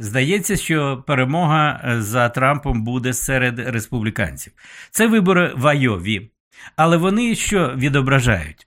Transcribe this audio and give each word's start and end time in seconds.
здається, 0.00 0.56
що 0.56 1.04
перемога 1.06 1.80
е, 1.84 2.02
за 2.02 2.28
Трампом 2.28 2.84
буде 2.84 3.12
серед 3.12 3.58
республіканців. 3.58 4.52
Це 4.90 5.06
вибори 5.06 5.52
в 5.56 5.66
Айові, 5.66 6.30
але 6.76 6.96
вони 6.96 7.34
що 7.34 7.74
відображають? 7.76 8.66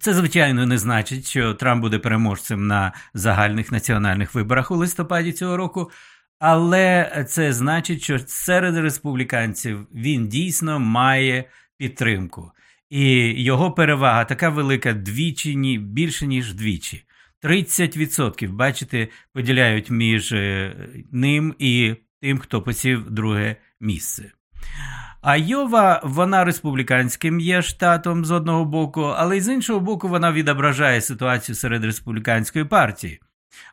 Це, 0.00 0.14
звичайно, 0.14 0.66
не 0.66 0.78
значить, 0.78 1.26
що 1.26 1.54
Трамп 1.54 1.82
буде 1.82 1.98
переможцем 1.98 2.66
на 2.66 2.92
загальних 3.14 3.72
національних 3.72 4.34
виборах 4.34 4.70
у 4.70 4.76
листопаді 4.76 5.32
цього 5.32 5.56
року. 5.56 5.90
Але 6.38 7.24
це 7.28 7.52
значить, 7.52 8.02
що 8.02 8.18
серед 8.18 8.76
республіканців 8.76 9.86
він 9.94 10.28
дійсно 10.28 10.80
має 10.80 11.44
підтримку. 11.76 12.52
І 12.90 13.02
його 13.42 13.72
перевага 13.72 14.24
така 14.24 14.48
велика 14.48 14.92
двічі, 14.92 15.78
більше, 15.78 16.26
ніж 16.26 16.54
двічі. 16.54 17.04
30%, 17.42 18.52
бачите, 18.52 19.08
поділяють 19.32 19.90
між 19.90 20.32
е, 20.32 20.76
ним 21.12 21.54
і 21.58 21.94
тим, 22.20 22.38
хто 22.38 22.62
посів 22.62 23.10
друге 23.10 23.56
місце. 23.80 24.32
Айова, 25.22 26.00
вона 26.04 26.44
республіканським 26.44 27.40
є 27.40 27.62
штатом 27.62 28.24
з 28.24 28.30
одного 28.30 28.64
боку, 28.64 29.02
але 29.02 29.40
з 29.40 29.48
іншого 29.48 29.80
боку, 29.80 30.08
вона 30.08 30.32
відображає 30.32 31.00
ситуацію 31.00 31.56
серед 31.56 31.84
республіканської 31.84 32.64
партії. 32.64 33.20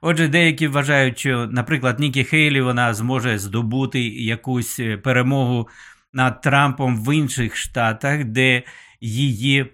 Отже, 0.02 0.27
деякі 0.27 0.68
вважають, 0.68 1.20
що, 1.20 1.48
наприклад, 1.52 1.99
Нікі 1.99 2.23
Хейлі 2.23 2.62
вона 2.62 2.93
зможе 2.93 3.38
здобути 3.38 4.02
якусь 4.07 4.79
е, 4.79 4.98
перемогу 4.98 5.68
над 6.13 6.41
Трампом 6.41 7.04
в 7.04 7.15
інших 7.15 7.55
штатах, 7.55 8.23
де 8.23 8.63
її 9.02 9.65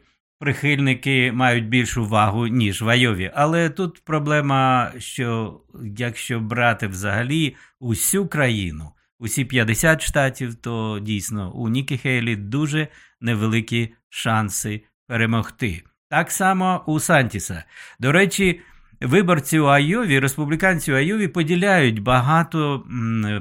прихильники 0.44 1.32
мають 1.32 1.68
більшу 1.68 2.06
вагу, 2.06 2.48
ніж 2.48 2.82
в 2.82 2.90
Айові. 2.90 3.32
Але 3.36 3.70
тут 3.70 4.04
проблема, 4.04 4.92
що 4.98 5.60
якщо 5.98 6.40
брати 6.40 6.88
взагалі 6.88 7.56
усю 7.80 8.28
країну, 8.28 8.92
усі 9.20 9.46
50 9.46 10.02
штатів, 10.02 10.56
то 10.56 11.00
дійсно 11.02 11.52
у 11.52 11.70
Нікі 11.70 11.98
Хейлі 11.98 12.36
дуже 12.36 12.88
невеликі 13.22 13.94
шанси 14.10 14.84
перемогти. 15.08 15.84
Так 16.10 16.32
само 16.32 16.84
у 16.88 17.00
Сантіса. 17.00 17.64
До 18.00 18.12
речі, 18.12 18.62
виборці 19.02 19.60
у 19.60 19.66
Айові, 19.66 20.20
республіканці 20.20 20.92
у 20.92 20.96
Айові 20.96 21.28
поділяють 21.28 22.00
багато 22.00 22.86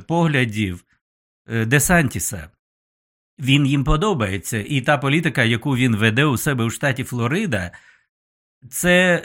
поглядів 0.08 0.84
е, 1.48 1.64
Десантіса. 1.64 2.48
Він 3.42 3.66
їм 3.66 3.84
подобається, 3.84 4.64
і 4.68 4.80
та 4.80 4.98
політика, 4.98 5.44
яку 5.44 5.76
він 5.76 5.96
веде 5.96 6.24
у 6.24 6.36
себе 6.36 6.64
у 6.64 6.70
штаті 6.70 7.04
Флорида, 7.04 7.70
це 8.70 9.22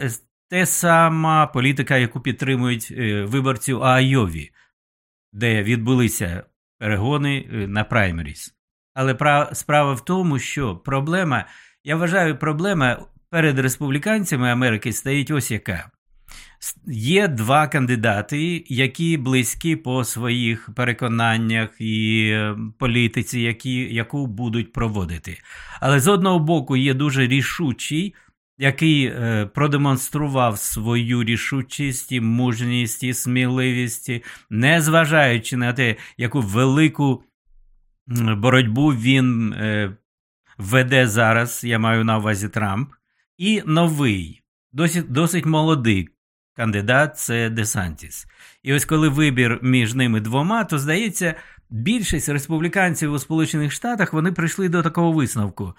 те 0.50 0.66
сама 0.66 1.48
політика, 1.48 1.98
яку 1.98 2.20
підтримують 2.20 2.88
е, 2.92 3.24
виборці 3.24 3.74
у 3.74 3.82
Айові, 3.82 4.52
де 5.34 5.64
відбулися 5.64 6.44
перегони 6.80 7.50
е, 7.54 7.68
на 7.68 7.84
праймеріс. 7.84 8.54
Але 8.94 9.18
справа 9.54 9.94
в 9.94 10.06
тому, 10.06 10.40
що 10.40 10.76
проблема, 10.76 11.46
я 11.84 11.96
вважаю, 11.96 12.38
проблема 12.38 13.06
перед 13.30 13.60
республіканцями 13.60 14.52
Америки 14.52 14.94
стоїть 14.94 15.32
ось 15.32 15.52
яка. 15.52 15.92
Є 16.88 17.28
два 17.28 17.68
кандидати, 17.68 18.66
які 18.68 19.18
близькі 19.18 19.76
по 19.76 20.04
своїх 20.04 20.70
переконаннях 20.76 21.70
і 21.80 22.30
е, 22.34 22.58
політиці, 22.78 23.40
які, 23.40 23.96
яку 23.96 24.28
будуть 24.28 24.74
проводити. 24.74 25.38
Але 25.82 26.00
з 26.00 26.08
одного 26.08 26.40
боку 26.40 26.78
є 26.78 26.94
дуже 26.94 27.28
рішучий, 27.28 28.16
який 28.58 29.06
е, 29.06 29.50
продемонстрував 29.54 30.60
свою 30.60 31.24
рішучість, 31.24 32.12
і 32.12 32.22
мужність 32.22 33.04
і 33.04 33.14
сміливість, 33.14 34.12
незважаючи 34.50 35.58
на 35.58 35.74
те, 35.74 35.96
яку 36.18 36.42
велику 36.42 37.24
боротьбу 38.38 38.88
він 38.88 39.54
е, 39.54 39.98
веде 40.58 41.08
зараз, 41.08 41.64
я 41.64 41.80
маю 41.80 42.04
на 42.04 42.18
увазі 42.18 42.50
Трамп, 42.50 42.90
і 43.38 43.64
новий, 43.66 44.42
досить, 44.72 45.12
досить 45.12 45.46
молодий 45.46 46.10
кандидат 46.58 47.18
це 47.18 47.50
Десантіс. 47.50 48.28
І 48.64 48.74
ось 48.74 48.86
коли 48.86 49.10
вибір 49.10 49.60
між 49.62 49.94
ними 49.94 50.20
двома, 50.20 50.64
то 50.64 50.80
здається, 50.80 51.36
більшість 51.70 52.30
республіканців 52.30 53.14
у 53.14 53.20
Сполучених 53.20 53.72
Штатах 53.72 54.14
вони 54.14 54.32
прийшли 54.32 54.70
до 54.70 54.84
такого 54.84 55.12
висновку. 55.12 55.74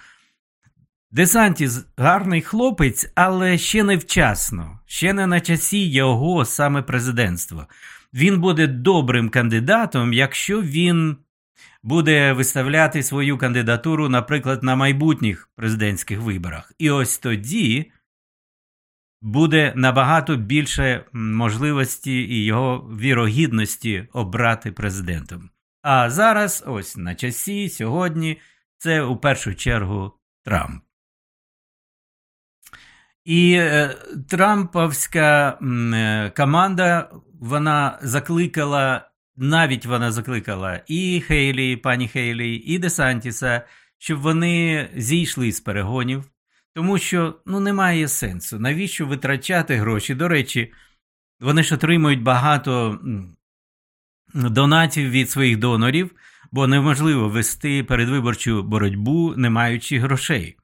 Десантіс 1.11 1.87
гарний 1.97 2.43
хлопець, 2.43 3.13
але 3.15 3.59
ще 3.59 3.85
не 3.85 3.97
вчасно, 3.97 4.81
ще 4.87 5.13
не 5.13 5.27
на 5.27 5.41
часі 5.41 5.91
його 5.91 6.45
саме 6.45 6.83
президентства. 6.83 7.67
Він 8.15 8.41
буде 8.41 8.67
добрим 8.67 9.29
кандидатом, 9.29 10.13
якщо 10.13 10.63
він 10.63 11.17
буде 11.83 12.33
виставляти 12.33 13.03
свою 13.03 13.39
кандидатуру, 13.39 14.09
наприклад, 14.09 14.63
на 14.63 14.77
майбутніх 14.77 15.51
президентських 15.57 16.21
виборах. 16.21 16.73
І 16.79 16.91
ось 16.91 17.19
тоді 17.19 17.91
буде 19.21 19.73
набагато 19.77 20.37
більше 20.37 21.05
можливості 21.13 22.13
і 22.13 22.45
його 22.45 22.79
вірогідності 23.01 24.09
обрати 24.13 24.73
президентом. 24.73 25.51
А 25.83 26.11
зараз, 26.11 26.65
ось 26.67 26.97
на 26.97 27.15
часі, 27.15 27.69
сьогодні, 27.69 28.41
це 28.79 29.03
у 29.03 29.17
першу 29.17 29.55
чергу 29.55 30.13
Трамп. 30.45 30.83
І 33.25 33.53
е, 33.53 33.97
Трамповська 34.29 35.59
е, 35.63 36.33
команда 36.37 37.11
вона 37.41 37.99
закликала, 38.03 39.11
навіть 39.37 39.87
вона 39.87 40.13
закликала 40.13 40.81
і 40.87 41.21
Хейлі, 41.21 41.77
пані 41.77 42.09
Хейлі, 42.09 42.55
і 42.55 42.79
Десантіса, 42.79 43.63
щоб 43.99 44.21
вони 44.21 44.89
зійшли 44.97 45.53
з 45.53 45.61
перегонів, 45.61 46.25
тому 46.75 46.99
що 46.99 47.35
ну, 47.47 47.61
немає 47.61 48.09
сенсу. 48.09 48.59
Навіщо 48.59 49.07
витрачати 49.07 49.77
гроші? 49.77 50.15
До 50.15 50.29
речі, 50.29 50.73
вони 51.41 51.63
ж 51.63 51.75
отримують 51.75 52.23
багато 52.23 53.01
донатів 54.35 55.11
від 55.11 55.31
своїх 55.31 55.57
донорів, 55.57 56.11
бо 56.53 56.67
неможливо 56.67 57.29
вести 57.29 57.85
передвиборчу 57.85 58.63
боротьбу, 58.63 59.35
не 59.37 59.51
маючи 59.51 59.99
грошей. 59.99 60.57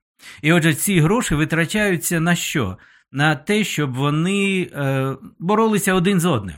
І 0.43 0.53
отже, 0.53 0.75
ці 0.75 1.01
гроші 1.01 1.35
витрачаються 1.35 2.21
на 2.21 2.35
що? 2.35 2.79
На 3.13 3.37
те, 3.37 3.65
щоб 3.65 3.95
вони 3.95 4.71
е, 4.73 5.17
боролися 5.39 5.95
один 5.95 6.21
з 6.21 6.25
одним. 6.25 6.57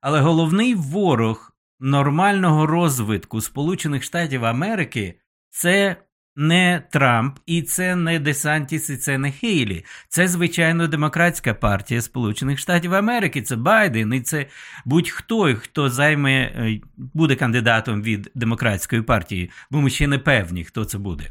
Але 0.00 0.20
головний 0.20 0.74
ворог 0.74 1.52
нормального 1.80 2.66
розвитку 2.66 3.40
Сполучених 3.40 4.02
Штатів 4.02 4.44
Америки 4.44 5.20
це 5.50 5.96
не 6.36 6.82
Трамп, 6.90 7.38
і 7.46 7.62
це 7.62 7.96
не 7.96 8.18
Десантіс, 8.18 8.90
і 8.90 8.96
це 8.96 9.18
не 9.18 9.32
Хейлі. 9.32 9.84
Це, 10.08 10.28
звичайно, 10.28 10.88
демократська 10.88 11.54
партія 11.54 12.02
Сполучених 12.02 12.58
Штатів 12.58 12.94
Америки, 12.94 13.42
це 13.42 13.56
Байден, 13.56 14.14
і 14.14 14.20
це 14.20 14.46
будь-хто, 14.84 15.54
хто 15.54 15.88
займе, 15.88 16.32
е, 16.32 16.80
буде 16.96 17.34
кандидатом 17.34 18.02
від 18.02 18.30
демократської 18.34 19.02
партії, 19.02 19.50
бо 19.70 19.80
ми 19.80 19.90
ще 19.90 20.06
не 20.06 20.18
певні, 20.18 20.64
хто 20.64 20.84
це 20.84 20.98
буде. 20.98 21.30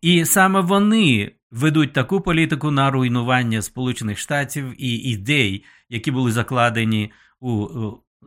І 0.00 0.24
саме 0.24 0.60
вони 0.60 1.32
ведуть 1.50 1.92
таку 1.92 2.20
політику 2.20 2.70
на 2.70 2.90
руйнування 2.90 3.62
Сполучених 3.62 4.18
Штатів 4.18 4.74
і 4.78 4.94
ідей, 4.94 5.64
які 5.88 6.10
були 6.10 6.32
закладені 6.32 7.12
у 7.40 7.68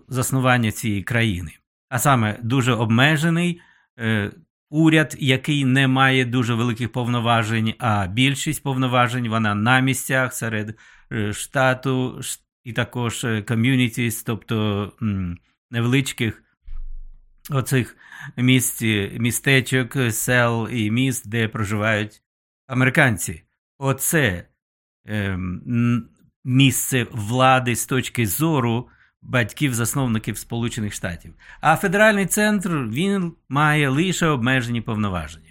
заснування 0.07 0.71
цієї 0.71 1.03
країни. 1.03 1.51
А 1.89 1.99
саме 1.99 2.39
дуже 2.43 2.73
обмежений 2.73 3.61
е, 3.99 4.31
уряд, 4.73 5.15
який 5.19 5.65
не 5.65 5.87
має 5.87 6.25
дуже 6.25 6.53
великих 6.53 6.91
повноважень, 6.91 7.73
а 7.79 8.07
більшість 8.07 8.63
повноважень 8.63 9.29
вона 9.29 9.55
на 9.55 9.79
місцях 9.79 10.33
серед 10.33 10.77
е, 11.11 11.33
штату 11.33 12.21
і 12.63 12.73
також 12.73 13.23
е, 13.23 13.43
тобто 14.25 14.91
невеличких 15.71 16.43
оцих 17.49 17.97
місць, 18.37 18.81
містечок, 19.19 19.97
сел 20.11 20.69
і 20.71 20.91
міст, 20.91 21.29
де 21.29 21.47
проживають 21.47 22.21
американці. 22.67 23.43
Оце 23.77 24.47
е, 25.07 25.39
місце 26.43 27.07
влади 27.11 27.75
з 27.75 27.85
точки 27.85 28.27
зору 28.27 28.89
батьків-засновників 29.23 30.37
Сполучених 30.37 30.93
Штатів. 30.93 31.33
А 31.61 31.75
федеральний 31.75 32.25
центр 32.25 32.69
він 32.69 33.33
має 33.49 33.89
лише 33.89 34.27
обмежені 34.27 34.81
повноваження. 34.81 35.49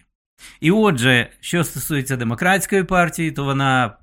І 0.60 0.70
отже, 0.70 1.30
що 1.40 1.64
стосується 1.64 2.16
демократської 2.16 2.84
партії, 2.84 3.32
то 3.32 3.44
вона 3.44 3.96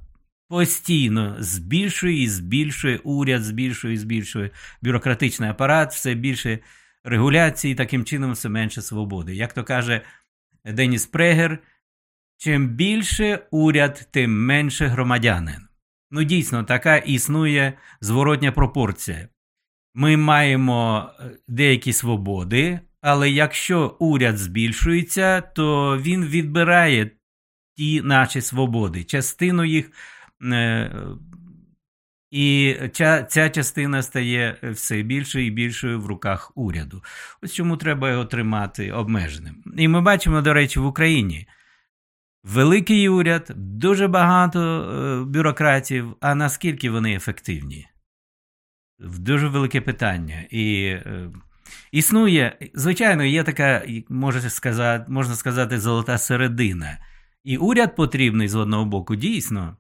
постійно 0.50 1.36
збільшує 1.40 2.24
і 2.24 2.28
збільшує 2.28 2.98
уряд, 2.98 3.44
збільшує 3.44 3.94
і 3.94 3.98
збільшує 3.98 4.50
бюрократичний 4.82 5.50
апарат, 5.50 5.94
все 5.94 6.14
більше 6.14 6.60
регуляції, 7.04 7.76
таким 7.76 8.06
чином 8.06 8.32
все 8.32 8.50
менше 8.50 8.82
свободи. 8.82 9.36
Як 9.36 9.54
то 9.54 9.64
каже 9.64 10.02
Деніс 10.66 11.06
Прегер, 11.06 11.60
чим 12.38 12.68
більше 12.68 13.48
уряд, 13.52 14.08
тим 14.12 14.46
менше 14.46 14.88
громадянин. 14.88 15.68
Ну, 16.12 16.24
дійсно, 16.24 16.64
така 16.64 16.98
існує 16.98 17.74
зворотня 18.02 18.52
пропорція. 18.52 19.28
Ми 20.00 20.18
маємо 20.18 21.10
е, 21.20 21.24
деякі 21.48 21.94
свободи, 21.94 22.80
але 23.02 23.30
якщо 23.30 23.96
уряд 24.00 24.38
збільшується, 24.38 25.42
то 25.42 25.98
він 25.98 26.26
відбирає 26.26 27.12
ті 27.78 28.02
наші 28.02 28.42
свободи, 28.42 29.04
частину 29.04 29.66
їх. 29.66 29.92
Е, 30.44 30.92
і 32.32 32.76
ця, 32.94 33.24
ця 33.24 33.50
частина 33.50 34.02
стає 34.02 34.58
все 34.64 35.02
більше 35.02 35.44
і 35.44 35.52
більшою 35.52 36.00
в 36.00 36.06
руках 36.06 36.52
уряду. 36.56 37.04
Ось 37.42 37.54
чому 37.54 37.78
треба 37.78 38.12
його 38.12 38.26
тримати 38.26 38.92
обмеженим. 38.92 39.64
І 39.78 39.88
ми 39.88 40.02
бачимо, 40.02 40.42
до 40.42 40.54
речі, 40.54 40.80
в 40.80 40.86
Україні 40.86 41.48
великий 42.44 43.10
уряд, 43.10 43.52
дуже 43.56 44.08
багато 44.08 44.62
е, 44.62 45.24
бюрократів, 45.26 46.16
а 46.22 46.36
наскільки 46.36 46.90
вони 46.90 47.16
ефективні? 47.16 47.88
Дуже 49.00 49.48
велике 49.48 49.82
питання. 49.82 50.46
І 50.50 50.84
е, 50.84 51.30
існує, 51.92 52.58
звичайно, 52.74 53.24
є 53.24 53.44
така, 53.44 53.84
можна 54.10 54.50
сказати, 54.50 55.06
можна 55.12 55.36
сказати, 55.36 55.80
золота 55.80 56.18
середина. 56.18 56.98
І 57.44 57.58
уряд 57.58 57.96
потрібний 57.96 58.48
з 58.48 58.56
одного 58.56 58.86
боку, 58.86 59.16
дійсно. 59.16 59.78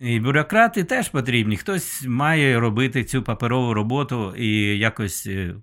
І 0.00 0.20
бюрократи 0.20 0.84
теж 0.84 1.08
потрібні. 1.08 1.56
Хтось 1.56 2.04
має 2.06 2.60
робити 2.60 3.04
цю 3.04 3.22
паперову 3.22 3.74
роботу 3.74 4.34
і 4.36 4.78
якось 4.78 5.26
е, 5.26 5.54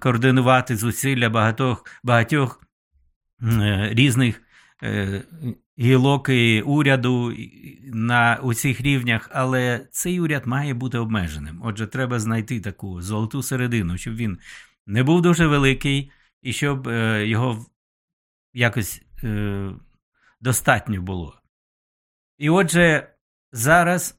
координувати 0.00 0.76
зусилля 0.76 1.30
багатьох 1.30 1.84
багатьох 2.02 2.62
е, 3.42 3.88
різних 3.92 4.42
е, 5.78 5.82
гілок 5.82 6.28
уряду 6.64 7.34
на 7.84 8.40
усіх 8.42 8.80
рівнях, 8.80 9.30
але 9.32 9.86
цей 9.90 10.20
уряд 10.20 10.46
має 10.46 10.74
бути 10.74 10.98
обмеженим. 10.98 11.60
Отже, 11.64 11.86
треба 11.86 12.18
знайти 12.18 12.60
таку 12.60 13.02
золоту 13.02 13.42
середину, 13.42 13.98
щоб 13.98 14.14
він 14.14 14.38
не 14.86 15.02
був 15.02 15.22
дуже 15.22 15.46
великий 15.46 16.10
і 16.42 16.52
щоб 16.52 16.86
його 17.22 17.66
якось 18.52 19.02
достатньо 20.40 21.02
було. 21.02 21.40
І 22.38 22.50
отже, 22.50 23.08
зараз 23.52 24.18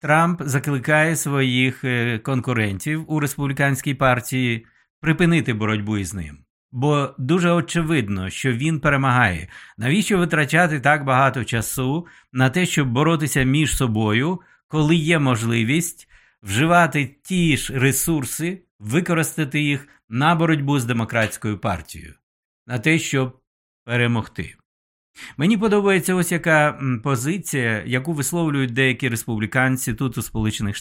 Трамп 0.00 0.42
закликає 0.44 1.16
своїх 1.16 1.84
е, 1.84 2.18
конкурентів 2.18 3.12
у 3.12 3.20
республіканській 3.20 3.94
партії 3.94 4.66
припинити 5.00 5.54
боротьбу 5.54 5.98
із 5.98 6.14
ним. 6.14 6.38
Бо 6.72 7.14
дуже 7.18 7.50
очевидно, 7.50 8.30
що 8.30 8.52
він 8.52 8.80
перемагає. 8.80 9.48
Навіщо 9.76 10.18
витрачати 10.18 10.80
так 10.80 11.04
багато 11.04 11.44
часу 11.44 12.06
на 12.32 12.50
те, 12.50 12.66
щоб 12.66 12.92
боротися 12.92 13.42
між 13.42 13.76
собою, 13.76 14.40
коли 14.68 14.96
є 14.96 15.18
можливість 15.18 16.08
вживати 16.42 17.16
ті 17.22 17.56
ж 17.56 17.78
ресурси, 17.78 18.62
використати 18.78 19.60
їх 19.60 19.88
на 20.08 20.34
боротьбу 20.34 20.78
з 20.78 20.84
демократською 20.84 21.58
партією, 21.58 22.14
на 22.66 22.78
те, 22.78 22.98
щоб 22.98 23.40
перемогти? 23.84 24.54
Мені 25.36 25.56
подобається 25.56 26.14
ось 26.14 26.32
яка 26.32 26.80
позиція, 27.04 27.82
яку 27.86 28.12
висловлюють 28.12 28.72
деякі 28.72 29.08
республіканці 29.08 29.94
тут 29.94 30.18
у 30.18 30.22
Сполучених 30.22 30.76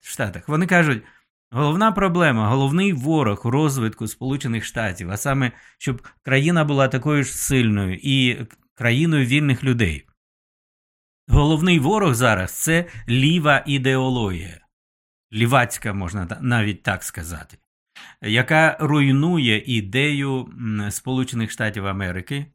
Штатах. 0.00 0.48
Вони 0.48 0.66
кажуть, 0.66 1.02
головна 1.52 1.92
проблема, 1.92 2.48
головний 2.48 2.92
ворог 2.92 3.46
розвитку 3.46 4.08
Сполучених 4.08 4.64
Штатів, 4.64 5.10
а 5.10 5.16
саме, 5.16 5.52
щоб 5.78 6.08
країна 6.22 6.64
була 6.64 6.88
такою 6.88 7.24
ж 7.24 7.32
сильною 7.32 7.98
і 8.02 8.46
країною 8.74 9.26
вільних 9.26 9.64
людей. 9.64 10.06
Головний 11.28 11.78
ворог 11.78 12.14
зараз 12.14 12.52
це 12.52 12.84
ліва 13.08 13.62
ідеологія, 13.66 14.60
лівацька, 15.32 15.92
можна 15.92 16.38
навіть 16.40 16.82
так 16.82 17.02
сказати, 17.04 17.58
яка 18.22 18.76
руйнує 18.80 19.62
ідею 19.66 20.48
Сполучених 20.90 21.50
Штатів 21.50 21.86
Америки 21.86 22.46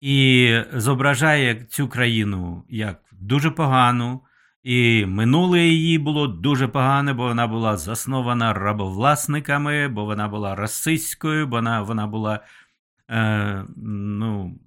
і 0.00 0.54
зображає 0.72 1.54
цю 1.54 1.88
країну 1.88 2.64
як 2.68 3.02
дуже 3.12 3.50
погану, 3.50 4.20
і 4.66 5.06
минуле 5.06 5.60
її 5.60 5.98
було 5.98 6.26
дуже 6.26 6.68
погане, 6.68 7.12
бо 7.12 7.22
вона 7.22 7.46
була 7.46 7.76
заснована 7.76 8.52
рабовласниками, 8.52 9.88
бо 9.88 10.04
вона 10.04 10.28
була 10.28 10.54
расистською, 10.54 11.46
бо 11.46 11.56
вона 11.56 11.82
вона 11.82 12.06
була 12.06 12.40
е, 13.10 13.64
ну, 13.76 14.58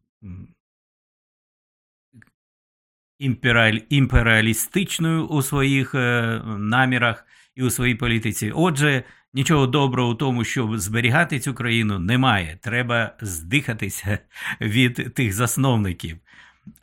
імперіалістичною 3.89 5.27
у 5.27 5.41
своїх 5.41 5.95
е, 5.95 6.41
намірах 6.45 7.25
і 7.55 7.63
у 7.63 7.69
своїй 7.69 7.95
політиці. 7.95 8.51
Отже, 8.55 9.03
Нічого 9.33 9.67
доброго 9.67 10.11
у 10.11 10.15
тому, 10.15 10.43
щоб 10.43 10.77
зберігати 10.77 11.39
цю 11.39 11.53
країну, 11.53 11.99
немає. 11.99 12.59
Треба 12.61 13.15
здихатися 13.21 14.19
від 14.61 15.13
тих 15.13 15.33
засновників, 15.33 16.17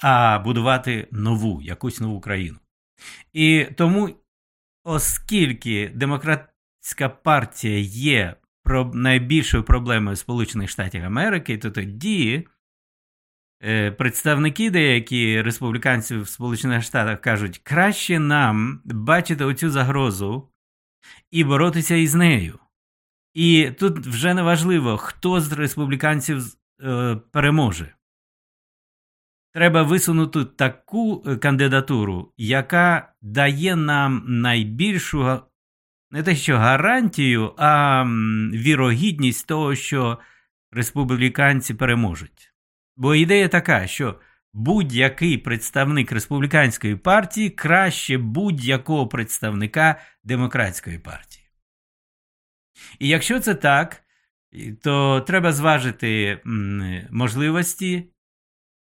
а 0.02 0.38
будувати 0.38 1.08
нову, 1.12 1.62
якусь 1.62 2.00
нову 2.00 2.20
країну. 2.20 2.58
І 3.32 3.66
тому, 3.76 4.10
оскільки 4.84 5.92
демократська 5.94 7.08
партія 7.08 7.78
є 7.78 8.36
найбільшою 8.92 9.62
проблемою 9.62 10.16
Сполучених 10.16 10.70
Штатів 10.70 11.04
Америки, 11.04 11.58
то 11.58 11.70
тоді 11.70 12.48
е, 13.62 13.90
представники 13.90 14.70
деякі 14.70 15.42
республіканців 15.42 16.22
в 16.22 16.28
Сполучених 16.28 16.82
Штатах 16.82 17.20
кажуть, 17.20 17.58
краще 17.58 18.18
нам 18.18 18.80
бачити 18.84 19.44
оцю 19.44 19.70
загрозу 19.70 20.48
і 21.30 21.44
боротися 21.44 21.94
із 21.94 22.14
нею. 22.14 22.58
І 23.34 23.70
тут 23.78 24.06
вже 24.06 24.34
не 24.34 24.42
важливо, 24.42 24.96
хто 24.96 25.40
з 25.40 25.52
республіканців 25.52 26.44
е, 26.82 27.16
переможе. 27.32 27.95
Треба 29.56 29.82
висунути 29.82 30.44
таку 30.44 31.24
е, 31.26 31.36
кандидатуру, 31.36 32.32
яка 32.36 33.12
дає 33.22 33.76
нам 33.76 34.24
найбільшу 34.26 35.40
не 36.10 36.22
те 36.22 36.36
що 36.36 36.58
гарантію, 36.58 37.54
а 37.56 38.04
вірогідність 38.52 39.46
того, 39.46 39.74
що 39.74 40.18
республіканці 40.72 41.74
переможуть. 41.74 42.52
Бо 42.96 43.14
ідея 43.14 43.48
така, 43.48 43.86
що 43.86 44.20
будь-який 44.52 45.38
представник 45.38 46.12
республіканської 46.12 46.96
партії 46.96 47.50
краще 47.50 48.18
будь-якого 48.18 49.06
представника 49.06 50.00
демократської 50.24 50.98
партії. 50.98 51.46
І 52.98 53.08
якщо 53.08 53.40
це 53.40 53.54
так, 53.54 54.02
то 54.82 55.20
треба 55.20 55.52
зважити 55.52 56.40
можливості 57.10 58.10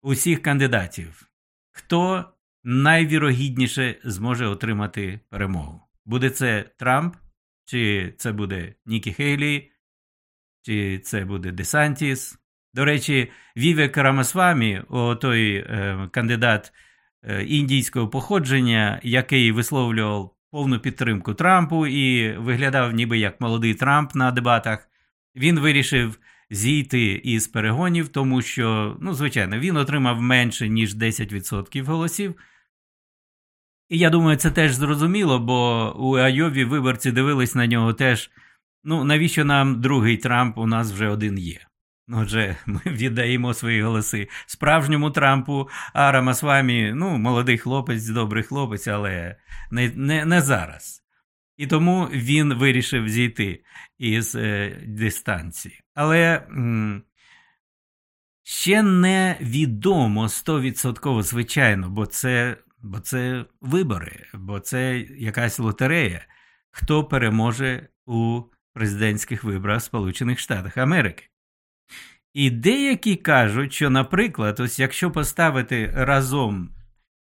усіх 0.02 0.42
кандидатів, 0.42 1.30
хто 1.72 2.26
найвірогідніше 2.64 3.96
зможе 4.04 4.48
отримати 4.48 5.20
перемогу. 5.30 5.82
Буде 6.06 6.30
це 6.30 6.66
Трамп, 6.78 7.16
чи 7.66 8.14
це 8.18 8.32
буде 8.32 8.74
Нікі 8.86 9.14
Хейлі, 9.14 9.72
чи 10.62 11.00
це 11.00 11.26
буде 11.26 11.52
Десантіс, 11.52 12.38
до 12.74 12.86
речі, 12.86 13.32
Віве 13.58 13.90
Карамасвамі, 13.90 14.82
той 15.22 15.56
е, 15.56 16.10
кандидат 16.12 16.74
е, 17.24 17.44
індійського 17.44 18.08
походження, 18.08 19.00
який 19.04 19.52
висловлював 19.52 20.36
повну 20.52 20.80
підтримку 20.80 21.34
Трампу 21.34 21.88
і 21.88 22.38
виглядав 22.38 22.92
ніби 22.92 23.18
як 23.18 23.42
молодий 23.42 23.74
Трамп 23.74 24.16
на 24.16 24.32
дебатах, 24.32 24.90
він 25.36 25.60
вирішив 25.60 26.20
зійти 26.52 27.14
із 27.14 27.48
перегонів, 27.48 28.08
тому 28.08 28.42
що, 28.42 28.98
ну, 29.02 29.14
звичайно, 29.14 29.60
він 29.60 29.78
отримав 29.78 30.22
менше, 30.22 30.70
ніж 30.70 30.96
10% 30.96 31.84
голосів. 31.84 32.36
І 33.90 33.98
я 33.98 34.10
думаю, 34.10 34.38
це 34.38 34.52
теж 34.52 34.74
зрозуміло, 34.74 35.40
бо 35.40 35.94
у 36.00 36.16
Айові 36.16 36.64
виборці 36.64 37.12
дивились 37.12 37.56
на 37.56 37.68
нього 37.68 37.94
теж. 37.94 38.32
Ну, 38.84 39.04
навіщо 39.04 39.46
нам 39.46 39.82
другий 39.82 40.18
Трамп? 40.18 40.58
У 40.58 40.68
нас 40.68 40.92
вже 40.92 41.10
один 41.10 41.38
є. 41.40 41.60
Отже, 42.14 42.56
ми 42.66 42.82
віддаємо 42.86 43.54
свої 43.54 43.84
голоси 43.84 44.28
справжньому 44.46 45.12
Трампу, 45.12 45.70
а 45.94 46.12
Рамасвамі, 46.12 46.94
ну, 46.96 47.18
молодий 47.18 47.58
хлопець, 47.58 48.08
добрий 48.08 48.44
хлопець, 48.44 48.88
але 48.88 49.36
не 49.72 49.92
не, 49.96 50.26
не 50.26 50.42
зараз. 50.42 51.01
І 51.62 51.68
тому 51.68 52.06
він 52.12 52.54
вирішив 52.54 53.10
зійти 53.10 53.64
із 53.98 54.36
е, 54.36 54.78
дистанції. 54.88 55.82
Але 55.94 56.48
ще 58.44 58.84
не 58.84 59.38
відомо 59.42 60.24
100% 60.24 61.22
звичайно, 61.24 61.90
бо 61.90 62.06
це, 62.06 62.58
бо 62.80 63.00
це 63.00 63.46
вибори, 63.62 64.26
бо 64.34 64.60
це 64.60 65.00
якась 65.00 65.60
лотерея, 65.60 66.26
хто 66.72 67.04
переможе 67.04 67.88
у 68.06 68.42
президентських 68.74 69.44
виборах 69.44 69.82
Сполучених 69.82 70.40
Штатів 70.40 70.72
Америки. 70.76 71.24
І 72.34 72.50
деякі 72.50 73.16
кажуть, 73.16 73.74
що, 73.74 73.90
наприклад, 73.90 74.60
ось 74.60 74.80
якщо 74.80 75.12
поставити 75.12 75.94
разом 75.96 76.70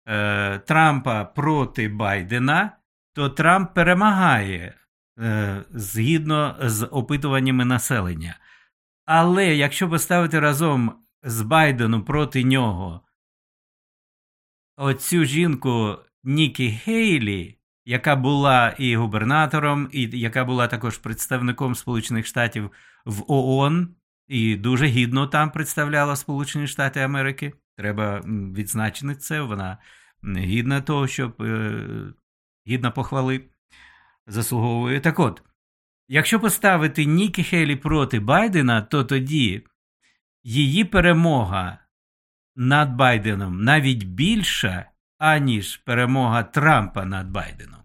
е, 0.08 0.58
Трампа 0.58 1.24
проти 1.24 1.88
Байдена, 1.88 2.76
то 3.14 3.28
Трамп 3.28 3.74
перемагає 3.74 4.74
е, 5.18 5.64
згідно 5.70 6.56
з 6.60 6.86
опитуваннями 6.86 7.64
населення. 7.64 8.36
Але 9.06 9.54
якщо 9.56 9.90
поставити 9.90 10.40
разом 10.40 10.92
з 11.22 11.42
Байденом 11.42 12.04
проти 12.04 12.44
нього 12.44 13.00
оцю 14.76 15.24
жінку 15.24 15.98
Нікі 16.24 16.68
Гейлі, 16.68 17.58
яка 17.84 18.16
була 18.16 18.68
і 18.78 18.96
губернатором, 18.96 19.88
і 19.92 20.02
яка 20.18 20.44
була 20.44 20.66
також 20.66 20.98
представником 20.98 21.74
Сполучених 21.74 22.26
Штатів 22.26 22.70
в 23.04 23.32
ООН, 23.32 23.94
і 24.28 24.56
дуже 24.56 24.86
гідно 24.86 25.26
там 25.26 25.50
представляла 25.50 26.16
Сполучені 26.16 26.66
Штати 26.66 27.00
Америки. 27.00 27.52
Треба 27.76 28.20
відзначити 28.26 29.14
це. 29.14 29.40
Вона 29.40 29.78
гідна 30.24 30.80
того, 30.80 31.06
щоб 31.06 31.42
е, 31.42 31.82
гідна 32.66 32.90
похвали 32.90 33.44
заслуговує. 34.26 35.00
Так 35.00 35.20
от, 35.20 35.42
якщо 36.08 36.40
поставити 36.40 37.04
Нікі 37.04 37.44
Хейлі 37.44 37.76
проти 37.76 38.20
Байдена, 38.20 38.82
то 38.82 39.04
тоді 39.04 39.66
її 40.42 40.84
перемога 40.84 41.78
над 42.56 42.94
Байденом 42.94 43.64
навіть 43.64 44.04
більша, 44.04 44.90
аніж 45.18 45.76
перемога 45.76 46.42
Трампа 46.42 47.04
над 47.04 47.30
Байденом. 47.30 47.80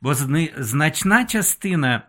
Бо 0.00 0.14
значна 0.58 1.24
частина 1.24 2.02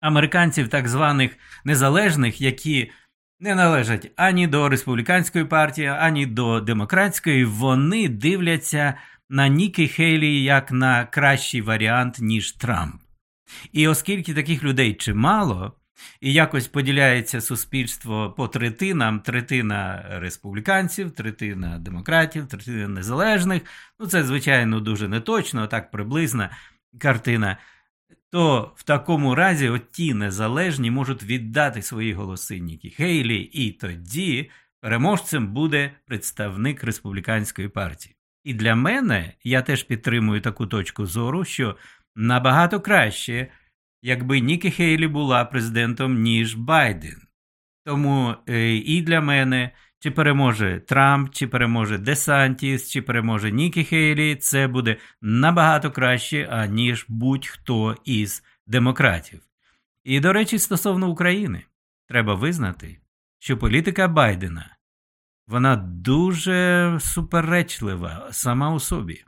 американців, 0.00 0.68
так 0.68 0.88
званих 0.88 1.36
незалежних, 1.64 2.40
які 2.40 2.92
не 3.40 3.54
належать 3.54 4.10
ані 4.16 4.46
до 4.46 4.68
республіканської 4.68 5.44
партії, 5.44 5.86
ані 5.86 6.26
до 6.26 6.60
демократської, 6.60 7.44
вони 7.44 8.08
дивляться 8.08 8.94
на 9.32 9.48
Нікі 9.48 9.88
Хейлі 9.88 10.42
як 10.42 10.72
на 10.72 11.04
кращий 11.04 11.62
варіант, 11.62 12.16
ніж 12.20 12.52
Трамп. 12.52 12.94
І 13.72 13.88
оскільки 13.88 14.34
таких 14.34 14.64
людей 14.64 14.94
чимало, 14.94 15.72
і 16.20 16.32
якось 16.32 16.68
поділяється 16.68 17.40
суспільство 17.40 18.34
по 18.36 18.48
третинам: 18.48 19.20
третина 19.20 20.04
республіканців, 20.10 21.10
третина 21.10 21.78
демократів, 21.78 22.46
третина 22.46 22.88
незалежних. 22.88 23.62
Ну, 24.00 24.06
це, 24.06 24.24
звичайно, 24.24 24.80
дуже 24.80 25.08
неточно, 25.08 25.66
так 25.66 25.90
приблизна 25.90 26.50
картина. 26.98 27.56
То 28.30 28.72
в 28.76 28.82
такому 28.82 29.34
разі 29.34 29.68
от 29.68 29.90
ті 29.90 30.14
незалежні 30.14 30.90
можуть 30.90 31.22
віддати 31.22 31.82
свої 31.82 32.12
голоси 32.12 32.60
Нікі 32.60 32.90
Хейлі, 32.90 33.36
і 33.36 33.70
тоді 33.70 34.50
переможцем 34.80 35.46
буде 35.46 35.90
представник 36.06 36.84
республіканської 36.84 37.68
партії. 37.68 38.16
І 38.44 38.54
для 38.54 38.74
мене 38.74 39.32
я 39.44 39.62
теж 39.62 39.82
підтримую 39.82 40.40
таку 40.40 40.66
точку 40.66 41.06
зору, 41.06 41.44
що 41.44 41.76
набагато 42.16 42.80
краще 42.80 43.48
якби 44.02 44.40
Нікі 44.40 44.70
Хейлі 44.70 45.08
була 45.08 45.44
президентом, 45.44 46.22
ніж 46.22 46.54
Байден. 46.54 47.22
Тому 47.84 48.34
е, 48.48 48.74
і 48.76 49.02
для 49.02 49.20
мене, 49.20 49.70
чи 49.98 50.10
переможе 50.10 50.80
Трамп, 50.86 51.30
чи 51.34 51.46
переможе 51.46 51.98
Десантіс, 51.98 52.90
чи 52.90 53.02
переможе 53.02 53.52
Нікі 53.52 53.84
Хейлі, 53.84 54.36
це 54.36 54.68
буде 54.68 54.96
набагато 55.20 55.90
краще, 55.90 56.48
аніж 56.50 57.06
будь-хто 57.08 57.96
із 58.04 58.42
демократів. 58.66 59.40
І, 60.04 60.20
до 60.20 60.32
речі, 60.32 60.58
стосовно 60.58 61.10
України, 61.10 61.62
треба 62.08 62.34
визнати, 62.34 62.98
що 63.38 63.58
політика 63.58 64.08
Байдена 64.08 64.71
вона 65.48 65.76
дуже 65.76 66.98
суперечлива 67.00 68.28
сама 68.32 68.74
у 68.74 68.80
собі. 68.80 69.24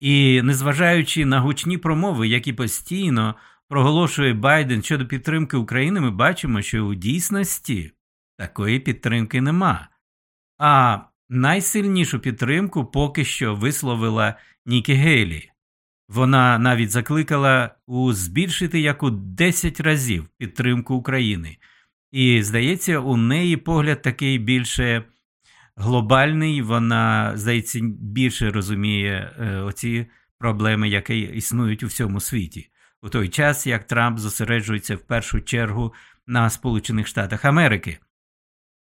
І 0.00 0.42
незважаючи 0.42 1.24
на 1.24 1.40
гучні 1.40 1.78
промови, 1.78 2.28
які 2.28 2.52
постійно 2.52 3.34
проголошує 3.68 4.34
Байден 4.34 4.82
щодо 4.82 5.06
підтримки 5.06 5.56
України, 5.56 6.00
ми 6.00 6.10
бачимо, 6.10 6.62
що 6.62 6.86
у 6.86 6.94
дійсності 6.94 7.92
такої 8.36 8.80
підтримки 8.80 9.40
нема. 9.40 9.88
А 10.58 10.98
найсильнішу 11.28 12.18
підтримку 12.18 12.84
поки 12.84 13.24
що 13.24 13.54
висловила 13.54 14.34
Нікі 14.66 14.92
Гейлі. 14.92 15.50
Вона 16.08 16.58
навіть 16.58 16.90
закликала 16.90 17.74
у 17.86 18.12
збільшити 18.12 18.80
як 18.80 19.02
у 19.02 19.10
10 19.10 19.80
разів 19.80 20.28
підтримку 20.38 20.94
України. 20.94 21.56
І, 22.12 22.42
здається, 22.42 22.98
у 22.98 23.16
неї 23.16 23.56
погляд 23.56 24.02
такий 24.02 24.38
більше 24.38 25.04
глобальний, 25.76 26.62
вона, 26.62 27.32
здається, 27.36 27.80
більше 28.00 28.50
розуміє 28.50 29.34
е, 29.38 29.56
оці 29.56 30.06
проблеми, 30.38 30.88
які 30.88 31.20
існують 31.20 31.82
у 31.82 31.86
всьому 31.86 32.20
світі 32.20 32.70
у 33.04 33.08
той 33.08 33.28
час 33.28 33.66
як 33.66 33.84
Трамп 33.84 34.18
зосереджується 34.18 34.96
в 34.96 35.00
першу 35.00 35.40
чергу 35.40 35.94
на 36.26 36.50
Сполучених 36.50 37.06
Штатах 37.06 37.44
Америки. 37.44 37.98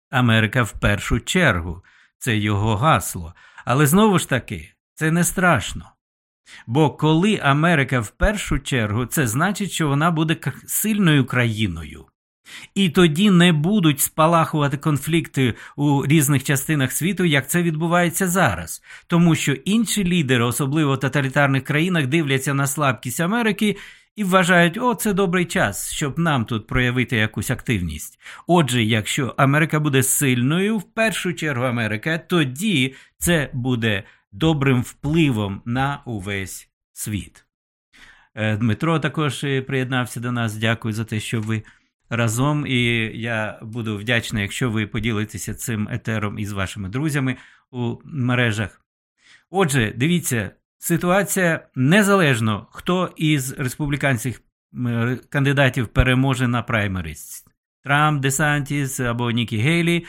Америка 0.09 0.63
в 0.63 0.71
першу 0.71 1.19
чергу 1.19 1.83
це 2.17 2.37
його 2.37 2.75
гасло. 2.75 3.33
Але 3.65 3.87
знову 3.87 4.19
ж 4.19 4.29
таки, 4.29 4.73
це 4.93 5.11
не 5.11 5.23
страшно. 5.23 5.91
Бо 6.67 6.89
коли 6.89 7.39
Америка 7.43 7.99
в 7.99 8.09
першу 8.09 8.59
чергу, 8.59 9.05
це 9.05 9.27
значить, 9.27 9.71
що 9.71 9.87
вона 9.87 10.11
буде 10.11 10.37
сильною 10.67 11.25
країною. 11.25 12.05
І 12.75 12.89
тоді 12.89 13.31
не 13.31 13.53
будуть 13.53 13.99
спалахувати 13.99 14.77
конфлікти 14.77 15.53
у 15.75 16.05
різних 16.05 16.43
частинах 16.43 16.91
світу, 16.91 17.25
як 17.25 17.49
це 17.49 17.63
відбувається 17.63 18.27
зараз, 18.27 18.83
тому 19.07 19.35
що 19.35 19.53
інші 19.53 20.03
лідери, 20.05 20.43
особливо 20.43 20.93
в 20.93 20.99
тоталітарних 20.99 21.63
країнах, 21.63 22.07
дивляться 22.07 22.53
на 22.53 22.67
слабкість 22.67 23.19
Америки 23.19 23.77
і 24.17 24.23
вважають, 24.23 24.77
о, 24.77 24.95
це 24.95 25.13
добрий 25.13 25.45
час, 25.45 25.91
щоб 25.91 26.19
нам 26.19 26.45
тут 26.45 26.67
проявити 26.67 27.15
якусь 27.15 27.51
активність. 27.51 28.19
Отже, 28.47 28.83
якщо 28.83 29.33
Америка 29.37 29.79
буде 29.79 30.03
сильною, 30.03 30.77
в 30.77 30.83
першу 30.83 31.33
чергу 31.33 31.63
Америка, 31.63 32.17
тоді 32.17 32.95
це 33.17 33.49
буде 33.53 34.03
добрим 34.31 34.81
впливом 34.81 35.61
на 35.65 36.01
увесь 36.05 36.69
світ. 36.93 37.45
Е, 38.35 38.57
Дмитро 38.57 38.99
також 38.99 39.39
приєднався 39.67 40.19
до 40.19 40.31
нас. 40.31 40.55
Дякую 40.55 40.93
за 40.93 41.05
те, 41.05 41.19
що 41.19 41.41
ви 41.41 41.63
разом. 42.09 42.67
І 42.67 42.81
я 43.21 43.59
буду 43.61 43.97
вдячний, 43.97 44.41
якщо 44.41 44.69
ви 44.69 44.87
поділитеся 44.87 45.53
цим 45.53 45.89
етером 45.91 46.39
із 46.39 46.51
вашими 46.51 46.89
друзями 46.89 47.37
у 47.71 47.97
мережах. 48.05 48.81
Отже, 49.49 49.93
дивіться, 49.95 50.51
ситуація 50.77 51.67
незалежно, 51.75 52.67
хто 52.71 53.13
із 53.17 53.59
республіканських 53.59 54.41
кандидатів 55.29 55.87
переможе 55.87 56.47
на 56.47 56.63
праймеріс. 56.63 57.45
Трамп, 57.83 58.21
Десантіс 58.21 58.99
або 58.99 59.31
Нікі 59.31 59.57
Гейлі, 59.57 60.05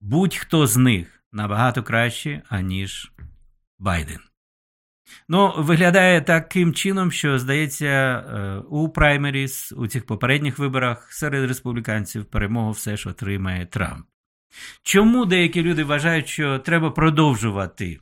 будь-хто 0.00 0.66
з 0.66 0.76
них 0.76 1.24
набагато 1.32 1.82
краще, 1.82 2.42
аніж 2.48 3.12
Байден. 3.78 4.18
Ну, 5.28 5.54
виглядає 5.58 6.20
таким 6.20 6.74
чином, 6.74 7.12
що, 7.12 7.38
здається, 7.38 7.86
е, 7.86 8.62
у 8.70 8.88
праймеріс, 8.88 9.72
у 9.72 9.86
цих 9.86 10.06
попередніх 10.06 10.58
виборах 10.58 11.12
серед 11.12 11.48
республіканців 11.48 12.24
перемогу 12.24 12.70
все 12.70 12.96
ж 12.96 13.08
отримає 13.08 13.66
Трамп. 13.66 14.06
Чому 14.82 15.24
деякі 15.24 15.62
люди 15.62 15.84
вважають, 15.84 16.28
що 16.28 16.58
треба 16.58 16.90
продовжувати 16.90 17.98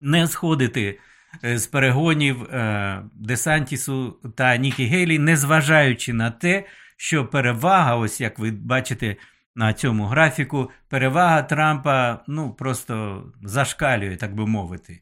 не 0.00 0.26
сходити 0.26 0.98
е, 1.44 1.58
з 1.58 1.66
перегонів 1.66 2.42
е, 2.42 3.02
Десантісу 3.14 4.20
та 4.36 4.56
Нікі 4.56 4.84
Гейлі, 4.84 5.18
незважаючи 5.18 6.12
на 6.12 6.30
те, 6.30 6.64
що 6.96 7.26
перевага, 7.26 7.96
ось 7.96 8.20
як 8.20 8.38
ви 8.38 8.50
бачите 8.50 9.16
на 9.54 9.72
цьому 9.72 10.06
графіку, 10.06 10.70
перевага 10.88 11.42
Трампа 11.42 12.24
ну, 12.26 12.52
просто 12.52 13.24
зашкалює, 13.42 14.16
так 14.16 14.34
би 14.34 14.46
мовити. 14.46 15.00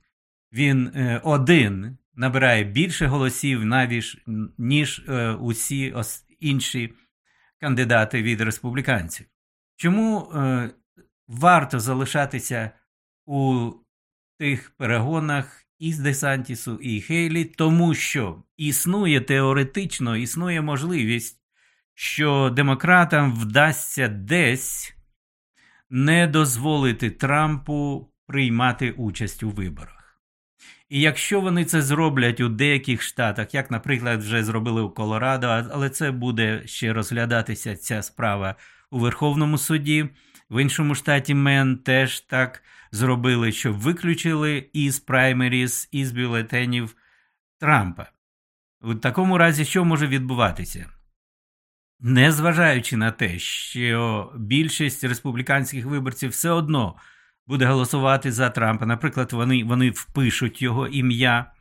Він 0.53 0.87
е, 0.87 1.21
один 1.25 1.99
набирає 2.15 2.65
більше 2.65 3.07
голосів, 3.07 3.65
навіть, 3.65 4.23
ніж 4.59 5.05
усі 5.41 5.95
інші 6.41 6.95
кандидати 7.61 8.23
від 8.23 8.41
республіканців. 8.41 9.27
Чому 9.77 10.33
варто 11.29 11.81
залишатися 11.81 12.71
у 13.27 13.71
тих 14.39 14.71
перегонах 14.71 15.67
із 15.79 15.99
Десантісу 15.99 16.79
і 16.83 17.01
Хейлі, 17.01 17.45
тому 17.45 17.95
що 17.95 18.43
існує 18.57 19.21
теоретично, 19.21 20.17
існує 20.17 20.63
можливість, 20.63 21.41
що 21.95 22.51
демократам 22.51 23.35
вдасться 23.35 24.09
десь 24.09 24.97
не 25.91 26.27
дозволити 26.27 27.11
Трампу 27.11 28.11
приймати 28.27 28.91
участь 28.91 29.43
у 29.43 29.51
виборах. 29.51 29.96
І 30.89 31.01
якщо 31.01 31.41
вони 31.41 31.65
це 31.65 31.83
зроблять 31.83 32.41
у 32.41 32.49
деяких 32.49 33.03
штатах, 33.03 33.55
як, 33.55 33.71
наприклад, 33.71 34.21
вже 34.21 34.45
зробили 34.45 34.83
у 34.83 34.91
Колорадо, 34.91 35.47
але 35.47 35.91
це 35.91 36.11
буде 36.11 36.63
ще 36.67 36.93
розглядатися 36.93 37.77
ця 37.77 38.03
справа 38.03 38.55
у 38.91 38.99
Верховному 38.99 39.59
суді, 39.59 40.09
в 40.51 40.63
іншому 40.63 40.95
штаті 40.95 41.35
Мен 41.35 41.77
теж 41.77 42.21
так 42.21 42.63
зробили, 42.93 43.53
що 43.53 43.73
виключили 43.73 44.71
із 44.73 45.01
праймеріс, 45.01 45.89
із 45.93 46.13
бюлетенів 46.13 46.97
Трампа. 47.61 48.07
У 48.81 48.95
такому 48.95 49.39
разі, 49.39 49.65
що 49.65 49.85
може 49.85 50.07
відбуватися? 50.07 50.91
Незважаючи 52.01 52.97
на 52.97 53.11
те, 53.11 53.39
що 53.39 54.33
більшість 54.37 55.05
республіканських 55.05 55.87
виборців 55.87 56.31
все 56.31 56.51
одно 56.51 56.97
буде 57.47 57.67
голосувати 57.67 58.33
за 58.33 58.51
Трампа. 58.51 58.87
Наприклад, 58.87 59.33
вони 59.33 59.65
вони 59.65 59.91
впишуть 59.91 60.63
його 60.63 60.89
ім'я 60.89 61.53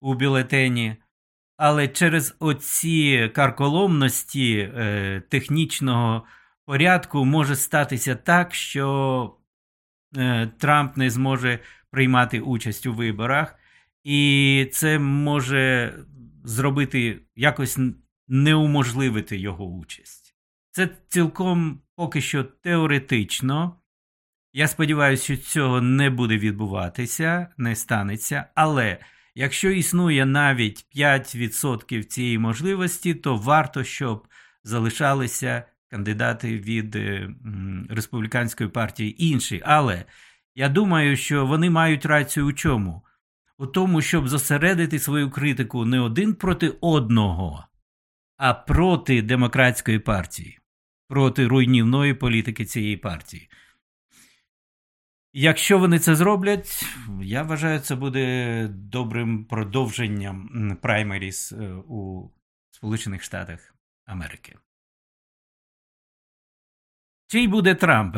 у 0.00 0.14
бюлетені, 0.14 0.96
але 1.56 1.88
через 1.88 2.36
оці 2.38 3.30
карколомності 3.34 4.58
е, 4.58 5.22
технічного 5.28 6.24
порядку 6.66 7.24
може 7.24 7.56
статися 7.56 8.14
так, 8.14 8.54
що 8.54 9.36
е, 10.16 10.46
Трамп 10.58 10.96
не 10.96 11.10
зможе 11.10 11.58
приймати 11.90 12.40
участь 12.40 12.86
у 12.86 12.94
виборах, 12.94 13.54
і 14.04 14.68
це 14.72 14.98
може 14.98 15.94
зробити 16.44 17.20
якось 17.36 17.78
неуможливити 18.28 19.36
його 19.36 19.64
участь. 19.64 20.34
Це 20.70 20.88
цілком 21.08 21.80
поки 21.96 22.20
що 22.20 22.44
теоретично. 22.44 23.81
Я 24.54 24.68
сподіваюся, 24.68 25.24
що 25.24 25.36
цього 25.36 25.80
не 25.80 26.10
буде 26.10 26.38
відбуватися, 26.38 27.48
не 27.56 27.76
станеться. 27.76 28.44
Але 28.54 28.98
якщо 29.34 29.70
існує 29.70 30.26
навіть 30.26 30.86
5% 30.96 32.02
цієї 32.02 32.38
можливості, 32.38 33.14
то 33.14 33.36
варто, 33.36 33.84
щоб 33.84 34.28
залишалися 34.64 35.62
кандидати 35.90 36.58
від 36.58 36.96
е, 36.96 37.30
республіканської 37.90 38.70
партії 38.70 39.24
інші. 39.24 39.62
Але 39.64 40.04
я 40.54 40.68
думаю, 40.68 41.16
що 41.16 41.46
вони 41.46 41.70
мають 41.70 42.06
рацію 42.06 42.46
у 42.46 42.52
чому? 42.52 43.02
У 43.58 43.66
тому, 43.66 44.02
щоб 44.02 44.28
зосередити 44.28 44.98
свою 44.98 45.30
критику 45.30 45.84
не 45.84 46.00
один 46.00 46.34
проти 46.34 46.72
одного, 46.80 47.66
а 48.36 48.54
проти 48.54 49.22
демократської 49.22 49.98
партії, 49.98 50.58
проти 51.08 51.46
руйнівної 51.46 52.14
політики 52.14 52.64
цієї 52.64 52.96
партії. 52.96 53.48
Якщо 55.34 55.78
вони 55.78 55.98
це 55.98 56.14
зроблять, 56.14 56.84
я 57.22 57.42
вважаю, 57.42 57.80
це 57.80 57.94
буде 57.94 58.68
добрим 58.68 59.44
продовженням 59.44 60.78
праймеріс 60.82 61.52
е, 61.52 61.72
у 61.88 62.30
Сполучених 62.70 63.22
Штатах 63.22 63.74
Америки. 64.06 64.56
Чий 67.26 67.48
буде 67.48 67.74
Трамп? 67.74 68.16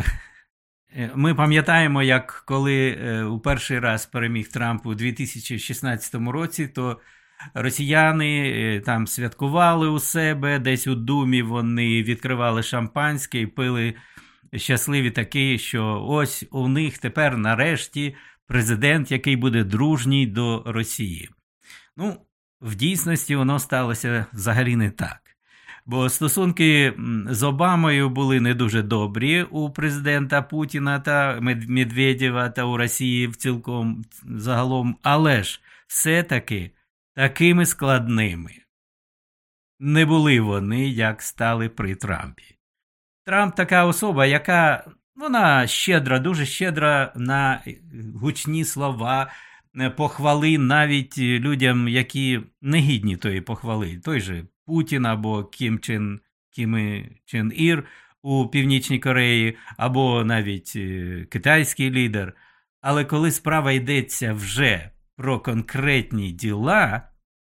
Е, 0.96 1.10
ми 1.14 1.34
пам'ятаємо, 1.34 2.02
як 2.02 2.44
коли 2.46 2.90
е, 2.90 3.24
у 3.24 3.40
перший 3.40 3.78
раз 3.78 4.06
переміг 4.06 4.48
Трамп 4.48 4.86
у 4.86 4.94
2016 4.94 6.14
році, 6.14 6.68
то 6.68 7.00
росіяни 7.54 8.82
там 8.86 9.06
святкували 9.06 9.88
у 9.88 9.98
себе, 9.98 10.58
десь 10.58 10.86
у 10.86 10.94
Думі 10.94 11.42
вони 11.42 12.02
відкривали 12.02 12.62
шампанське 12.62 13.40
і 13.40 13.46
пили 13.46 13.94
щасливі 14.56 15.10
такі, 15.10 15.58
що 15.58 16.04
ось 16.08 16.44
у 16.50 16.68
них 16.68 16.98
тепер 16.98 17.36
нарешті 17.36 18.14
президент, 18.46 19.10
який 19.10 19.36
буде 19.36 19.64
дружній 19.64 20.26
до 20.26 20.62
Росії. 20.66 21.30
Ну, 21.96 22.16
в 22.60 22.74
дійсності 22.74 23.36
воно 23.36 23.58
сталося 23.58 24.26
взагалі 24.32 24.76
не 24.76 24.90
так. 24.90 25.20
Бо 25.86 26.08
стосунки 26.08 26.94
з 27.30 27.42
Обамою 27.42 28.10
були 28.10 28.40
не 28.40 28.54
дуже 28.54 28.82
добрі 28.82 29.42
у 29.42 29.70
президента 29.70 30.42
Путіна 30.42 31.00
та 31.00 31.38
Медведєва 31.68 32.48
та 32.48 32.64
у 32.64 32.76
Росії 32.76 33.26
в 33.26 33.36
цілком 33.36 34.04
загалом, 34.24 34.96
але 35.02 35.42
ж 35.42 35.60
все-таки 35.86 36.70
такими 37.14 37.66
складними 37.66 38.50
не 39.78 40.06
були 40.06 40.40
вони, 40.40 40.88
як 40.88 41.22
стали 41.22 41.68
при 41.68 41.94
Трампі. 41.94 42.53
Трамп 43.24 43.54
така 43.54 43.84
особа, 43.84 44.26
яка 44.26 44.84
вона 45.16 45.66
щедра, 45.66 46.18
дуже 46.18 46.46
щедра 46.46 47.12
на 47.16 47.62
гучні 48.14 48.64
слова, 48.64 49.30
е, 49.80 49.90
похвали 49.90 50.58
навіть 50.58 51.18
людям, 51.18 51.88
які 51.88 52.40
не 52.62 52.78
гідні 52.78 53.16
тої 53.16 53.40
похвали. 53.40 54.00
Той 54.04 54.20
же 54.20 54.44
Путін 54.66 55.06
або 55.06 55.44
Кім 55.44 55.78
Чен, 55.78 56.20
Кім 56.50 57.04
Чен 57.24 57.52
Ір 57.54 57.84
у 58.22 58.48
Північній 58.48 58.98
Кореї, 58.98 59.56
або 59.76 60.24
навіть 60.24 60.72
е, 60.76 61.26
китайський 61.30 61.90
лідер. 61.90 62.34
Але 62.80 63.04
коли 63.04 63.30
справа 63.30 63.72
йдеться 63.72 64.32
вже 64.32 64.90
про 65.16 65.40
конкретні 65.40 66.32
діла, 66.32 67.08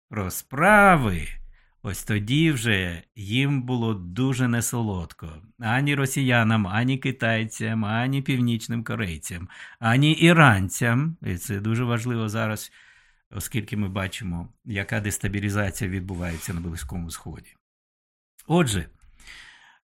про 0.10 0.32
справи. 0.32 1.39
Ось 1.82 2.04
тоді 2.04 2.52
вже 2.52 3.04
їм 3.16 3.62
було 3.62 3.94
дуже 3.94 4.48
несолодко 4.48 5.42
ані 5.60 5.96
росіянам, 5.96 6.68
ані 6.68 6.98
китайцям, 6.98 7.86
ані 7.86 8.22
північним 8.22 8.84
корейцям, 8.84 9.50
ані 9.80 10.12
іранцям. 10.12 11.18
І 11.22 11.36
це 11.36 11.60
дуже 11.60 11.84
важливо 11.84 12.30
зараз, 12.30 12.72
оскільки 13.32 13.78
ми 13.78 13.90
бачимо, 13.90 14.54
яка 14.66 15.00
дестабілізація 15.00 15.90
відбувається 15.90 16.54
на 16.54 16.60
Близькому 16.60 17.12
Сході. 17.12 17.56
Отже, 18.48 18.86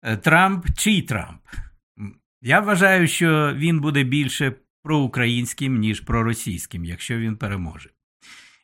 е, 0.02 0.16
Трамп 0.16 0.66
чий 0.76 1.02
Трамп? 1.02 1.40
Я 2.42 2.60
вважаю, 2.60 3.08
що 3.08 3.54
він 3.54 3.80
буде 3.80 4.04
більше 4.04 4.52
проукраїнським, 4.82 5.78
ніж 5.78 6.00
проросійським, 6.00 6.84
якщо 6.84 7.18
він 7.18 7.36
переможе. 7.36 7.90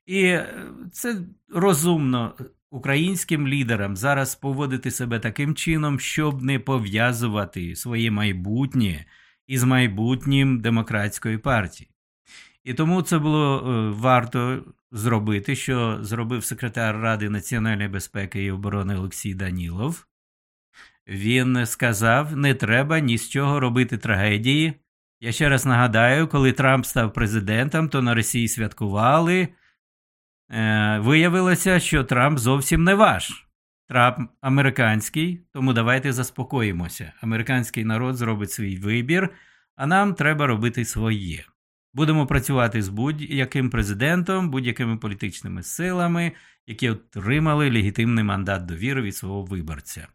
І 0.06 0.22
е, 0.22 0.54
це 0.92 1.16
розумно 1.48 2.34
українським 2.70 3.48
лідерам 3.48 3.96
зараз 3.96 4.34
поводити 4.34 4.90
себе 4.90 5.18
таким 5.18 5.54
чином, 5.54 6.00
щоб 6.00 6.42
не 6.42 6.58
пов'язувати 6.58 7.76
своє 7.76 8.10
майбутнє 8.10 9.04
із 9.46 9.64
майбутнім 9.64 10.60
демократської 10.60 11.38
партії. 11.38 11.90
І 12.64 12.74
тому 12.74 13.02
це 13.02 13.18
було 13.18 13.58
е, 13.58 13.90
варто 14.00 14.64
зробити, 14.92 15.56
що 15.56 15.98
зробив 16.02 16.44
секретар 16.44 16.96
Ради 16.96 17.30
національної 17.30 17.88
безпеки 17.88 18.44
і 18.44 18.50
оборони 18.50 18.96
Олексій 18.96 19.34
Данілов. 19.34 20.06
Він 21.08 21.66
сказав: 21.66 22.36
не 22.36 22.54
треба 22.54 23.00
ні 23.00 23.18
з 23.18 23.28
чого 23.28 23.60
робити 23.60 23.98
трагедії. 23.98 24.72
Я 25.20 25.32
ще 25.32 25.48
раз 25.48 25.66
нагадаю, 25.66 26.28
коли 26.28 26.52
Трамп 26.52 26.86
став 26.86 27.12
президентом, 27.12 27.88
то 27.88 28.02
на 28.02 28.14
Росії 28.14 28.48
святкували. 28.48 29.48
Е, 30.52 30.98
виявилося, 30.98 31.80
що 31.80 32.04
Трамп 32.04 32.38
зовсім 32.38 32.84
не 32.84 32.94
ваш. 32.94 33.46
Трамп 33.88 34.30
американський, 34.40 35.40
тому 35.52 35.72
давайте 35.72 36.12
заспокоїмося. 36.12 37.12
Американський 37.20 37.84
народ 37.84 38.16
зробить 38.16 38.50
свій 38.50 38.76
вибір, 38.76 39.30
а 39.76 39.86
нам 39.86 40.14
треба 40.14 40.46
робити 40.46 40.84
своє. 40.84 41.44
Будемо 41.94 42.26
працювати 42.26 42.82
з 42.82 42.88
будь-яким 42.88 43.70
президентом, 43.70 44.50
будь-якими 44.50 44.96
політичними 44.96 45.62
силами, 45.62 46.32
які 46.66 46.90
отримали 46.90 47.70
легітимний 47.70 48.24
мандат 48.24 48.66
довіри 48.66 49.02
від 49.02 49.16
свого 49.16 49.42
виборця. 49.42 50.08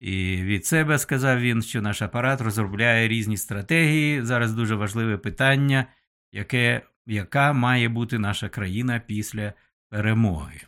І 0.00 0.36
від 0.42 0.66
себе 0.66 0.98
сказав 0.98 1.40
він, 1.40 1.62
що 1.62 1.82
наш 1.82 2.02
апарат 2.02 2.40
розробляє 2.40 3.08
різні 3.08 3.36
стратегії. 3.36 4.22
Зараз 4.22 4.52
дуже 4.52 4.74
важливе 4.74 5.18
питання, 5.18 5.86
яке 6.32 6.82
яка 7.10 7.52
має 7.52 7.88
бути 7.88 8.18
наша 8.18 8.48
країна 8.48 9.00
після 9.00 9.52
перемоги. 9.88 10.60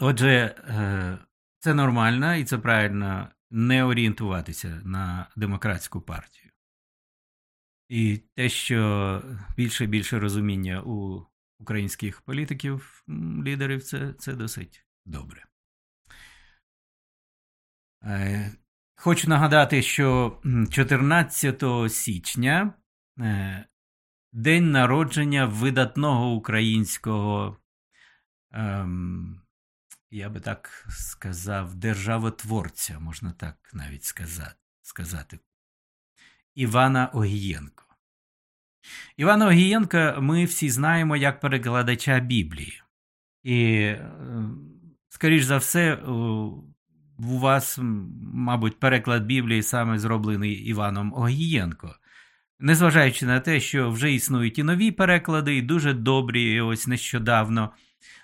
Отже, 0.00 0.54
е, 0.68 1.18
це 1.58 1.74
нормально 1.74 2.34
і 2.34 2.44
це 2.44 2.58
правильно 2.58 3.28
не 3.50 3.84
орієнтуватися 3.84 4.80
на 4.84 5.26
демократську 5.36 6.00
партію. 6.00 6.50
І 7.88 8.16
те, 8.34 8.48
що 8.48 9.22
більше 9.56 9.84
і 9.84 9.86
більше 9.86 10.18
розуміння 10.18 10.82
у 10.82 11.26
українських 11.58 12.20
політиків, 12.20 13.04
лідерів, 13.44 13.82
це, 13.82 14.12
це 14.12 14.34
досить 14.34 14.86
добре. 15.06 15.44
Е, 18.04 18.52
хочу 18.96 19.28
нагадати, 19.28 19.82
що 19.82 20.40
14 20.70 21.92
січня 21.92 22.74
е, 23.20 23.64
день 24.32 24.70
народження 24.70 25.46
видатного 25.46 26.32
українського, 26.34 27.56
ем, 28.52 29.40
я 30.10 30.28
би 30.28 30.40
так 30.40 30.86
сказав, 30.88 31.74
державотворця, 31.74 32.98
можна 32.98 33.32
так 33.32 33.70
навіть 33.72 34.04
сказати, 34.82 35.38
Івана 36.54 37.06
Огієнко. 37.06 37.84
Івана 39.16 39.46
Огієнка 39.46 40.20
ми 40.20 40.44
всі 40.44 40.70
знаємо 40.70 41.16
як 41.16 41.40
перекладача 41.40 42.20
Біблії. 42.20 42.82
І, 43.42 43.84
ем, 43.84 44.70
скоріш 45.08 45.44
за 45.44 45.56
все, 45.56 45.94
у 47.18 47.38
вас, 47.38 47.78
мабуть, 48.32 48.80
переклад 48.80 49.24
Біблії 49.24 49.62
саме 49.62 49.98
зроблений 49.98 50.52
Іваном 50.52 51.12
Огієнко. 51.14 51.94
Незважаючи 52.60 53.26
на 53.26 53.40
те, 53.40 53.60
що 53.60 53.90
вже 53.90 54.12
існують 54.12 54.58
і 54.58 54.62
нові 54.62 54.90
переклади, 54.90 55.56
і 55.56 55.62
дуже 55.62 55.94
добрі, 55.94 56.42
і 56.52 56.60
ось 56.60 56.86
нещодавно 56.86 57.70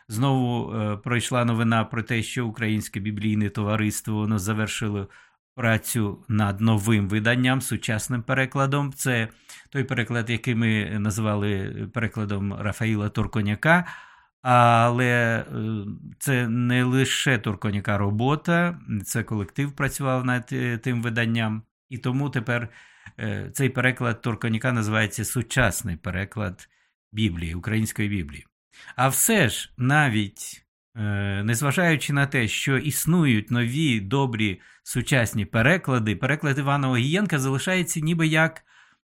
знову 0.09 0.75
е, 0.75 0.97
пройшла 0.97 1.44
новина 1.44 1.85
про 1.85 2.03
те, 2.03 2.23
що 2.23 2.47
Українське 2.47 3.01
біблійне 3.01 3.51
товариство 3.51 4.14
воно 4.14 4.38
завершило 4.38 5.09
працю 5.55 6.25
над 6.29 6.61
новим 6.61 7.09
виданням, 7.09 7.61
сучасним 7.61 8.23
перекладом. 8.23 8.92
Це 8.92 9.29
той 9.70 9.85
переклад, 9.85 10.31
який 10.31 10.55
ми 10.55 10.99
називали 10.99 11.73
перекладом 11.94 12.55
Рафаїла 12.55 13.09
Турконяка. 13.09 13.85
Але 14.42 15.05
е, 15.05 15.44
це 16.18 16.49
не 16.49 16.85
лише 16.85 17.38
Турконяка 17.38 17.99
робота, 17.99 18.81
це 19.05 19.23
колектив 19.23 19.73
працював 19.73 20.25
над 20.25 20.49
е, 20.53 20.79
тим 20.79 21.03
виданням, 21.03 21.62
і 21.90 21.99
тому 21.99 22.31
тепер 22.31 22.68
цей 23.53 23.68
переклад 23.68 24.20
Турконяка 24.20 24.72
називається 24.72 25.24
сучасний 25.24 25.96
переклад 25.96 26.68
Біблії, 27.12 27.55
української 27.55 28.09
Біблії. 28.09 28.46
А 28.96 29.09
все 29.09 29.48
ж, 29.48 29.72
навіть 29.77 30.64
незважаючи 31.44 32.12
на 32.12 32.27
те, 32.27 32.48
що 32.48 32.79
існують 32.79 33.50
нові 33.50 34.00
добрі 34.00 34.61
сучасні 34.83 35.44
переклади, 35.44 36.16
переклад 36.16 36.59
Івана 36.59 36.90
Огієнка 36.90 37.38
залишається 37.38 38.00
ніби 38.00 38.27
як, 38.27 38.64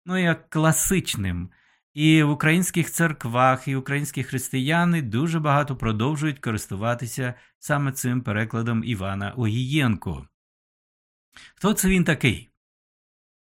ну, 0.06 0.18
як 0.18 0.50
класичним. 0.50 1.50
І 1.94 2.22
в 2.22 2.30
українських 2.30 2.90
церквах, 2.90 3.68
і 3.68 3.76
українські 3.76 4.22
християни 4.22 5.02
дуже 5.02 5.40
багато 5.40 5.76
продовжують 5.76 6.38
користуватися 6.38 7.34
саме 7.58 7.92
цим 7.92 8.22
перекладом 8.22 8.84
Івана 8.84 9.30
Огієнко. 9.30 10.28
Хто 11.54 11.72
це 11.72 11.88
він 11.88 12.04
такий? 12.04 12.50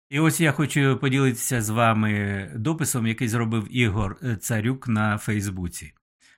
І 0.10 0.20
ось 0.20 0.40
я 0.40 0.52
хочу 0.52 0.98
поділитися 1.02 1.62
з 1.62 1.70
вами 1.70 2.52
дописом, 2.56 3.08
який 3.08 3.28
зробив 3.28 3.68
Ігор 3.70 4.20
Царюк 4.40 4.88
на 4.88 5.18
Фейсбуці. 5.18 5.94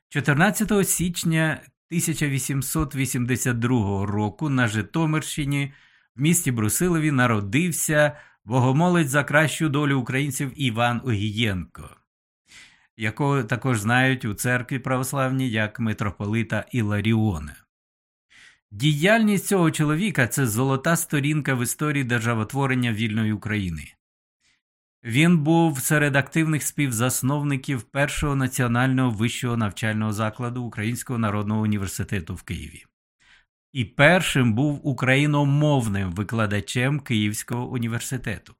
14 0.09 0.89
січня 0.89 1.61
1882 1.91 4.05
року 4.05 4.49
на 4.49 4.67
Житомирщині 4.67 5.73
в 6.15 6.21
місті 6.21 6.51
Брусилові 6.51 7.11
народився 7.11 8.17
богомолець 8.45 9.09
за 9.09 9.23
кращу 9.23 9.69
долю 9.69 9.99
українців 9.99 10.51
Іван 10.55 11.01
Огієнко 11.05 11.89
якого 12.99 13.43
також 13.43 13.79
знають 13.79 14.25
у 14.25 14.33
церкві 14.33 14.79
православній 14.79 15.49
як 15.49 15.79
митрополита 15.79 16.65
Іларіона. 16.71 17.55
Діяльність 18.71 19.47
цього 19.47 19.71
чоловіка 19.71 20.27
це 20.27 20.47
золота 20.47 20.95
сторінка 20.95 21.53
в 21.53 21.63
історії 21.63 22.03
державотворення 22.03 22.93
вільної 22.93 23.31
України. 23.33 23.93
Він 25.03 25.37
був 25.37 25.79
серед 25.79 26.15
активних 26.15 26.63
співзасновників 26.63 27.81
першого 27.81 28.35
національного 28.35 29.11
вищого 29.11 29.57
навчального 29.57 30.13
закладу 30.13 30.63
Українського 30.63 31.19
народного 31.19 31.61
університету 31.61 32.35
в 32.35 32.43
Києві. 32.43 32.85
І 33.73 33.85
першим 33.85 34.53
був 34.53 34.87
україномовним 34.87 36.11
викладачем 36.11 36.99
Київського 36.99 37.67
університету. 37.67 38.55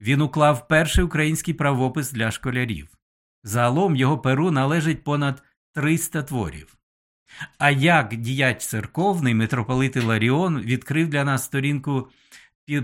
Він 0.00 0.20
уклав 0.20 0.68
перший 0.68 1.04
український 1.04 1.54
правопис 1.54 2.12
для 2.12 2.30
школярів. 2.30 2.88
Загалом 3.42 3.96
його 3.96 4.18
перу 4.18 4.50
належить 4.50 5.04
понад 5.04 5.42
300 5.74 6.22
творів. 6.22 6.77
А 7.58 7.70
як 7.70 8.16
діяч 8.16 8.66
церковний 8.66 9.34
митрополит 9.34 9.96
Іларіон 9.96 10.60
відкрив 10.60 11.08
для 11.08 11.24
нас 11.24 11.44
сторінку 11.44 12.08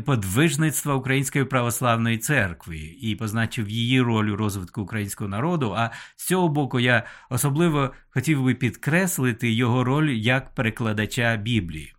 подвижництва 0.05 0.95
Української 0.95 1.45
православної 1.45 2.19
церкви 2.19 2.79
і 2.79 3.17
позначив 3.17 3.69
її 3.69 4.01
роль 4.01 4.29
у 4.29 4.37
розвитку 4.37 4.83
українського 4.83 5.29
народу. 5.29 5.75
А 5.77 5.91
з 6.17 6.27
цього 6.27 6.49
боку 6.49 6.81
я 6.81 7.07
особливо 7.31 7.93
хотів 8.11 8.45
би 8.45 8.55
підкреслити 8.55 9.53
його 9.53 9.85
роль 9.85 10.11
як 10.11 10.55
перекладача 10.55 11.37
Біблії. 11.37 11.95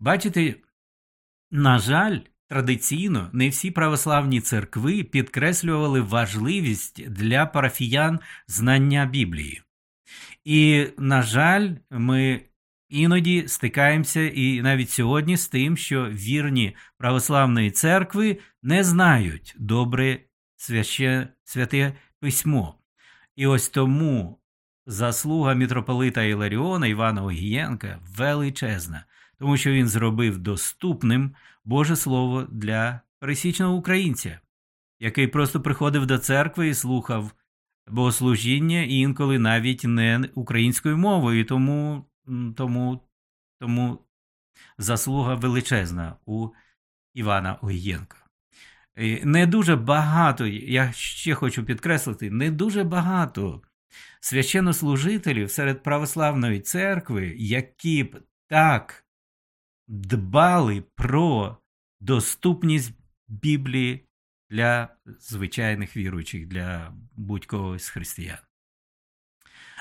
Бачите, 0.00 0.54
на 1.50 1.78
жаль, 1.78 2.18
Традиційно 2.48 3.30
не 3.32 3.48
всі 3.48 3.70
православні 3.70 4.40
церкви 4.40 5.04
підкреслювали 5.04 6.00
важливість 6.00 7.08
для 7.08 7.46
парафіян 7.46 8.20
знання 8.46 9.06
Біблії. 9.06 9.62
І, 10.44 10.86
на 10.98 11.22
жаль, 11.22 11.70
ми 11.90 12.40
іноді 12.88 13.48
стикаємося 13.48 14.20
і 14.20 14.62
навіть 14.62 14.90
сьогодні 14.90 15.36
з 15.36 15.48
тим, 15.48 15.76
що 15.76 16.08
вірні 16.10 16.76
православної 16.98 17.70
церкви 17.70 18.38
не 18.62 18.84
знають 18.84 19.54
добре 19.58 20.18
свяще, 20.56 21.28
святе 21.44 21.92
письмо. 22.20 22.78
І 23.36 23.46
ось 23.46 23.68
тому 23.68 24.38
заслуга 24.86 25.54
мітрополита 25.54 26.22
Іларіона 26.22 26.86
Івана 26.86 27.22
Огієнка 27.22 27.98
величезна, 28.16 29.04
тому 29.38 29.56
що 29.56 29.72
він 29.72 29.88
зробив 29.88 30.38
доступним. 30.38 31.34
Боже 31.64 31.96
Слово 31.96 32.42
для 32.42 33.00
пересічного 33.20 33.74
українця, 33.74 34.40
який 35.00 35.26
просто 35.26 35.60
приходив 35.60 36.06
до 36.06 36.18
церкви 36.18 36.68
і 36.68 36.74
слухав 36.74 37.32
богослужіння 37.86 38.82
інколи 38.82 39.38
навіть 39.38 39.84
не 39.84 40.28
українською 40.34 40.98
мовою, 40.98 41.44
тому, 41.44 42.04
тому, 42.56 43.00
тому 43.60 43.98
заслуга 44.78 45.34
величезна 45.34 46.16
у 46.26 46.48
Івана 47.14 47.54
Огієнка. 47.54 48.18
Не 49.22 49.46
дуже 49.46 49.76
багато, 49.76 50.46
я 50.46 50.92
ще 50.92 51.34
хочу 51.34 51.64
підкреслити, 51.64 52.30
не 52.30 52.50
дуже 52.50 52.84
багато 52.84 53.62
священнослужителів 54.20 55.50
серед 55.50 55.82
православної 55.82 56.60
церкви, 56.60 57.34
які 57.38 58.04
б 58.04 58.22
так 58.48 59.04
дбали 59.88 60.84
про 60.94 61.56
доступність 62.00 62.92
Біблії 63.28 64.08
для 64.50 64.88
звичайних 65.20 65.96
віруючих, 65.96 66.46
для 66.46 66.92
будь-кого 67.16 67.78
з 67.78 67.88
християн. 67.88 68.38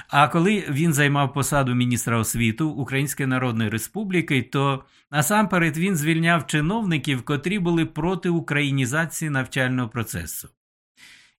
А 0.08 0.28
коли 0.28 0.66
він 0.70 0.94
займав 0.94 1.34
посаду 1.34 1.76
міністра 1.76 2.18
освіту 2.18 2.70
Української 2.70 3.28
Народної 3.28 3.70
Республіки, 3.70 4.42
то 4.42 4.84
насамперед 5.12 5.78
він 5.78 5.96
звільняв 5.96 6.48
чиновників, 6.48 7.26
котрі 7.26 7.60
були 7.60 7.86
проти 7.86 8.30
українізації 8.30 9.30
навчального 9.30 9.90
процесу. 9.90 10.50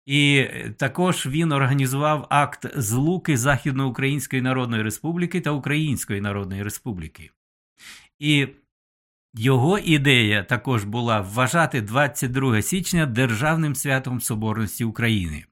І 0.06 0.48
також 0.78 1.26
він 1.26 1.52
організував 1.52 2.26
акт 2.30 2.66
злуки 2.76 3.36
Західноукраїнської 3.36 4.42
Народної 4.42 4.82
Республіки 4.82 5.40
та 5.40 5.50
Української 5.50 6.20
Народної 6.20 6.62
Республіки. 6.62 7.30
І 8.18 8.48
його 9.34 9.78
ідея 9.78 10.42
також 10.42 10.84
була 10.84 11.20
вважати 11.20 11.80
22 11.80 12.62
січня 12.62 13.06
Державним 13.06 13.74
святом 13.74 14.20
Соборності 14.20 14.84
України. 14.84 15.44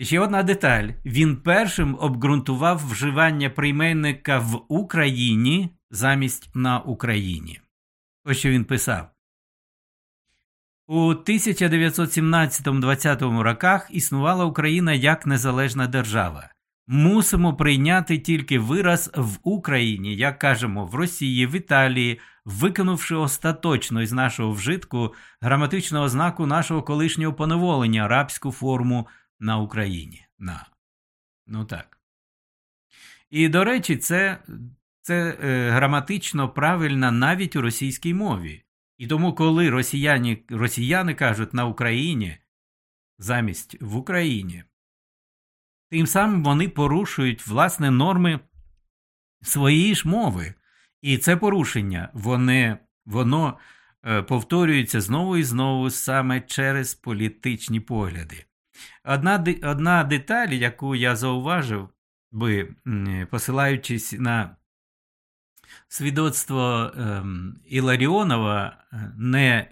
Ще 0.00 0.20
одна 0.20 0.42
деталь: 0.42 0.88
він 1.04 1.36
першим 1.36 1.96
обґрунтував 2.00 2.90
вживання 2.90 3.50
прийменника 3.50 4.38
в 4.38 4.64
Україні 4.68 5.70
замість 5.90 6.50
на 6.54 6.80
Україні. 6.80 7.60
Ось 8.24 8.38
що 8.38 8.50
він 8.50 8.64
писав. 8.64 9.10
У 10.86 11.12
1917-20 11.12 13.40
роках 13.40 13.88
існувала 13.90 14.44
Україна 14.44 14.92
як 14.92 15.26
незалежна 15.26 15.86
держава 15.86 16.50
мусимо 16.88 17.54
прийняти 17.54 18.18
тільки 18.18 18.58
вираз 18.58 19.10
в 19.14 19.38
Україні, 19.42 20.16
як 20.16 20.38
кажемо, 20.38 20.86
в 20.86 20.94
Росії, 20.94 21.46
в 21.46 21.54
Італії, 21.54 22.20
викинувши 22.44 23.14
остаточно 23.14 24.02
із 24.02 24.12
нашого 24.12 24.52
вжитку 24.52 25.14
граматичного 25.40 26.08
знаку 26.08 26.46
нашого 26.46 26.82
колишнього 26.82 27.34
поневолення 27.34 28.04
арабську 28.04 28.52
форму 28.52 29.08
на 29.40 29.58
Україні. 29.58 30.26
На. 30.38 30.66
Ну 31.46 31.64
так. 31.64 32.00
І, 33.30 33.48
до 33.48 33.64
речі, 33.64 33.96
це 33.96 34.38
це 35.02 35.38
е, 35.42 35.70
граматично 35.70 36.48
правильно 36.48 37.12
навіть 37.12 37.56
у 37.56 37.60
російській 37.60 38.14
мові. 38.14 38.64
І 38.98 39.06
тому, 39.06 39.34
коли 39.34 39.70
росіяни, 39.70 40.38
росіяни 40.48 41.14
кажуть 41.14 41.54
на 41.54 41.66
Україні 41.66 42.38
замість 43.18 43.82
в 43.82 43.96
Україні, 43.96 44.64
Тим 45.90 46.06
самим 46.06 46.44
вони 46.44 46.68
порушують 46.68 47.46
власне 47.46 47.90
норми 47.90 48.40
своєї 49.42 49.94
ж 49.94 50.08
мови. 50.08 50.54
І 51.02 51.18
це 51.18 51.36
порушення 51.36 52.08
вони, 52.12 52.78
воно 53.06 53.58
е, 54.06 54.22
повторюється 54.22 55.00
знову 55.00 55.36
і 55.36 55.44
знову 55.44 55.90
саме 55.90 56.40
через 56.40 56.94
політичні 56.94 57.80
погляди. 57.80 58.44
Одна 59.04 59.44
одна 59.62 60.04
деталь, 60.04 60.48
яку 60.48 60.94
я 60.94 61.16
зауважив 61.16 61.88
би, 62.32 62.74
посилаючись 63.30 64.12
на 64.12 64.56
свідоцтво 65.88 66.92
ем, 66.96 67.56
Іларіонова, 67.66 68.76
е, 68.92 69.12
не 69.16 69.70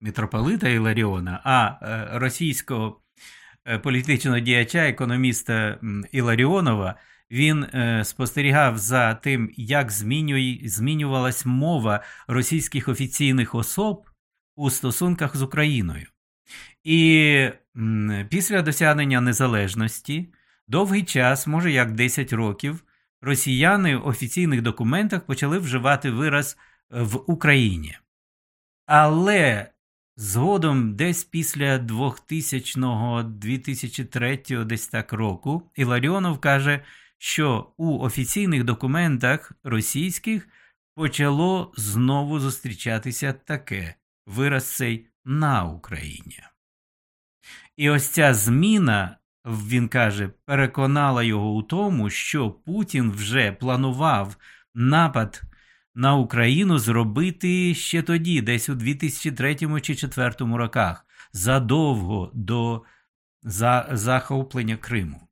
митрополита 0.00 0.68
Іларіона, 0.68 1.40
а 1.44 1.78
е, 1.82 2.18
російського 2.18 2.99
політичного 3.78 4.38
діяча, 4.38 4.78
економіста 4.78 5.78
Іларіонова, 6.12 6.94
Він 7.30 7.62
е, 7.62 8.04
спостерігав 8.04 8.78
за 8.78 9.14
тим, 9.14 9.50
як 9.56 9.90
змінює, 9.90 10.58
змінювалась 10.64 11.46
мова 11.46 12.02
російських 12.28 12.88
офіційних 12.88 13.54
особ 13.54 14.06
у 14.56 14.70
стосунках 14.70 15.36
з 15.36 15.42
Україною. 15.42 16.06
І 16.84 17.48
після 18.28 18.62
досягнення 18.62 19.20
незалежності 19.20 20.32
довгий 20.68 21.02
час, 21.02 21.46
може 21.46 21.70
як 21.70 21.92
10 21.92 22.32
років, 22.32 22.84
росіяни 23.22 23.96
в 23.96 24.06
офіційних 24.06 24.62
документах 24.62 25.26
почали 25.26 25.58
вживати 25.58 26.10
вираз 26.10 26.56
в 26.90 27.20
Україні. 27.26 27.96
Але 28.86 29.70
згодом, 30.20 30.96
десь 30.96 31.24
після 31.24 31.78
2000-2003 31.78 34.64
десь 34.64 34.88
так 34.88 35.12
року, 35.12 35.70
Іларіонов 35.76 36.38
каже, 36.38 36.80
що 37.18 37.72
у 37.76 37.98
офіційних 37.98 38.64
документах 38.64 39.52
російських 39.64 40.48
почало 40.94 41.72
знову 41.76 42.40
зустрічатися 42.40 43.32
таке 43.32 43.94
вираз 44.26 44.76
цей 44.76 45.06
на 45.24 45.64
Україні. 45.64 46.42
І 47.76 47.90
ось 47.90 48.08
ця 48.08 48.34
зміна, 48.34 49.16
він 49.44 49.88
каже, 49.88 50.30
переконала 50.44 51.22
його 51.22 51.54
у 51.54 51.62
тому, 51.62 52.10
що 52.10 52.50
Путін 52.50 53.10
вже 53.10 53.52
планував 53.52 54.36
напад 54.74 55.42
на 55.94 56.16
Україну 56.16 56.78
зробити 56.78 57.74
ще 57.74 58.02
тоді, 58.02 58.40
десь 58.40 58.68
у 58.68 58.74
2003 58.74 59.54
чи 59.54 59.66
2004 59.66 60.56
роках, 60.56 61.06
задовго 61.32 62.30
до 62.34 62.82
захоплення 63.92 64.76
Криму. 64.76 65.28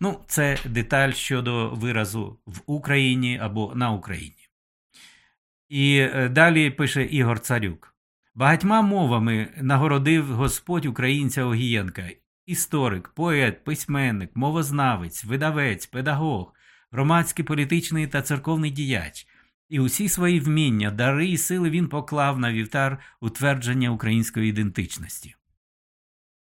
Ну, 0.00 0.20
це 0.26 0.58
деталь 0.64 1.10
щодо 1.10 1.70
виразу 1.70 2.38
в 2.46 2.60
Україні 2.66 3.38
або 3.38 3.72
на 3.74 3.90
Україні. 3.90 4.48
І 5.68 5.96
е, 5.96 6.28
далі 6.28 6.70
пише 6.70 7.04
Ігор 7.04 7.40
Царюк. 7.40 7.94
Багатьма 8.34 8.82
мовами 8.82 9.48
нагородив 9.56 10.26
Господь 10.26 10.86
українця 10.86 11.44
Огієнка, 11.44 12.02
історик, 12.46 13.08
поет, 13.08 13.64
письменник, 13.64 14.36
мовознавець, 14.36 15.24
видавець, 15.24 15.86
педагог, 15.86 16.54
громадський 16.90 17.44
політичний 17.44 18.06
та 18.06 18.22
церковний 18.22 18.70
діяч, 18.70 19.26
і 19.72 19.80
усі 19.80 20.08
свої 20.08 20.40
вміння, 20.40 20.90
дари 20.90 21.28
і 21.28 21.38
сили 21.38 21.70
він 21.70 21.88
поклав 21.88 22.38
на 22.38 22.52
вівтар 22.52 22.98
утвердження 23.20 23.90
української 23.90 24.48
ідентичності. 24.48 25.34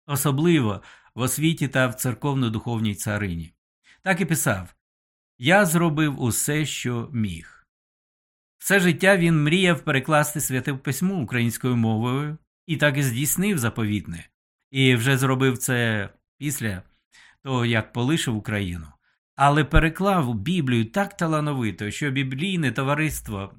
Особливо 0.07 0.81
в 1.15 1.21
освіті 1.21 1.67
та 1.67 1.87
в 1.87 1.95
церковно-духовній 1.95 2.95
царині. 2.95 3.53
Так 4.01 4.21
і 4.21 4.25
писав 4.25 4.75
Я 5.37 5.65
зробив 5.65 6.21
усе, 6.21 6.65
що 6.65 7.09
міг. 7.13 7.67
Все 8.57 8.79
життя 8.79 9.17
він 9.17 9.43
мріяв 9.43 9.81
перекласти 9.81 10.41
святе 10.41 10.73
письмо 10.73 11.15
українською 11.15 11.75
мовою 11.75 12.37
і 12.67 12.77
так 12.77 12.97
і 12.97 13.03
здійснив 13.03 13.57
заповітне, 13.57 14.29
і 14.71 14.95
вже 14.95 15.17
зробив 15.17 15.57
це 15.57 16.09
після 16.37 16.83
того, 17.43 17.65
як 17.65 17.93
полишив 17.93 18.35
Україну 18.35 18.87
але 19.35 19.63
переклав 19.63 20.35
Біблію 20.35 20.85
так 20.85 21.17
талановито, 21.17 21.91
що 21.91 22.11
біблійне 22.11 22.71
товариство, 22.71 23.53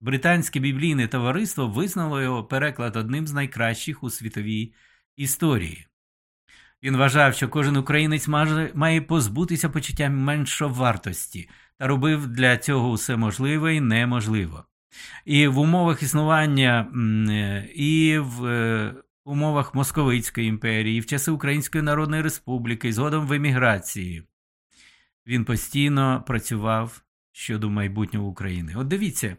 британське 0.00 0.60
біблійне 0.60 1.08
товариство 1.08 1.68
визнало 1.68 2.22
його 2.22 2.44
переклад 2.44 2.96
одним 2.96 3.26
з 3.26 3.32
найкращих 3.32 4.02
у 4.02 4.10
світовій 4.10 4.74
історії. 5.16 5.86
Він 6.82 6.96
вважав, 6.96 7.34
що 7.34 7.48
кожен 7.48 7.76
українець 7.76 8.28
має 8.74 9.00
позбутися 9.00 9.68
почуття 9.68 10.08
меншовартості 10.08 11.48
та 11.78 11.86
робив 11.86 12.26
для 12.26 12.56
цього 12.56 12.90
усе 12.90 13.16
можливе 13.16 13.74
і 13.74 13.80
неможливо. 13.80 14.64
І 15.24 15.46
в 15.46 15.58
умовах 15.58 16.02
існування, 16.02 16.86
і 17.74 18.18
в 18.18 18.44
е, 18.44 18.94
умовах 19.24 19.74
Московицької 19.74 20.48
імперії, 20.48 20.98
і 20.98 21.00
в 21.00 21.06
часи 21.06 21.30
Української 21.30 21.82
Народної 21.82 22.22
Республіки, 22.22 22.88
і 22.88 22.92
згодом 22.92 23.26
в 23.26 23.32
еміграції, 23.32 24.22
він 25.30 25.44
постійно 25.44 26.24
працював 26.26 27.02
щодо 27.32 27.70
майбутнього 27.70 28.28
України. 28.28 28.74
От 28.76 28.88
дивіться, 28.88 29.36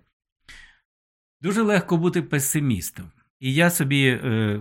дуже 1.42 1.62
легко 1.62 1.98
бути 1.98 2.22
песимістом. 2.22 3.12
І 3.40 3.54
я 3.54 3.70
собі 3.70 4.08
е, 4.08 4.60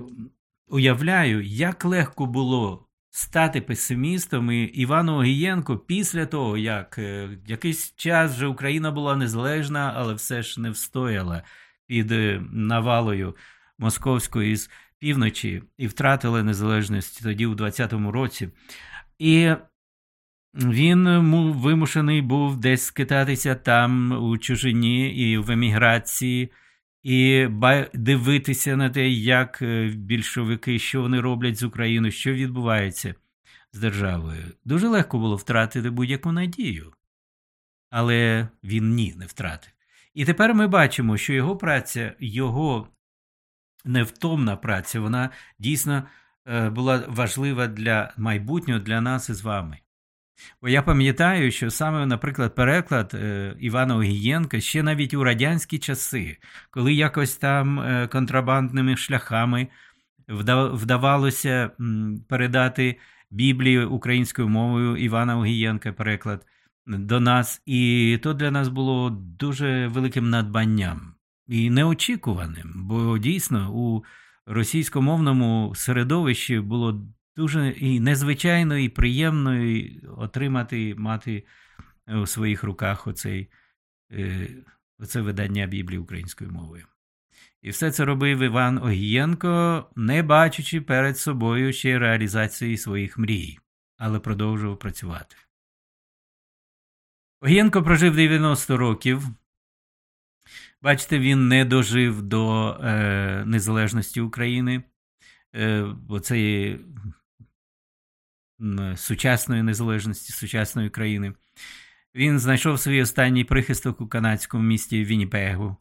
уявляю, 0.69 1.43
як 1.43 1.85
легко 1.85 2.27
було 2.27 2.87
стати 3.11 3.61
песимістом 3.61 4.51
і 4.51 4.63
Івану 4.63 5.19
Огієнко 5.19 5.79
після 5.79 6.27
того, 6.27 6.57
як 6.57 6.99
е, 6.99 7.39
якийсь 7.47 7.95
час 7.97 8.35
вже 8.35 8.47
Україна 8.47 8.91
була 8.91 9.17
незалежна, 9.17 9.93
але 9.97 10.15
все 10.15 10.43
ж 10.43 10.61
не 10.61 10.71
встояла 10.71 11.43
під 11.87 12.13
е, 12.13 12.43
навалою 12.53 13.37
московської 13.79 14.57
з 14.57 14.71
півночі 14.99 15.63
і 15.79 15.87
втратила 15.87 16.43
незалежність 16.43 17.23
тоді, 17.23 17.47
у 17.47 17.55
20-му 17.55 18.13
році. 18.13 18.49
І 19.19 19.55
він 20.55 21.09
вимушений 21.53 22.23
був 22.23 22.57
десь 22.57 22.83
скитатися 22.83 23.55
там 23.55 24.13
у 24.13 24.39
чужині 24.39 25.09
і 25.09 25.39
в 25.39 25.51
еміграції, 25.51 26.53
і 27.03 27.49
дивитися 27.95 28.77
на 28.77 28.91
те, 28.91 29.09
як 29.09 29.63
е, 29.63 29.89
більшовики, 29.89 30.79
що 30.79 31.03
вони 31.03 31.21
роблять 31.21 31.57
з 31.57 31.63
Україною, 31.63 32.13
що 32.13 32.33
відбувається 32.33 33.15
з 33.73 33.79
державою. 33.81 34.45
Дуже 34.65 34.89
легко 34.89 35.19
було 35.19 35.37
втратити 35.37 35.91
будь-яку 35.91 36.33
надію. 36.33 36.93
Але 37.91 38.49
він 38.65 38.95
ні, 38.95 39.15
не 39.17 39.27
втратив. 39.27 39.73
І 40.15 40.25
тепер 40.25 40.55
ми 40.55 40.67
бачимо, 40.67 41.17
що 41.17 41.33
його 41.33 41.57
праця, 41.57 42.15
його 42.21 42.89
невтомна 43.85 44.57
праця, 44.57 45.01
вона 45.01 45.31
дійсно 45.59 46.03
е, 46.47 46.71
була 46.71 47.05
важлива 47.09 47.67
для 47.67 48.15
майбутнього, 48.17 48.81
для 48.81 49.01
нас 49.01 49.29
із 49.29 49.43
вами. 49.43 49.79
Бо 50.63 50.69
я 50.69 50.83
пам'ятаю, 50.83 51.51
що 51.51 51.71
саме, 51.71 52.07
наприклад, 52.07 52.55
переклад 52.55 53.13
е, 53.15 53.57
Івана 53.61 53.97
Огієнка 53.97 54.61
ще 54.61 54.83
навіть 54.83 55.15
у 55.15 55.25
радянські 55.25 55.79
часи, 55.79 56.37
коли 56.71 56.95
якось 56.95 57.37
там 57.37 57.81
е, 57.81 58.09
контрабандними 58.09 58.97
шляхами 58.97 59.69
вдавалося 60.29 61.71
передати 62.29 62.99
Біблію 63.31 63.91
українською 63.91 64.49
мовою 64.49 64.97
Івана 64.97 65.39
Огієнка, 65.39 65.93
переклад 65.93 66.47
до 66.87 67.21
нас, 67.21 67.63
і 67.67 68.19
то 68.23 68.35
для 68.35 68.51
нас 68.51 68.69
було 68.69 69.11
дуже 69.11 69.87
великим 69.87 70.31
надбанням 70.31 71.15
і 71.49 71.71
неочікуваним, 71.71 72.73
бо 72.75 73.19
дійсно 73.19 73.75
у 73.75 74.05
російськомовному 74.47 75.73
середовищі 75.77 76.61
було 76.61 77.07
дуже 77.37 77.71
і 77.71 78.01
незвичайно, 78.01 78.79
і 78.79 78.89
приємно 78.89 79.77
отримати, 80.17 80.95
мати 80.95 81.45
у 82.07 82.27
своїх 82.27 82.63
руках 82.63 83.07
оцей, 83.07 83.51
е, 84.13 84.49
оце 84.99 85.21
видання 85.21 85.67
Біблії 85.67 85.99
українською 85.99 86.51
мовою. 86.51 86.87
І 87.63 87.71
все 87.71 87.91
це 87.91 88.05
робив 88.05 88.41
Іван 88.41 88.79
Огієнко, 88.79 89.85
не 89.97 90.23
бачачи 90.23 90.81
перед 90.81 91.19
собою 91.19 91.73
ще 91.73 91.99
реалізації 91.99 92.77
своїх 92.77 93.19
мрій, 93.19 93.59
але 93.97 94.21
продовжував 94.21 94.79
працювати. 94.79 95.37
Огієнко 97.41 97.83
прожив 97.83 98.17
90 98.17 98.77
років. 98.77 99.29
Бачите, 100.83 101.19
він 101.19 101.49
не 101.49 101.65
дожив 101.65 102.23
до 102.23 102.71
е, 102.71 103.45
незалежності 103.47 104.21
України. 104.21 104.83
Е, 105.55 105.83
бо 105.83 106.21
це 106.21 106.79
сучасної 108.97 109.63
незалежності, 109.63 110.33
сучасної 110.33 110.91
країни. 110.91 111.35
Він 112.15 112.39
знайшов 112.39 112.81
свій 112.81 113.03
останній 113.03 113.45
прихисток 113.45 114.01
у 114.01 114.09
канадському 114.09 114.63
місті 114.63 115.05
Вінніпегу. 115.05 115.77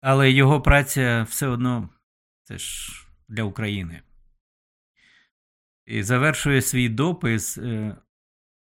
Але 0.00 0.30
його 0.30 0.62
праця 0.62 1.22
все 1.22 1.46
одно 1.46 1.88
це 2.44 2.58
ж 2.58 2.92
для 3.28 3.42
України. 3.42 4.02
І 5.86 6.02
завершує 6.02 6.62
свій 6.62 6.88
допис 6.88 7.58
е, 7.58 7.96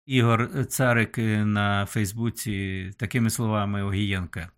Ігор 0.06 0.66
Царик 0.66 1.18
на 1.18 1.86
Фейсбуці 1.86 2.92
такими 2.98 3.30
словами 3.30 3.84
Огієнка. 3.84 4.52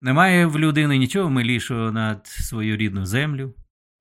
Немає 0.00 0.46
в 0.46 0.58
людини 0.58 0.98
нічого 0.98 1.30
милішого 1.30 1.92
над 1.92 2.26
свою 2.26 2.76
рідну 2.76 3.06
землю. 3.06 3.54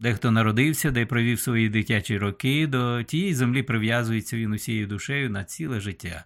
Дехто 0.03 0.31
народився, 0.31 0.91
де 0.91 1.05
провів 1.05 1.39
свої 1.39 1.69
дитячі 1.69 2.17
роки, 2.17 2.67
до 2.67 3.03
тієї 3.03 3.33
землі 3.33 3.63
прив'язується 3.63 4.37
він 4.37 4.51
усією 4.51 4.87
душею 4.87 5.29
на 5.29 5.43
ціле 5.43 5.79
життя. 5.79 6.25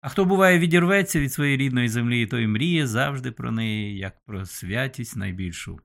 А 0.00 0.08
хто 0.08 0.24
буває 0.24 0.58
відірветься 0.58 1.20
від 1.20 1.32
своєї 1.32 1.56
рідної 1.56 1.88
землі, 1.88 2.26
той 2.26 2.46
мріє 2.46 2.86
завжди 2.86 3.32
про 3.32 3.50
неї, 3.50 3.98
як 3.98 4.24
про 4.24 4.46
святість 4.46 5.16
найбільшу. 5.16 5.80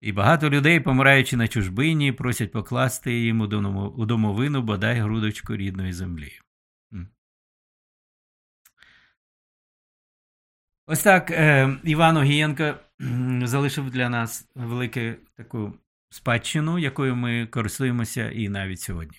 І 0.00 0.12
багато 0.12 0.50
людей, 0.50 0.80
помираючи 0.80 1.36
на 1.36 1.48
чужбині, 1.48 2.12
просять 2.12 2.52
покласти 2.52 3.20
їм 3.20 3.40
у 3.96 4.06
домовину 4.06 4.62
бодай 4.62 5.00
грудочку 5.00 5.56
рідної 5.56 5.92
землі. 5.92 6.32
Ось 10.90 11.02
так 11.02 11.30
е, 11.30 11.76
Іван 11.84 12.16
Огієнко 12.16 12.74
залишив 13.42 13.90
для 13.90 14.08
нас 14.08 14.48
велику 14.54 15.00
таку 15.36 15.74
спадщину, 16.10 16.78
якою 16.78 17.16
ми 17.16 17.46
користуємося 17.46 18.30
і 18.30 18.48
навіть 18.48 18.80
сьогодні. 18.80 19.18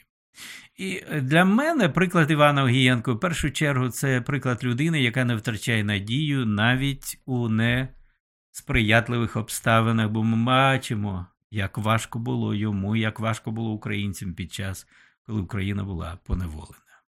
І 0.75 1.01
для 1.21 1.45
мене 1.45 1.89
приклад 1.89 2.32
Івана 2.32 2.63
Огієнко 2.63 3.15
в 3.15 3.19
першу 3.19 3.51
чергу 3.51 3.89
це 3.89 4.21
приклад 4.21 4.63
людини, 4.63 5.01
яка 5.01 5.25
не 5.25 5.36
втрачає 5.36 5.84
надію 5.84 6.45
навіть 6.45 7.21
у 7.25 7.49
несприятливих 7.49 9.36
обставинах, 9.36 10.10
бо 10.10 10.23
ми 10.23 10.45
бачимо, 10.45 11.27
як 11.51 11.77
важко 11.77 12.19
було 12.19 12.55
йому, 12.55 12.95
як 12.95 13.19
важко 13.19 13.51
було 13.51 13.71
українцям 13.71 14.34
під 14.34 14.53
час, 14.53 14.88
коли 15.23 15.41
Україна 15.41 15.84
була 15.84 16.17
поневолена. 16.25 17.01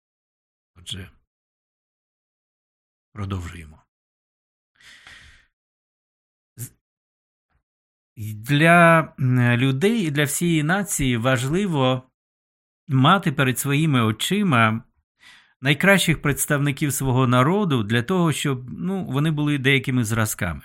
Отже, 0.77 1.11
продовжуємо. 3.13 3.80
Для 8.21 9.13
людей 9.57 10.07
і 10.07 10.11
для 10.11 10.25
всієї 10.25 10.63
нації 10.63 11.17
важливо 11.17 12.03
мати 12.89 13.33
перед 13.33 13.59
своїми 13.59 14.03
очима 14.03 14.83
найкращих 15.61 16.23
представників 16.23 16.93
свого 16.93 17.27
народу 17.27 17.83
для 17.83 18.03
того, 18.03 18.33
щоб 18.33 18.71
ну, 18.71 19.05
вони 19.05 19.31
були 19.31 19.59
деякими 19.59 20.05
зразками. 20.05 20.61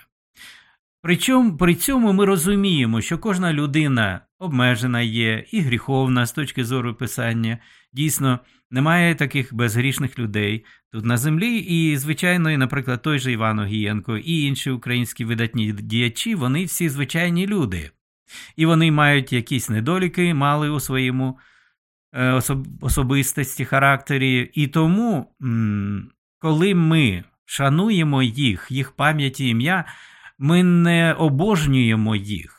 Причому 1.02 1.56
при 1.56 1.74
цьому 1.74 2.12
ми 2.12 2.24
розуміємо, 2.24 3.00
що 3.00 3.18
кожна 3.18 3.52
людина 3.52 4.25
обмежена 4.38 5.00
є 5.00 5.44
і 5.52 5.60
гріховна 5.60 6.26
з 6.26 6.32
точки 6.32 6.64
зору 6.64 6.94
писання. 6.94 7.58
Дійсно, 7.92 8.38
немає 8.70 9.14
таких 9.14 9.54
безгрішних 9.54 10.18
людей 10.18 10.64
тут 10.92 11.04
на 11.04 11.16
землі. 11.16 11.56
І, 11.58 11.96
звичайно, 11.96 12.50
і, 12.50 12.56
наприклад, 12.56 13.02
той 13.02 13.18
же 13.18 13.32
Іван 13.32 13.58
Огієнко 13.58 14.16
і 14.16 14.42
інші 14.42 14.70
українські 14.70 15.24
видатні 15.24 15.72
діячі, 15.72 16.34
вони 16.34 16.64
всі 16.64 16.88
звичайні 16.88 17.46
люди. 17.46 17.90
І 18.56 18.66
вони 18.66 18.92
мають 18.92 19.32
якісь 19.32 19.70
недоліки, 19.70 20.34
мали 20.34 20.70
у 20.70 20.80
своєму 20.80 21.38
е, 22.12 22.40
особистості, 22.80 23.64
характері. 23.64 24.50
І 24.54 24.66
тому, 24.66 25.34
коли 26.38 26.74
ми 26.74 27.24
шануємо 27.44 28.22
їх, 28.22 28.66
їх 28.70 28.92
пам'яті 28.92 29.48
ім'я, 29.48 29.84
ми 30.38 30.62
не 30.62 31.12
обожнюємо 31.12 32.16
їх. 32.16 32.55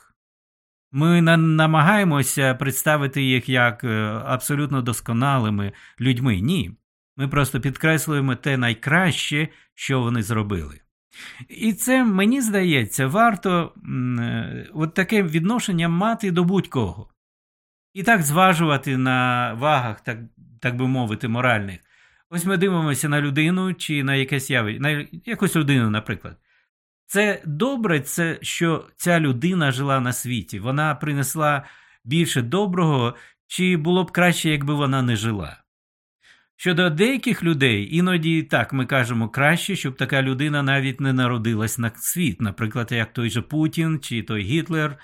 Ми 0.92 1.22
намагаємося 1.22 2.54
представити 2.54 3.22
їх 3.22 3.48
як 3.48 3.84
е, 3.84 3.88
абсолютно 4.26 4.82
досконалими 4.82 5.72
людьми. 6.00 6.40
Ні. 6.40 6.70
Ми 7.16 7.28
просто 7.28 7.60
підкреслюємо 7.60 8.34
те 8.34 8.56
найкраще, 8.56 9.48
що 9.74 10.00
вони 10.00 10.22
зробили. 10.22 10.80
І 11.48 11.72
це, 11.72 12.04
мені 12.04 12.40
здається, 12.40 13.06
варто 13.06 13.72
е, 14.20 14.66
от 14.74 14.94
таке 14.94 15.22
відношення 15.22 15.88
мати 15.88 16.30
до 16.30 16.44
будь-кого. 16.44 17.10
І 17.94 18.02
так 18.02 18.22
зважувати 18.22 18.96
на 18.96 19.52
вагах, 19.54 20.00
так 20.00 20.18
так 20.60 20.76
би 20.76 20.88
мовити, 20.88 21.28
моральних. 21.28 21.80
Ось 22.30 22.44
ми 22.44 22.56
дивимося 22.56 23.08
на 23.08 23.20
людину 23.20 23.74
чи 23.74 24.04
на 24.04 24.14
якесь 24.14 24.50
явище, 24.50 24.80
на 24.80 25.06
якусь 25.24 25.56
людину, 25.56 25.90
наприклад. 25.90 26.36
Це 27.10 27.42
добре, 27.46 28.00
це 28.00 28.38
що 28.42 28.88
ця 28.96 29.20
людина 29.20 29.72
жила 29.72 30.00
на 30.00 30.12
світі. 30.12 30.58
Вона 30.58 30.94
принесла 30.94 31.62
більше 32.04 32.42
доброго, 32.42 33.14
чи 33.46 33.76
було 33.76 34.04
б 34.04 34.10
краще, 34.10 34.50
якби 34.50 34.74
вона 34.74 35.02
не 35.02 35.16
жила. 35.16 35.62
Щодо 36.56 36.90
деяких 36.90 37.42
людей, 37.42 37.96
іноді 37.96 38.42
так 38.42 38.72
ми 38.72 38.86
кажемо 38.86 39.28
краще, 39.28 39.76
щоб 39.76 39.96
така 39.96 40.22
людина 40.22 40.62
навіть 40.62 41.00
не 41.00 41.12
народилась 41.12 41.78
на 41.78 41.90
світ, 41.96 42.40
наприклад, 42.40 42.92
як 42.92 43.12
той 43.12 43.30
же 43.30 43.42
Путін 43.42 44.00
чи 44.02 44.22
той 44.22 44.42
Гітлер. 44.42 44.98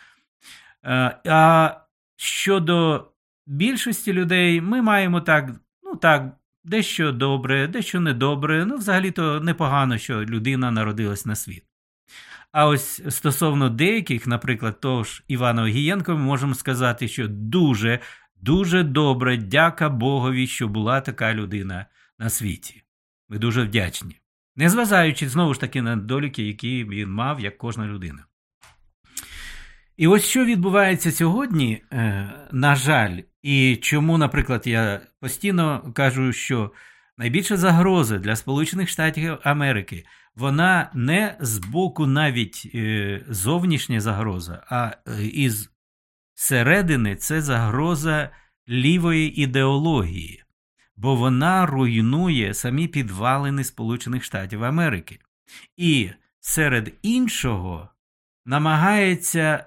Е, 0.84 1.18
а 1.26 1.74
щодо 2.16 3.08
більшості 3.46 4.12
людей, 4.12 4.60
ми 4.60 4.82
маємо 4.82 5.20
так, 5.20 5.50
ну 5.82 5.96
так, 5.96 6.36
дещо 6.64 7.12
добре, 7.12 7.68
дещо 7.68 8.00
недобре, 8.00 8.64
ну, 8.66 8.76
взагалі-то 8.76 9.40
непогано, 9.40 9.98
що 9.98 10.24
людина 10.24 10.70
народилась 10.70 11.26
на 11.26 11.36
світ. 11.36 11.64
А 12.54 12.66
ось 12.66 13.02
стосовно 13.08 13.68
деяких, 13.68 14.26
наприклад, 14.26 14.80
того 14.80 15.04
ж 15.04 15.22
Івана 15.28 15.62
Огієнко, 15.62 16.12
ми 16.12 16.18
можемо 16.18 16.54
сказати, 16.54 17.08
що 17.08 17.28
дуже, 17.28 17.98
дуже 18.40 18.82
добре, 18.82 19.36
дяка 19.36 19.88
Богові, 19.88 20.46
що 20.46 20.68
була 20.68 21.00
така 21.00 21.34
людина 21.34 21.86
на 22.18 22.30
світі. 22.30 22.82
Ми 23.28 23.38
дуже 23.38 23.62
вдячні. 23.62 24.20
Незважаючи 24.56 25.28
знову 25.28 25.54
ж 25.54 25.60
таки 25.60 25.82
на 25.82 25.96
доліки, 25.96 26.42
які 26.46 26.84
він 26.84 27.10
мав, 27.10 27.40
як 27.40 27.58
кожна 27.58 27.86
людина. 27.86 28.24
І 29.96 30.06
ось 30.06 30.24
що 30.24 30.44
відбувається 30.44 31.12
сьогодні, 31.12 31.82
е, 31.92 32.30
на 32.52 32.74
жаль, 32.76 33.18
і 33.42 33.76
чому, 33.76 34.18
наприклад, 34.18 34.66
я 34.66 35.00
постійно 35.20 35.92
кажу, 35.94 36.32
що 36.32 36.72
найбільша 37.18 37.56
загроза 37.56 38.18
для 38.18 38.36
Сполучених 38.36 38.88
Штатів 38.88 39.38
Америки 39.42 40.04
вона 40.36 40.90
не 40.94 41.36
з 41.40 41.58
боку 41.58 42.06
навіть 42.06 42.70
е, 42.74 43.24
зовнішня 43.28 44.00
загроза, 44.00 44.62
а 44.68 44.96
е, 45.06 45.26
із 45.26 45.70
середини 46.34 47.16
це 47.16 47.42
загроза 47.42 48.30
лівої 48.68 49.42
ідеології, 49.42 50.42
бо 50.96 51.16
вона 51.16 51.66
руйнує 51.66 52.54
самі 52.54 52.88
підвалини 52.88 53.64
Сполучених 53.64 54.24
Штатів 54.24 54.64
Америки. 54.64 55.18
І 55.76 56.10
серед 56.40 56.92
іншого 57.02 57.88
намагається 58.46 59.66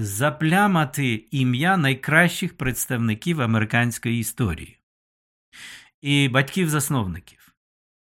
заплямати 0.00 1.28
ім'я 1.30 1.76
найкращих 1.76 2.56
представників 2.56 3.40
американської 3.40 4.20
історії 4.20 4.78
і 6.00 6.28
батьків-засновників. 6.28 7.37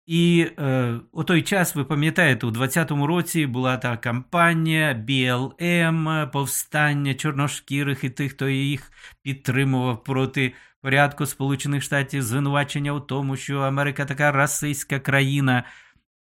І 0.06 0.50
е, 0.58 0.94
у 1.12 1.24
той 1.24 1.42
час, 1.42 1.74
ви 1.74 1.84
пам'ятаєте, 1.84 2.46
у 2.46 2.50
20-му 2.50 3.06
році 3.06 3.46
була 3.46 3.76
та 3.76 3.96
кампанія 3.96 5.04
BLM, 5.08 6.30
повстання 6.30 7.14
чорношкірих 7.14 8.04
і 8.04 8.10
тих, 8.10 8.32
хто 8.32 8.48
їх 8.48 8.92
підтримував 9.22 10.04
проти 10.04 10.52
порядку 10.82 11.26
Сполучених 11.26 11.82
Штатів, 11.82 12.22
звинувачення 12.22 12.92
у 12.92 13.00
тому, 13.00 13.36
що 13.36 13.58
Америка 13.58 14.04
така 14.04 14.32
расистська 14.32 15.00
країна. 15.00 15.64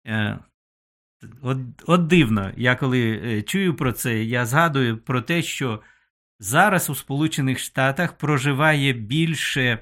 Е, 0.08 0.40
От, 1.42 1.58
от 1.86 2.08
дивно, 2.08 2.52
я 2.58 2.76
коли 2.76 3.22
е, 3.24 3.42
чую 3.42 3.76
про 3.76 3.92
це, 3.92 4.24
я 4.24 4.46
згадую 4.46 4.98
про 4.98 5.22
те, 5.22 5.42
що 5.42 5.82
зараз 6.40 6.90
у 6.90 6.96
Сполучених 6.96 7.60
Штатах 7.60 8.18
проживає 8.18 8.94
більше 8.94 9.80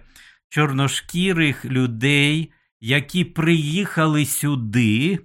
чорношкірих 0.50 1.66
людей 1.66 2.52
які 2.86 3.26
приїхали 3.26 4.26
сюди, 4.26 5.20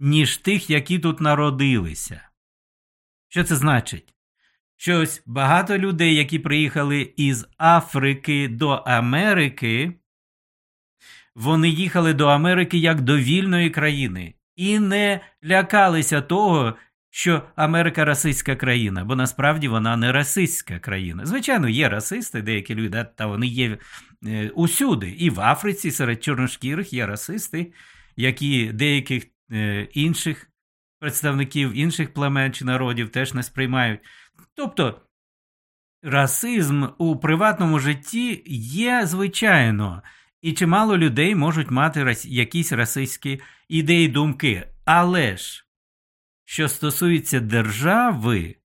ніж 0.00 0.36
тих, 0.36 0.70
які 0.70 0.98
тут 0.98 1.20
народилися. 1.20 2.28
Що 3.28 3.44
це 3.44 3.56
значить? 3.56 4.14
Що 4.76 5.00
ось 5.00 5.22
багато 5.26 5.78
людей, 5.78 6.14
які 6.14 6.38
приїхали 6.38 7.12
із 7.16 7.46
Африки 7.58 8.48
до 8.48 8.68
Америки, 8.68 9.92
вони 11.34 11.68
їхали 11.68 12.14
до 12.14 12.26
Америки 12.26 12.78
як 12.78 13.00
до 13.00 13.18
вільної 13.18 13.70
країни 13.70 14.34
і 14.56 14.78
не 14.78 15.20
лякалися 15.44 16.22
того, 16.22 16.76
що 17.10 17.42
Америка 17.56 18.04
расистська 18.04 18.56
країна, 18.56 19.04
бо 19.04 19.16
насправді 19.16 19.68
вона 19.68 19.96
не 19.96 20.12
расистська 20.12 20.78
країна. 20.78 21.26
Звичайно, 21.26 21.68
є 21.68 21.88
расисти, 21.88 22.42
деякі 22.42 22.74
люди, 22.74 23.06
та 23.16 23.26
вони 23.26 23.46
є 23.46 23.78
усюди. 24.54 25.10
І 25.10 25.30
в 25.30 25.40
Африці 25.40 25.90
серед 25.90 26.24
чорношкірих 26.24 26.92
є 26.92 27.06
расисти, 27.06 27.72
які 28.16 28.72
деяких 28.72 29.26
е, 29.52 29.88
інших 29.92 30.50
представників 30.98 31.72
інших 31.72 32.14
племен 32.14 32.52
чи 32.52 32.64
народів 32.64 33.08
теж 33.08 33.34
не 33.34 33.42
сприймають. 33.42 34.00
Тобто 34.54 35.00
расизм 36.02 36.86
у 36.98 37.16
приватному 37.16 37.78
житті 37.78 38.42
є 38.46 39.06
звичайно, 39.06 40.02
і 40.42 40.52
чимало 40.52 40.98
людей 40.98 41.34
можуть 41.34 41.70
мати 41.70 42.16
якісь 42.24 42.72
расистські 42.72 43.40
ідеї, 43.68 44.08
думки. 44.08 44.68
Але 44.84 45.36
ж. 45.36 45.62
Що 46.48 46.68
стосується 46.68 47.40
держави, 47.40 48.56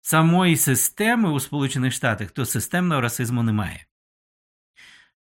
самої 0.00 0.56
системи 0.56 1.30
у 1.30 1.40
Сполучених 1.40 1.92
Штатах, 1.92 2.30
то 2.30 2.46
системного 2.46 3.00
расизму 3.00 3.42
немає. 3.42 3.86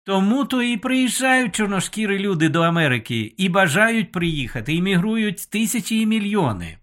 Тому 0.08 0.44
то 0.44 0.62
і 0.62 0.76
приїжджають 0.76 1.54
чорношкірі 1.54 2.18
люди 2.18 2.48
до 2.48 2.60
Америки 2.62 3.34
і 3.36 3.48
бажають 3.48 4.12
приїхати, 4.12 4.74
іммігрують 4.74 5.50
тисячі 5.50 6.00
і 6.00 6.06
мільйони. 6.06 6.78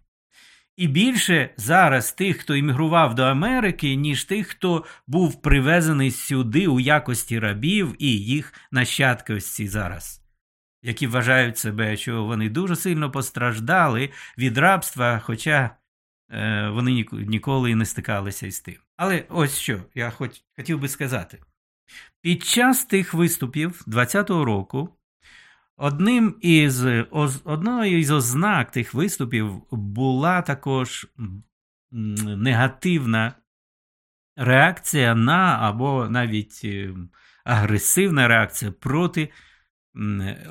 І 0.78 0.88
більше 0.88 1.49
зараз 1.57 2.11
тих, 2.11 2.38
хто 2.38 2.55
іммігрував 2.55 3.15
до 3.15 3.23
Америки, 3.23 3.95
ніж 3.95 4.23
тих, 4.23 4.47
хто 4.47 4.86
був 5.07 5.41
привезений 5.41 6.11
сюди 6.11 6.67
у 6.67 6.80
якості 6.80 7.39
рабів 7.39 7.95
і 7.99 8.07
їх 8.07 8.53
нащадки 8.71 9.39
зараз, 9.39 10.21
які 10.84 11.07
вважають 11.07 11.57
себе, 11.57 11.97
що 11.97 12.23
вони 12.23 12.49
дуже 12.49 12.76
сильно 12.76 13.11
постраждали 13.11 14.09
від 14.38 14.57
рабства, 14.57 15.19
хоча 15.19 15.69
е, 16.32 16.69
вони 16.69 17.05
ніколи 17.11 17.71
і 17.71 17.76
не 17.76 17.86
стикалися 17.86 18.47
із 18.47 18.59
тим. 18.59 18.78
Але 18.97 19.23
ось 19.30 19.57
що 19.59 19.80
я 19.95 20.09
хоч, 20.09 20.32
хотів 20.55 20.80
би 20.80 20.88
сказати. 20.88 21.39
Під 22.21 22.43
час 22.43 22.86
тих 22.86 23.13
виступів 23.13 23.83
20-го 23.88 24.45
року 24.45 24.89
Одним 25.77 26.36
із 26.41 26.86
одною 27.43 27.99
із 27.99 28.11
ознак 28.11 28.71
тих 28.71 28.93
виступів 28.93 29.61
була 29.71 30.41
також 30.41 31.07
негативна 31.91 33.33
реакція 34.36 35.15
на 35.15 35.57
або 35.61 36.09
навіть 36.09 36.61
е, 36.63 36.93
агресивна 37.43 38.27
реакція 38.27 38.71
проти 38.71 39.29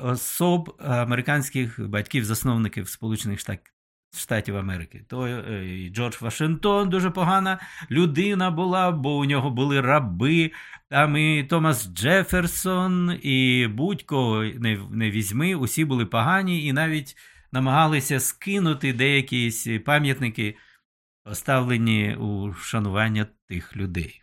особ 0.01 0.77
американських 0.79 1.89
батьків-засновників 1.89 2.89
Сполучених 2.89 3.39
Штатів 3.39 3.73
Штатів 4.17 4.57
Америки. 4.57 5.05
То 5.07 5.27
е, 5.27 5.89
Джордж 5.89 6.21
Вашингтон 6.21 6.89
дуже 6.89 7.09
погана 7.09 7.59
людина 7.91 8.51
була, 8.51 8.91
бо 8.91 9.17
у 9.17 9.25
нього 9.25 9.49
були 9.49 9.81
раби. 9.81 10.51
Там 10.89 11.17
і 11.17 11.43
Томас 11.43 11.89
Джеферсон, 11.93 13.19
і 13.23 13.67
будь-кого 13.67 14.43
не, 14.43 14.79
не 14.91 15.11
візьми, 15.11 15.55
усі 15.55 15.85
були 15.85 16.05
погані 16.05 16.65
і 16.65 16.73
навіть 16.73 17.17
намагалися 17.51 18.19
скинути 18.19 18.93
деякі 18.93 19.79
пам'ятники, 19.85 20.57
поставлені 21.23 22.15
у 22.15 22.53
шанування 22.53 23.27
тих 23.47 23.77
людей. 23.77 24.21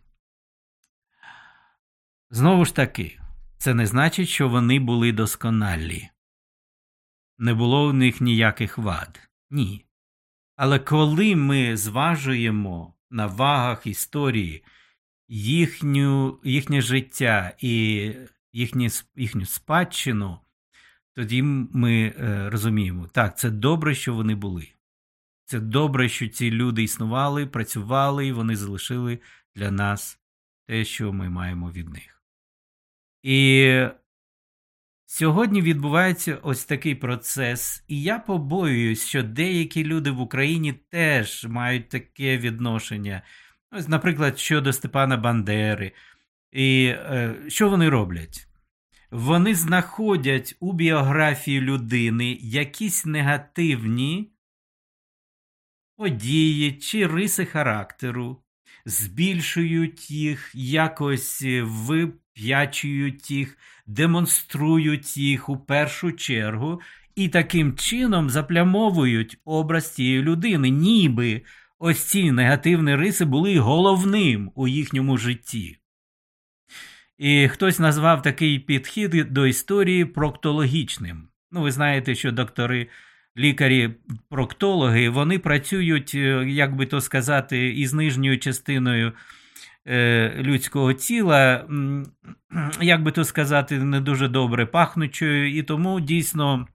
Знову 2.30 2.64
ж 2.64 2.74
таки, 2.74 3.20
це 3.58 3.74
не 3.74 3.86
значить, 3.86 4.28
що 4.28 4.48
вони 4.48 4.80
були 4.80 5.12
досконалі. 5.12 6.08
Не 7.38 7.54
було 7.54 7.88
в 7.88 7.94
них 7.94 8.20
ніяких 8.20 8.78
вад. 8.78 9.28
Ні. 9.50 9.84
Але 10.56 10.78
коли 10.78 11.36
ми 11.36 11.76
зважуємо 11.76 12.94
на 13.10 13.26
вагах 13.26 13.86
історії 13.86 14.64
їхню, 15.34 16.38
їхнє 16.44 16.80
життя 16.80 17.52
і 17.58 18.12
їхні, 18.52 18.88
їхню 19.16 19.46
спадщину, 19.46 20.38
тоді 21.14 21.42
ми 21.42 22.14
е, 22.18 22.50
розуміємо, 22.50 23.06
так, 23.06 23.38
це 23.38 23.50
добре, 23.50 23.94
що 23.94 24.14
вони 24.14 24.34
були. 24.34 24.68
Це 25.44 25.60
добре, 25.60 26.08
що 26.08 26.28
ці 26.28 26.50
люди 26.50 26.82
існували, 26.82 27.46
працювали, 27.46 28.26
і 28.26 28.32
вони 28.32 28.56
залишили 28.56 29.18
для 29.54 29.70
нас 29.70 30.18
те, 30.66 30.84
що 30.84 31.12
ми 31.12 31.28
маємо 31.28 31.70
від 31.70 31.88
них. 31.88 32.22
І 33.22 33.86
сьогодні 35.06 35.62
відбувається 35.62 36.38
ось 36.42 36.64
такий 36.64 36.94
процес, 36.94 37.84
і 37.88 38.02
я 38.02 38.18
побоююсь, 38.18 39.06
що 39.06 39.22
деякі 39.22 39.84
люди 39.84 40.10
в 40.10 40.20
Україні 40.20 40.72
теж 40.72 41.46
мають 41.46 41.88
таке 41.88 42.38
відношення. 42.38 43.22
Ось, 43.74 43.88
наприклад, 43.88 44.38
щодо 44.38 44.72
Степана 44.72 45.16
Бандери. 45.16 45.92
І 46.52 46.84
е, 46.86 47.34
що 47.48 47.68
вони 47.68 47.88
роблять? 47.88 48.48
Вони 49.10 49.54
знаходять 49.54 50.56
у 50.60 50.72
біографії 50.72 51.60
людини 51.60 52.38
якісь 52.40 53.06
негативні 53.06 54.32
події 55.96 56.72
чи 56.72 57.06
риси 57.06 57.44
характеру, 57.44 58.42
збільшують 58.84 60.10
їх, 60.10 60.50
якось 60.54 61.44
вип'ячують 61.62 63.30
їх, 63.30 63.58
демонструють 63.86 65.16
їх 65.16 65.48
у 65.48 65.56
першу 65.56 66.12
чергу 66.12 66.80
і 67.14 67.28
таким 67.28 67.76
чином 67.76 68.30
заплямовують 68.30 69.38
образ 69.44 69.94
цієї 69.94 70.22
людини, 70.22 70.70
ніби 70.70 71.42
ось 71.82 72.02
ці 72.04 72.32
негативні 72.32 72.96
риси 72.96 73.24
були 73.24 73.58
головним 73.58 74.52
у 74.54 74.68
їхньому 74.68 75.18
житті. 75.18 75.78
І 77.18 77.48
хтось 77.48 77.78
назвав 77.78 78.22
такий 78.22 78.58
підхід 78.58 79.26
до 79.30 79.46
історії 79.46 80.04
проктологічним. 80.04 81.28
Ну, 81.50 81.62
ви 81.62 81.72
знаєте, 81.72 82.14
що 82.14 82.32
доктори, 82.32 82.88
лікарі-проктологи, 83.36 85.08
вони 85.08 85.38
працюють, 85.38 86.14
е, 86.14 86.44
як 86.48 86.76
би 86.76 86.86
то 86.86 87.00
сказати, 87.00 87.68
із 87.68 87.92
нижньою 87.92 88.38
частиною 88.38 89.12
е, 89.86 90.34
людського 90.36 90.92
тіла, 90.92 91.66
як 92.80 93.02
би 93.02 93.12
то 93.12 93.24
сказати, 93.24 93.78
не 93.78 94.00
дуже 94.00 94.28
добре 94.28 94.66
пахнучою, 94.66 95.56
і 95.56 95.62
тому 95.62 96.00
дійсно, 96.00 96.66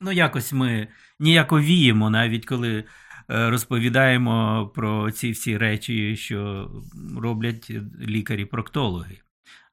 ну, 0.00 0.12
якось 0.12 0.52
ми 0.52 0.88
ніяковіємо, 1.20 2.10
навіть 2.10 2.46
коли 2.46 2.84
розповідаємо 3.28 4.66
про 4.74 5.10
ці 5.10 5.30
всі 5.30 5.58
речі, 5.58 6.16
що 6.16 6.70
роблять 7.16 7.70
лікарі-проктологи. 8.00 9.18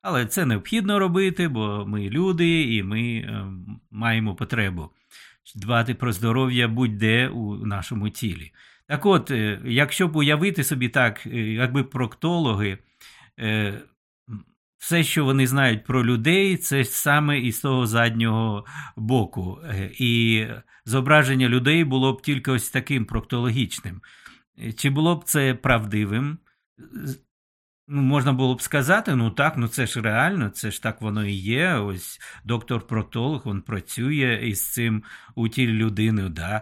Але 0.01 0.25
це 0.25 0.45
необхідно 0.45 0.99
робити, 0.99 1.47
бо 1.47 1.85
ми 1.87 2.09
люди 2.09 2.75
і 2.75 2.83
ми 2.83 3.01
е, 3.01 3.45
маємо 3.91 4.35
потребу 4.35 4.89
дбати 5.55 5.93
про 5.93 6.11
здоров'я 6.11 6.67
будь-де 6.67 7.27
у 7.27 7.65
нашому 7.65 8.09
тілі. 8.09 8.51
Так 8.87 9.05
от, 9.05 9.31
е, 9.31 9.61
якщо 9.65 10.07
б 10.07 10.15
уявити 10.15 10.63
собі 10.63 10.89
так, 10.89 11.25
якби 11.25 11.83
проктологи 11.83 12.77
все, 14.83 15.03
що 15.03 15.25
вони 15.25 15.47
знають 15.47 15.83
про 15.83 16.05
людей, 16.05 16.57
це 16.57 16.85
саме 16.85 17.39
із 17.39 17.59
того 17.59 17.87
заднього 17.87 18.65
боку. 18.95 19.59
Е, 19.63 19.91
і 19.93 20.45
зображення 20.85 21.49
людей 21.49 21.83
було 21.83 22.13
б 22.13 22.21
тільки 22.21 22.51
ось 22.51 22.69
таким 22.69 23.05
проктологічним. 23.05 24.01
Е, 24.59 24.73
чи 24.73 24.89
було 24.89 25.15
б 25.15 25.23
це 25.23 25.53
правдивим? 25.53 26.37
Ну, 27.87 28.01
Можна 28.01 28.33
було 28.33 28.55
б 28.55 28.61
сказати, 28.61 29.15
ну 29.15 29.31
так, 29.31 29.57
ну 29.57 29.67
це 29.67 29.87
ж 29.87 30.01
реально, 30.01 30.49
це 30.49 30.71
ж 30.71 30.83
так 30.83 31.01
воно 31.01 31.25
і 31.25 31.33
є. 31.33 31.73
Ось 31.73 32.19
доктор-проктолог 32.43 33.43
він 33.45 33.61
працює 33.61 34.39
із 34.43 34.71
цим 34.73 35.03
у 35.35 35.49
тілі 35.49 35.73
людини, 35.73 36.29
да. 36.29 36.61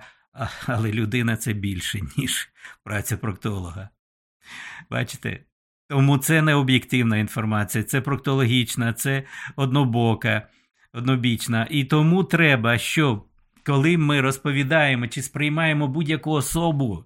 але 0.67 0.91
людина 0.91 1.37
це 1.37 1.53
більше, 1.53 1.99
ніж 2.17 2.49
праця 2.83 3.17
проктолога. 3.17 3.89
Бачите? 4.89 5.45
Тому 5.91 6.17
це 6.17 6.41
не 6.41 6.55
об'єктивна 6.55 7.17
інформація, 7.17 7.83
це 7.83 8.01
проктологічна, 8.01 8.93
це 8.93 9.23
однобока, 9.55 10.47
однобічна. 10.93 11.67
І 11.69 11.85
тому 11.85 12.23
треба, 12.23 12.77
щоб 12.77 13.27
коли 13.63 13.97
ми 13.97 14.21
розповідаємо 14.21 15.07
чи 15.07 15.21
сприймаємо 15.21 15.87
будь-яку 15.87 16.31
особу, 16.31 17.05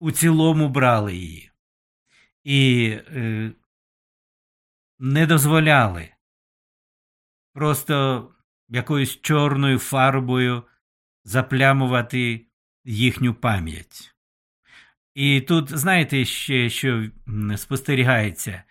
у 0.00 0.10
цілому 0.10 0.68
брали 0.68 1.14
її. 1.14 1.50
І 2.44 2.88
е, 3.08 3.52
не 4.98 5.26
дозволяли 5.26 6.08
просто 7.52 8.28
якоюсь 8.68 9.20
чорною 9.20 9.78
фарбою 9.78 10.62
заплямувати 11.24 12.46
їхню 12.84 13.34
пам'ять. 13.34 14.11
І 15.14 15.40
тут, 15.40 15.78
знаєте, 15.78 16.24
ще 16.24 16.70
що 16.70 17.04
спостерігається, 17.56 18.62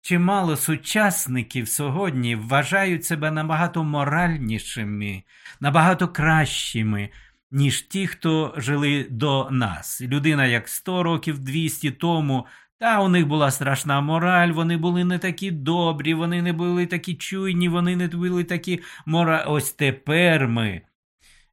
чимало 0.00 0.56
сучасників 0.56 1.68
сьогодні 1.68 2.36
вважають 2.36 3.04
себе 3.04 3.30
набагато 3.30 3.84
моральнішими, 3.84 5.22
набагато 5.60 6.08
кращими, 6.08 7.10
ніж 7.50 7.82
ті, 7.82 8.06
хто 8.06 8.54
жили 8.56 9.06
до 9.10 9.48
нас. 9.50 10.00
Людина, 10.00 10.46
як 10.46 10.68
100 10.68 11.02
років 11.02 11.38
200 11.38 11.90
тому. 11.90 12.46
Та 12.80 13.00
у 13.00 13.08
них 13.08 13.26
була 13.26 13.50
страшна 13.50 14.00
мораль, 14.00 14.48
вони 14.52 14.76
були 14.76 15.04
не 15.04 15.18
такі 15.18 15.50
добрі, 15.50 16.14
вони 16.14 16.42
не 16.42 16.52
були 16.52 16.86
такі 16.86 17.14
чуйні, 17.14 17.68
вони 17.68 17.96
не 17.96 18.08
були 18.08 18.44
такі 18.44 18.80
мора. 19.06 19.44
Ось 19.44 19.72
тепер 19.72 20.48
ми. 20.48 20.82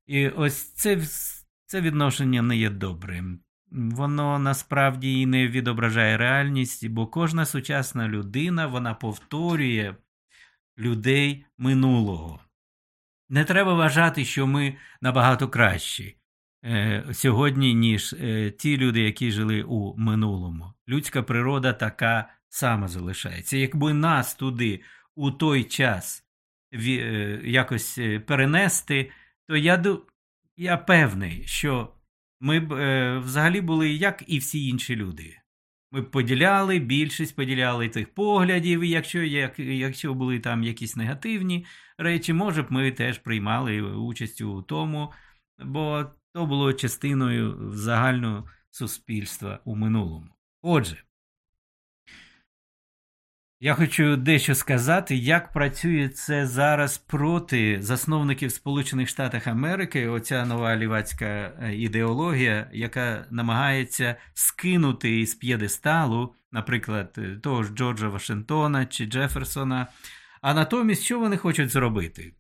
І 0.08 0.28
ось 0.28 0.74
це 0.74 1.00
це 1.66 1.82
відношення 1.82 2.41
не 2.41 2.58
є 2.58 2.70
добрим 2.70 3.45
воно 3.72 4.39
насправді 4.39 5.22
і 5.22 5.26
не 5.26 5.47
відображає 5.47 6.18
реальність, 6.18 6.88
бо 6.88 7.07
кожна 7.07 7.45
сучасна 7.45 8.07
людина 8.07 8.68
вона 8.68 8.93
повторює 8.93 9.95
людей 10.78 11.45
минулого. 11.57 12.39
Не 13.30 13.43
треба 13.43 13.74
вважати, 13.74 14.26
що 14.26 14.47
ми 14.47 14.76
набагато 15.01 15.47
кращі 15.47 16.18
е, 16.66 17.05
сьогодні, 17.13 17.74
ніж 17.74 18.13
е, 18.13 18.51
ті 18.51 18.78
люди, 18.78 19.01
які 19.01 19.32
жили 19.32 19.63
у 19.63 19.97
минулому. 19.97 20.74
Людська 20.88 21.24
природа 21.24 21.74
така 21.74 22.30
сама 22.49 22.88
залишається. 22.88 23.57
Якби 23.57 23.93
нас 23.93 24.36
туди 24.36 24.82
у 25.16 25.32
той 25.32 25.63
час 25.63 26.24
е, 26.74 26.80
якось 27.43 27.97
е, 27.97 28.20
перенести, 28.20 29.11
то 29.47 29.55
я 29.55 29.84
я 30.57 30.78
певний, 30.78 31.43
що 31.47 31.95
ми 32.40 32.60
б 32.60 32.74
е, 32.74 33.18
взагалі 33.20 33.62
були 33.62 33.90
як 33.90 34.24
і 34.28 34.38
всі 34.38 34.68
інші 34.68 34.96
люди. 34.96 35.38
Ми 35.92 36.02
б 36.02 36.12
поділяли, 36.12 36.80
більшість 36.80 37.36
поділяли 37.36 37.90
тих 37.90 38.14
поглядів, 38.14 38.82
і 38.82 38.90
якщо 38.90 39.24
як, 39.24 39.60
якщо 39.60 40.14
були 40.14 40.40
там 40.40 40.64
якісь 40.64 40.96
негативні 40.96 41.66
речі, 41.98 42.34
може 42.34 42.64
б 42.64 42.68
ми 42.70 42.92
теж 42.92 43.18
приймали 43.18 43.82
участь 43.82 44.42
у 44.42 44.62
тому, 44.62 45.14
бо 45.66 46.06
то 46.34 46.46
було 46.46 46.74
частиною 46.74 47.72
загального 47.72 48.50
суспільства 48.70 49.60
у 49.66 49.76
минулому. 49.76 50.28
Отже, 50.62 51.04
я 53.66 53.74
хочу 53.74 54.16
дещо 54.16 54.55
сказати, 54.55 55.16
як 55.16 55.51
працює 55.51 56.09
це 56.09 56.47
зараз 56.47 56.97
проти 56.97 57.82
засновників 57.82 58.51
Сполучених 58.51 59.09
Штатів 59.09 59.41
Америки. 59.45 60.07
Оця 60.07 60.45
нова 60.45 60.76
лівацька 60.76 61.26
е, 61.26 61.76
ідеологія, 61.76 62.70
яка 62.74 63.26
намагається 63.30 64.16
скинути 64.34 65.20
із 65.20 65.36
п'єдесталу, 65.36 66.36
наприклад, 66.51 67.16
е, 67.18 67.39
того 67.43 67.63
ж 67.63 67.74
Джорджа 67.74 68.09
Вашингтона 68.09 68.86
чи 68.86 69.05
Джеферсона. 69.05 69.88
А 70.41 70.53
натомість, 70.53 71.03
що 71.03 71.20
вони 71.20 71.38
хочуть 71.38 71.70
зробити? 71.70 72.34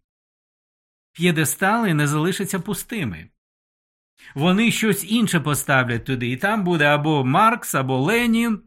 П'єдестали 1.13 1.93
не 1.93 2.07
залишаться 2.07 2.59
пустими. 2.59 3.29
Вони 4.35 4.71
щось 4.71 5.11
інше 5.11 5.39
поставлять 5.39 6.05
туди, 6.05 6.29
і 6.29 6.37
там 6.37 6.63
буде 6.63 6.85
або 6.85 7.25
Маркс, 7.25 7.75
або 7.75 7.97
Ленін. 7.97 8.61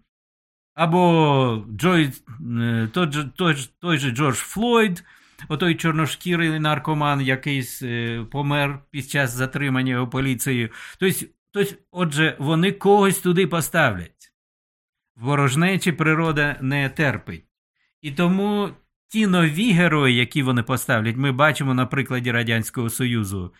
Або 0.79 1.65
Джой, 1.77 2.13
е, 2.61 2.89
той, 2.93 3.11
той, 3.37 3.57
той 3.81 3.99
же 3.99 4.11
Джордж 4.11 4.37
Флойд, 4.37 5.05
отой 5.49 5.75
чорношкірий 5.75 6.61
наркоман, 6.61 7.21
який 7.21 7.69
е, 7.83 8.25
помер 8.31 8.79
під 8.91 9.11
час 9.11 9.31
затримання 9.31 9.93
його 9.93 10.09
поліцією. 10.09 10.71
Тобто, 10.99 11.27
тобто, 11.53 11.75
отже, 11.91 12.37
вони 12.39 12.73
когось 12.73 13.19
туди 13.19 13.47
поставлять. 13.47 14.33
Ворожнечі 15.17 15.93
природа 15.93 16.59
не 16.61 16.89
терпить. 16.89 17.45
І 18.03 18.13
тому 18.13 18.71
ті 19.09 19.27
нові 19.27 19.73
герої, 19.73 20.17
які 20.17 20.43
вони 20.43 20.63
поставлять, 20.63 21.17
ми 21.17 21.33
бачимо 21.33 21.75
на 21.75 21.87
прикладі 21.87 22.33
Радянського 22.33 22.91
Союзу, 22.91 23.55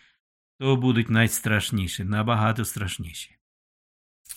то 0.59 0.77
будуть 0.77 1.11
найстрашніші, 1.11 2.05
набагато 2.05 2.65
страшніші. 2.65 3.38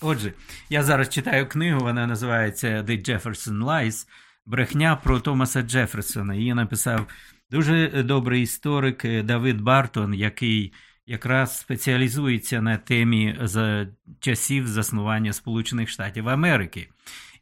Отже, 0.02 0.34
я 0.70 0.84
зараз 0.84 1.10
читаю 1.10 1.48
книгу, 1.48 1.80
вона 1.80 2.08
називається 2.08 2.68
The 2.68 3.10
Jefferson 3.10 3.64
Lies 3.64 4.08
Брехня 4.46 4.96
про 4.96 5.20
Томаса 5.20 5.62
Джеферсона. 5.62 6.36
Її 6.36 6.54
написав 6.54 7.08
дуже 7.52 8.04
добрий 8.04 8.42
історик 8.42 9.24
Давид 9.24 9.62
Бартон, 9.62 10.14
який 10.14 10.74
якраз 11.06 11.60
спеціалізується 11.60 12.62
на 12.62 12.78
темі 12.78 13.38
за 13.42 13.88
часів 14.20 14.68
заснування 14.68 15.34
Сполучених 15.34 15.90
Штатів 15.90 16.30
Америки. 16.30 16.90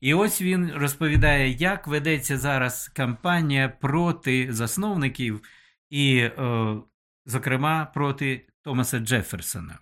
І 0.01 0.13
ось 0.13 0.41
він 0.41 0.71
розповідає, 0.75 1.49
як 1.49 1.87
ведеться 1.87 2.37
зараз 2.37 2.87
кампанія 2.87 3.69
проти 3.69 4.53
засновників 4.53 5.41
і, 5.89 6.29
зокрема, 7.25 7.85
проти 7.85 8.47
Томаса 8.63 8.99
Джеферсона. 8.99 9.79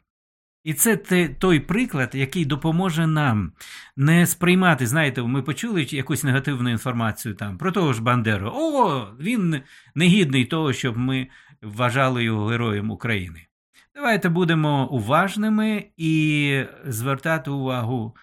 І 0.67 0.73
це 0.73 0.97
той 1.39 1.59
приклад, 1.59 2.11
який 2.13 2.45
допоможе 2.45 3.07
нам 3.07 3.51
не 3.97 4.25
сприймати. 4.25 4.87
Знаєте, 4.87 5.21
ми 5.21 5.41
почули 5.41 5.87
якусь 5.89 6.23
негативну 6.23 6.69
інформацію 6.69 7.35
там 7.35 7.57
про 7.57 7.71
того 7.71 7.93
ж 7.93 8.01
Бандеру. 8.01 8.51
О, 8.53 9.07
він 9.19 9.61
негідний 9.95 10.45
того, 10.45 10.73
щоб 10.73 10.97
ми 10.97 11.27
вважали 11.61 12.23
його 12.23 12.45
героєм 12.45 12.91
України. 12.91 13.47
Давайте 13.95 14.29
будемо 14.29 14.87
уважними 14.87 15.85
і 15.97 16.63
звертати 16.85 17.51
увагу 17.51 18.15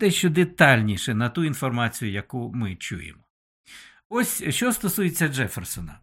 дещо 0.00 0.30
детальніше 0.30 1.14
на 1.14 1.28
ту 1.28 1.44
інформацію, 1.44 2.12
яку 2.12 2.52
ми 2.54 2.76
чуємо. 2.76 3.24
Ось 4.08 4.54
що 4.54 4.72
стосується 4.72 5.28
Джеферсона. 5.28 6.00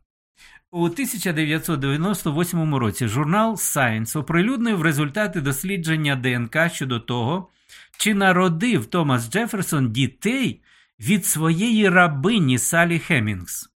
У 0.77 0.83
1998 0.83 2.75
році 2.75 3.07
журнал 3.07 3.53
Science 3.53 4.19
оприлюднив 4.19 4.81
результати 4.81 5.41
дослідження 5.41 6.15
ДНК 6.15 6.57
щодо 6.73 6.99
того, 6.99 7.49
чи 7.97 8.13
народив 8.13 8.85
Томас 8.85 9.29
Джеферсон 9.29 9.91
дітей 9.91 10.61
від 10.99 11.25
своєї 11.25 11.89
рабині 11.89 12.57
Салі 12.57 12.99
Хемінгс, 12.99 13.69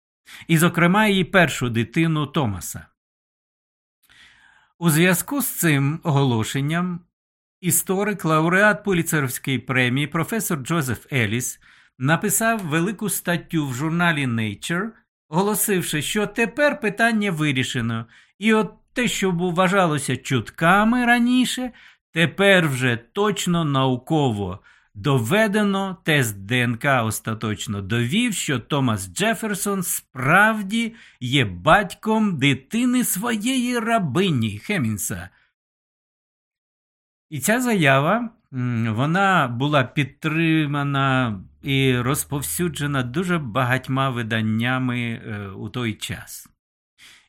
і, 0.48 0.58
зокрема, 0.58 1.06
її 1.06 1.24
першу 1.24 1.68
дитину 1.68 2.26
Томаса. 2.26 2.86
У 4.78 4.90
зв'язку 4.90 5.42
з 5.42 5.48
цим 5.48 6.00
оголошенням 6.02 7.00
історик, 7.60 8.24
лауреат 8.24 8.84
Пуліцерівської 8.84 9.58
премії 9.58 10.06
професор 10.06 10.58
Джозеф 10.58 11.12
Еліс 11.12 11.60
написав 11.98 12.60
велику 12.60 13.08
статтю 13.08 13.66
в 13.66 13.74
журналі 13.74 14.26
Nature 14.26 14.88
оголосивши, 15.28 16.02
що 16.02 16.26
тепер 16.26 16.80
питання 16.80 17.30
вирішено, 17.30 18.06
і 18.38 18.54
от 18.54 18.72
те, 18.92 19.08
що 19.08 19.30
вважалося 19.30 20.16
чутками 20.16 21.06
раніше, 21.06 21.72
тепер 22.12 22.68
вже 22.68 22.96
точно 22.96 23.64
науково 23.64 24.60
доведено, 24.94 25.96
тест 26.04 26.38
ДНК 26.46 26.84
остаточно 27.04 27.82
довів, 27.82 28.34
що 28.34 28.58
Томас 28.58 29.08
Джеферсон 29.14 29.82
справді 29.82 30.94
є 31.20 31.44
батьком 31.44 32.38
дитини 32.38 33.04
своєї 33.04 33.78
рабині 33.78 34.58
Хемінса. 34.58 35.28
І 37.30 37.40
ця 37.40 37.60
заява 37.60 38.30
вона 38.50 39.48
була 39.48 39.84
підтримана 39.84 41.40
і 41.62 41.98
розповсюджена 41.98 43.02
дуже 43.02 43.38
багатьма 43.38 44.10
виданнями 44.10 45.00
е, 45.00 45.48
у 45.48 45.68
той 45.68 45.94
час. 45.94 46.48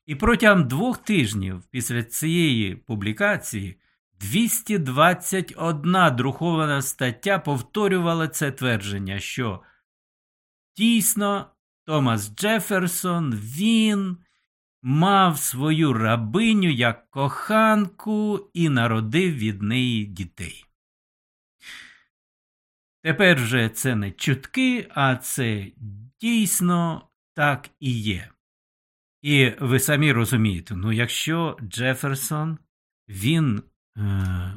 І 0.06 0.16
протягом 0.16 0.68
двох 0.68 0.98
тижнів 0.98 1.64
після 1.72 2.04
цієї 2.04 2.76
публікації 2.76 3.80
221 4.20 6.16
друкована 6.16 6.82
стаття 6.82 7.40
повторювала 7.40 8.28
це 8.28 8.52
твердження, 8.52 9.20
що 9.20 9.62
дійсно 10.78 11.46
Томас 11.86 12.36
Джеферсон 12.36 13.36
він 13.36 14.18
мав 14.82 15.38
свою 15.38 15.94
рабиню 15.94 16.70
як 16.70 17.10
коханку 17.10 18.50
і 18.54 18.70
народив 18.70 19.36
від 19.36 19.62
неї 19.62 20.06
дітей. 20.06 20.69
Тепер 23.04 23.38
вже 23.38 23.70
це 23.70 23.96
не 23.96 24.12
чутки, 24.12 24.88
а 24.96 25.16
це 25.16 25.66
дійсно 26.22 27.10
так 27.34 27.70
і 27.80 27.92
є. 27.92 28.30
І 29.22 29.52
ви 29.60 29.80
самі 29.80 30.12
розумієте, 30.12 30.76
ну 30.76 30.92
якщо 30.92 31.58
Джеферсон 31.64 32.58
він 33.08 33.64
е, 33.98 34.54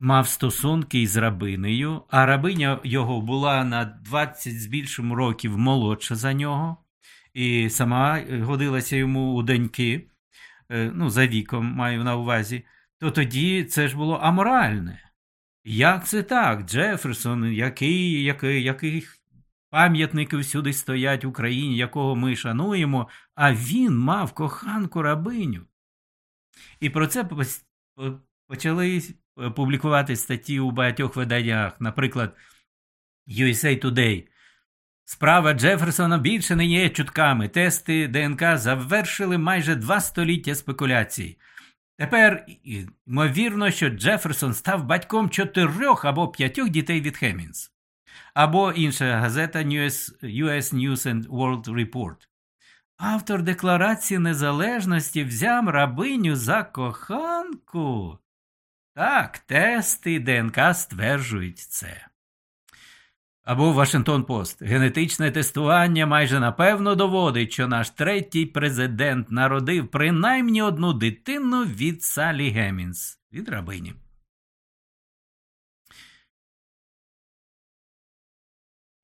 мав 0.00 0.28
стосунки 0.28 1.02
із 1.02 1.16
рабинею, 1.16 2.02
а 2.08 2.26
рабиня 2.26 2.80
його 2.84 3.20
була 3.20 3.64
на 3.64 3.84
20 3.84 4.60
з 4.60 4.66
більшим 4.66 5.12
років 5.12 5.58
молодша 5.58 6.14
за 6.14 6.32
нього, 6.32 6.76
і 7.34 7.70
сама 7.70 8.22
годилася 8.42 8.96
йому 8.96 9.34
у 9.34 9.42
доньки, 9.42 10.08
е, 10.70 10.90
ну, 10.94 11.10
за 11.10 11.26
віком 11.26 11.66
маю 11.66 12.04
на 12.04 12.16
увазі, 12.16 12.64
то 12.98 13.10
тоді 13.10 13.64
це 13.64 13.88
ж 13.88 13.96
було 13.96 14.14
аморальне. 14.14 15.11
Як 15.64 16.06
це 16.06 16.22
так? 16.22 16.62
Джеферсон, 16.62 17.52
який, 17.52 18.22
який, 18.22 18.62
яких 18.62 19.18
пам'ятники 19.70 20.36
всюди 20.36 20.72
стоять 20.72 21.24
в 21.24 21.28
Україні, 21.28 21.76
якого 21.76 22.16
ми 22.16 22.36
шануємо, 22.36 23.08
а 23.34 23.54
він 23.54 23.98
мав 23.98 24.32
коханку 24.32 25.02
рабиню. 25.02 25.66
І 26.80 26.90
про 26.90 27.06
це 27.06 27.28
почали 28.46 29.02
публікувати 29.56 30.16
статті 30.16 30.60
у 30.60 30.70
багатьох 30.70 31.16
виданнях, 31.16 31.80
наприклад, 31.80 32.36
USA 33.28 33.84
Today. 33.84 34.26
Справа 35.04 35.52
Джеферсона 35.54 36.18
більше 36.18 36.56
не 36.56 36.66
є 36.66 36.90
чутками. 36.90 37.48
Тести 37.48 38.08
ДНК 38.08 38.58
завершили 38.58 39.38
майже 39.38 39.74
два 39.74 40.00
століття 40.00 40.54
спекуляцій. 40.54 41.38
Тепер 42.02 42.46
ймовірно, 43.06 43.70
що 43.70 43.88
Джеферсон 43.88 44.54
став 44.54 44.84
батьком 44.84 45.30
чотирьох 45.30 46.04
або 46.04 46.28
п'ятьох 46.28 46.68
дітей 46.68 47.00
від 47.00 47.16
Хемінс, 47.16 47.72
або 48.34 48.72
інша 48.72 49.16
газета 49.16 49.58
US, 49.58 50.24
US 50.24 50.74
News 50.74 50.96
and 50.96 51.28
World 51.28 51.64
Report. 51.64 52.16
Автор 52.96 53.42
Декларації 53.42 54.18
Незалежності 54.18 55.24
взяв 55.24 55.68
рабиню 55.68 56.36
за 56.36 56.62
коханку. 56.62 58.18
Так, 58.94 59.38
тести 59.38 60.20
ДНК 60.20 60.74
стверджують 60.74 61.58
це. 61.58 62.06
Або 63.44 63.72
Вашингтон 63.72 64.24
Пост. 64.24 64.62
Генетичне 64.62 65.30
тестування 65.30 66.06
майже 66.06 66.40
напевно 66.40 66.94
доводить, 66.94 67.52
що 67.52 67.68
наш 67.68 67.90
третій 67.90 68.46
президент 68.46 69.30
народив 69.30 69.88
принаймні 69.88 70.62
одну 70.62 70.92
дитину 70.92 71.64
від 71.64 72.02
Салі 72.02 72.50
Гемінс 72.50 73.18
від 73.32 73.48
рабині. 73.48 73.94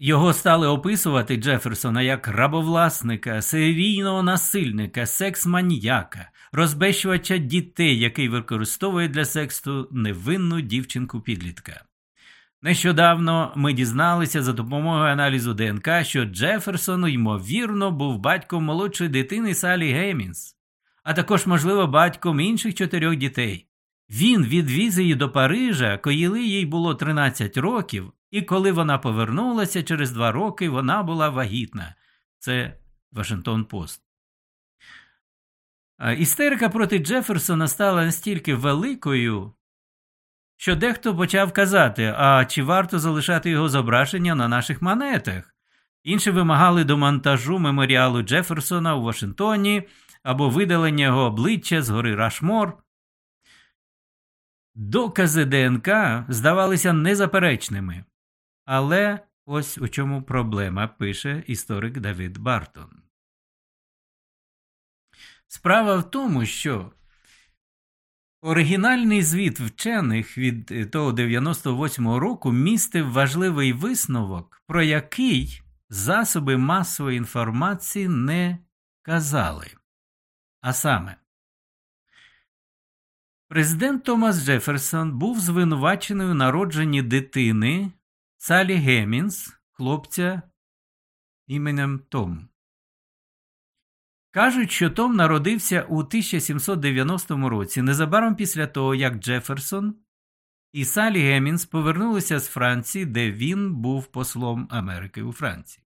Його 0.01 0.32
стали 0.32 0.68
описувати 0.68 1.36
Джеферсона 1.36 2.03
як 2.03 2.28
рабовласника, 2.28 3.43
серійного 3.43 4.22
насильника, 4.22 5.07
секс-маніяка, 5.07 6.30
розбещувача 6.53 7.39
дітей, 7.39 7.99
який 7.99 8.28
використовує 8.28 9.09
для 9.09 9.24
сексу 9.24 9.89
невинну 9.93 10.61
дівчинку 10.61 11.20
підлітка. 11.20 11.88
Нещодавно 12.62 13.52
ми 13.56 13.72
дізналися 13.72 14.42
за 14.42 14.52
допомогою 14.52 15.12
аналізу 15.12 15.54
ДНК, 15.54 15.88
що 16.02 16.24
Джеферсон, 16.24 17.09
ймовірно, 17.09 17.90
був 17.90 18.18
батьком 18.18 18.64
молодшої 18.64 19.11
дитини 19.11 19.54
Салі 19.54 19.92
Геймінс, 19.92 20.56
а 21.02 21.14
також, 21.14 21.46
можливо, 21.46 21.86
батьком 21.86 22.40
інших 22.40 22.74
чотирьох 22.74 23.16
дітей. 23.16 23.66
Він 24.11 24.44
відвіз 24.44 24.98
її 24.98 25.14
до 25.14 25.30
Парижа, 25.30 25.98
коли 25.98 26.42
їй 26.42 26.66
було 26.66 26.94
13 26.94 27.56
років, 27.56 28.12
і 28.30 28.42
коли 28.42 28.72
вона 28.72 28.98
повернулася 28.98 29.82
через 29.82 30.11
два 30.11 30.32
роки, 30.32 30.68
вона 30.68 31.02
була 31.02 31.28
вагітна. 31.28 31.94
Це 32.38 32.78
Вашингтон 33.12 33.64
Пост. 33.64 34.02
Істерика 36.18 36.68
проти 36.68 36.98
Джеферсона 36.98 37.68
стала 37.68 38.04
настільки 38.04 38.54
великою, 38.54 39.52
що 40.61 40.76
дехто 40.76 41.16
почав 41.16 41.52
казати, 41.52 42.14
а 42.16 42.44
чи 42.44 42.62
варто 42.62 42.98
залишати 42.98 43.50
його 43.50 43.68
зображення 43.68 44.34
на 44.34 44.48
наших 44.48 44.82
монетах? 44.82 45.54
Інші 46.02 46.30
вимагали 46.30 46.84
до 46.84 46.96
монтажу 46.96 47.59
меморіалу 47.59 48.22
Джеферсона 48.22 48.94
у 48.94 49.02
Вашингтоні 49.02 49.88
або 50.22 50.48
видалення 50.48 51.04
його 51.04 51.20
обличчя 51.20 51.82
з 51.82 51.88
гори 51.88 52.14
Рашмор. 52.14 52.82
Докази 54.74 55.44
ДНК 55.44 55.88
здавалися 56.28 56.92
незаперечними. 56.92 58.04
Але 58.64 59.20
ось 59.46 59.78
у 59.78 59.88
чому 59.88 60.22
проблема, 60.22 60.88
пише 60.88 61.44
історик 61.46 61.98
Давид 61.98 62.38
Бартон. 62.38 63.02
Справа 65.46 65.96
в 65.96 66.11
тому, 66.11 66.46
що 66.46 66.92
оригінальний 68.41 69.22
звіт 69.22 69.61
вчених 69.61 70.39
від 70.39 70.70
е, 70.72 70.86
того 70.86 71.12
98-го 71.12 72.20
року 72.20 72.53
містив 72.53 73.12
важливий 73.12 73.72
висновок, 73.72 74.62
про 74.66 74.82
який 74.82 75.62
засоби 75.89 76.57
масової 76.57 77.16
інформації 77.16 78.09
не 78.09 78.59
казали. 79.03 79.66
А 80.61 80.72
саме, 80.72 81.16
президент 83.49 84.05
Томас 84.05 84.45
Джеферсон 84.45 85.18
був 85.18 85.41
звинувачений 85.41 86.26
у 86.26 86.34
народженні 86.34 87.03
дитини 87.03 87.93
Салі 88.39 88.74
Гемінс, 88.74 89.59
хлопця 89.72 90.43
іменем 91.47 91.99
Том. 91.99 92.49
Кажуть, 94.31 94.70
що 94.70 94.91
Том 94.91 95.16
народився 95.16 95.83
у 95.83 95.99
1790 95.99 97.49
році, 97.49 97.83
незабаром 97.83 98.35
після 98.35 98.66
того, 98.66 98.95
як 98.95 99.14
Джеферсон 99.14 99.95
і 100.72 100.85
Салі 100.85 101.20
Гемінс 101.20 101.66
повернулися 101.66 102.39
з 102.39 102.49
Франції, 102.49 103.07
де 103.07 103.33
він 103.33 103.74
був 103.74 104.07
послом 104.07 104.68
Америки 104.70 105.22
у 105.22 105.33
Франції. 105.33 105.85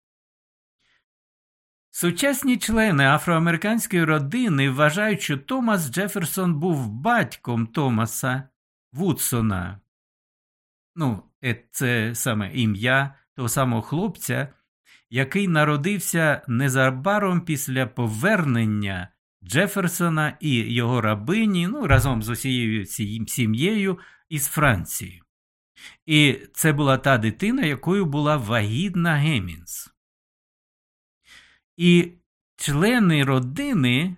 Сучасні 1.90 2.57
члени 2.57 3.05
афроамериканської 3.05 4.05
родини 4.05 4.70
вважають, 4.70 5.22
що 5.22 5.38
Томас 5.38 5.90
Джеферсон 5.90 6.55
був 6.55 6.88
батьком 6.88 7.66
Томаса 7.66 8.49
Вудсона. 8.93 9.80
Ну, 10.97 11.22
е, 11.45 11.64
це 11.70 12.14
саме 12.14 12.55
ім'я 12.55 13.14
того 13.34 13.49
самого 13.49 13.82
хлопця, 13.82 14.49
який 15.12 15.48
народився 15.48 16.42
незабаром 16.48 17.40
після 17.40 17.86
повернення 17.86 19.08
Джеферсона 19.44 20.36
і 20.40 20.54
його 20.54 21.00
рабині, 21.00 21.68
ну, 21.68 21.86
разом 21.86 22.22
з 22.22 22.28
усією 22.28 22.86
сім'єю 23.26 23.98
із 24.28 24.46
Франції. 24.46 25.22
І 26.06 26.38
це 26.52 26.72
була 26.72 26.98
та 26.98 27.18
дитина, 27.18 27.62
якою 27.62 28.06
була 28.06 28.36
вагітна 28.36 29.14
Гемінс. 29.14 29.90
І 31.76 32.12
члени 32.56 33.24
родини 33.24 34.16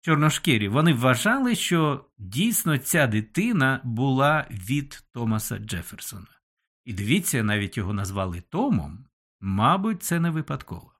чорношкірі, 0.00 0.68
вони 0.68 0.92
вважали, 0.92 1.54
що 1.54 2.04
дійсно 2.18 2.78
ця 2.78 3.06
дитина 3.06 3.80
була 3.84 4.46
від 4.50 5.04
Томаса 5.12 5.58
Джеферсона. 5.58 6.40
І 6.84 6.92
дивіться, 6.92 7.42
навіть 7.42 7.76
його 7.76 7.92
назвали 7.92 8.40
Томом, 8.40 9.06
мабуть, 9.40 10.02
це 10.02 10.20
не 10.20 10.30
випадково. 10.30 10.92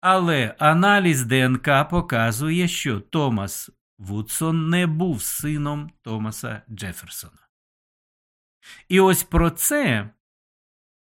Але 0.00 0.54
аналіз 0.58 1.24
ДНК 1.24 1.88
показує, 1.90 2.68
що 2.68 3.00
Томас 3.00 3.70
Вудсон 3.98 4.68
не 4.68 4.86
був 4.86 5.22
сином 5.22 5.90
Томаса 6.02 6.62
Джеферсона. 6.70 7.48
І 8.88 9.00
ось 9.00 9.22
про 9.22 9.50
це 9.50 10.10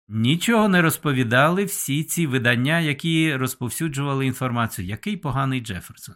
нічого 0.07 0.67
не 0.67 0.82
розповідали 0.82 1.65
всі 1.65 2.03
ці 2.03 2.27
видання, 2.27 2.79
які 2.79 3.36
розповсюджували 3.36 4.25
інформацію, 4.25 4.88
який 4.88 5.17
поганий 5.17 5.61
Джеферсон. 5.61 6.15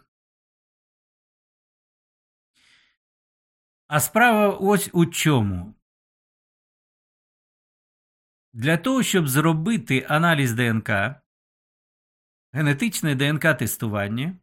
А 3.88 4.00
справа 4.00 4.48
ось 4.48 4.90
у 4.92 5.06
чому. 5.06 5.75
Для 8.56 8.76
того, 8.76 9.02
щоб 9.02 9.28
зробити 9.28 10.06
аналіз 10.08 10.52
ДНК, 10.52 10.90
генетичне 12.52 13.14
ДНК-тестування, 13.14 14.34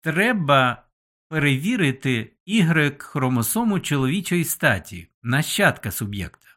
треба 0.00 0.86
перевірити 1.28 2.32
y 2.48 2.98
хромосому 2.98 3.80
чоловічої 3.80 4.44
статі, 4.44 5.08
нащадка 5.22 5.90
суб'єкта. 5.90 6.48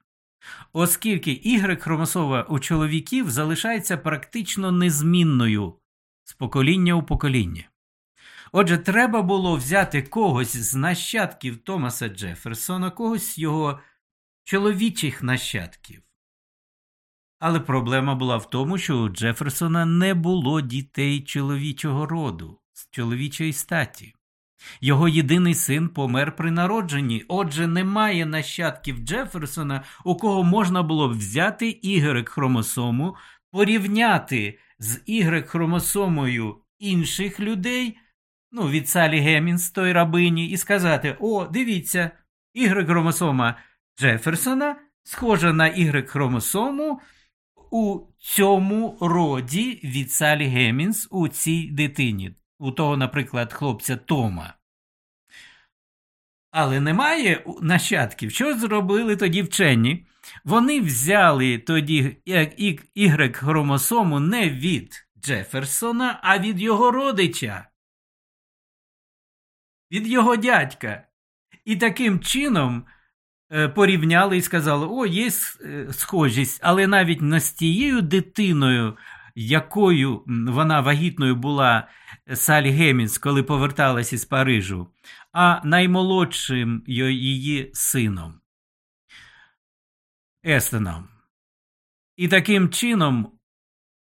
Оскільки 0.73 1.31
y 1.31 1.79
хромосома 1.79 2.43
у 2.43 2.59
чоловіків 2.59 3.29
залишається 3.29 3.97
практично 3.97 4.71
незмінною 4.71 5.75
з 6.23 6.33
покоління 6.33 6.93
у 6.93 7.03
покоління. 7.03 7.63
Отже, 8.51 8.77
треба 8.77 9.21
було 9.21 9.55
взяти 9.55 10.01
когось 10.01 10.55
з 10.55 10.75
нащадків 10.75 11.57
Томаса 11.57 12.09
Джеферсона, 12.09 12.91
когось 12.91 13.33
з 13.33 13.37
його 13.37 13.79
чоловічих 14.43 15.23
нащадків. 15.23 16.01
Але 17.41 17.59
проблема 17.59 18.15
була 18.15 18.37
в 18.37 18.49
тому, 18.49 18.77
що 18.77 18.97
у 18.97 19.09
Джеферсона 19.09 19.85
не 19.85 20.13
було 20.13 20.61
дітей 20.61 21.21
чоловічого 21.21 22.05
роду, 22.05 22.59
з 22.73 22.89
чоловічої 22.91 23.53
статі. 23.53 24.13
Його 24.81 25.07
єдиний 25.07 25.55
син 25.55 25.89
помер 25.89 26.35
при 26.35 26.51
народженні, 26.51 27.25
отже, 27.27 27.67
немає 27.67 28.25
нащадків 28.25 28.97
Джеферсона, 28.97 29.83
у 30.05 30.15
кого 30.15 30.43
можна 30.43 30.83
було 30.83 31.09
б 31.09 31.11
взяти 31.11 31.79
y 31.83 32.25
хромосому, 32.29 33.15
порівняти 33.51 34.59
з 34.79 34.97
y 35.07 35.43
хромосомою 35.43 36.57
інших 36.79 37.39
людей 37.39 37.97
ну, 38.51 38.69
від 38.69 38.89
Салі 38.89 39.19
Гемінс, 39.19 39.71
той 39.71 39.93
рабині, 39.93 40.47
і 40.47 40.57
сказати: 40.57 41.17
О, 41.19 41.45
дивіться, 41.45 42.11
y 42.55 42.85
хромосома 42.85 43.55
Джеферсона 43.99 44.75
схожа 45.03 45.53
на 45.53 45.65
y 45.65 46.07
хромосому 46.07 47.01
у 47.71 47.99
цьому 48.17 48.97
роді 49.01 49.81
від 49.83 50.11
Салі 50.11 50.45
Гемінс 50.45 51.07
у 51.11 51.27
цій 51.27 51.67
дитині, 51.71 52.35
у 52.59 52.71
того, 52.71 52.97
наприклад, 52.97 53.53
хлопця 53.53 53.97
Тома. 53.97 54.53
Але 56.51 56.79
немає 56.79 57.45
нащадків. 57.61 58.31
Що 58.31 58.57
зробили 58.57 59.15
тоді 59.15 59.41
вчені? 59.41 60.05
Вони 60.43 60.81
взяли 60.81 61.57
тоді 61.57 62.17
y 62.27 63.33
хромосому 63.33 64.19
не 64.19 64.49
від 64.49 65.07
Джеферсона, 65.21 66.19
а 66.23 66.39
від 66.39 66.61
його 66.61 66.91
родича 66.91 67.71
від 69.91 70.07
його 70.07 70.35
дядька. 70.35 71.07
І 71.65 71.75
таким 71.75 72.19
чином 72.19 72.85
порівняли 73.75 74.37
і 74.37 74.41
сказали: 74.41 74.87
о, 74.89 75.05
є 75.05 75.29
е, 75.61 75.87
схожість, 75.91 76.59
але 76.63 76.87
навіть 76.87 77.21
не 77.21 77.39
з 77.39 77.53
тією 77.53 78.01
дитиною, 78.01 78.97
якою 79.35 80.23
вона 80.27 80.81
вагітною 80.81 81.35
була 81.35 81.87
е, 82.29 82.35
Салі 82.35 82.69
Гемінс, 82.69 83.17
коли 83.17 83.43
поверталася 83.43 84.17
з 84.17 84.25
Парижу, 84.25 84.87
а 85.31 85.61
наймолодшим 85.63 86.83
її 86.87 87.71
сином 87.73 88.33
Естеном. 90.45 91.07
І 92.17 92.27
таким 92.27 92.69
чином, 92.69 93.31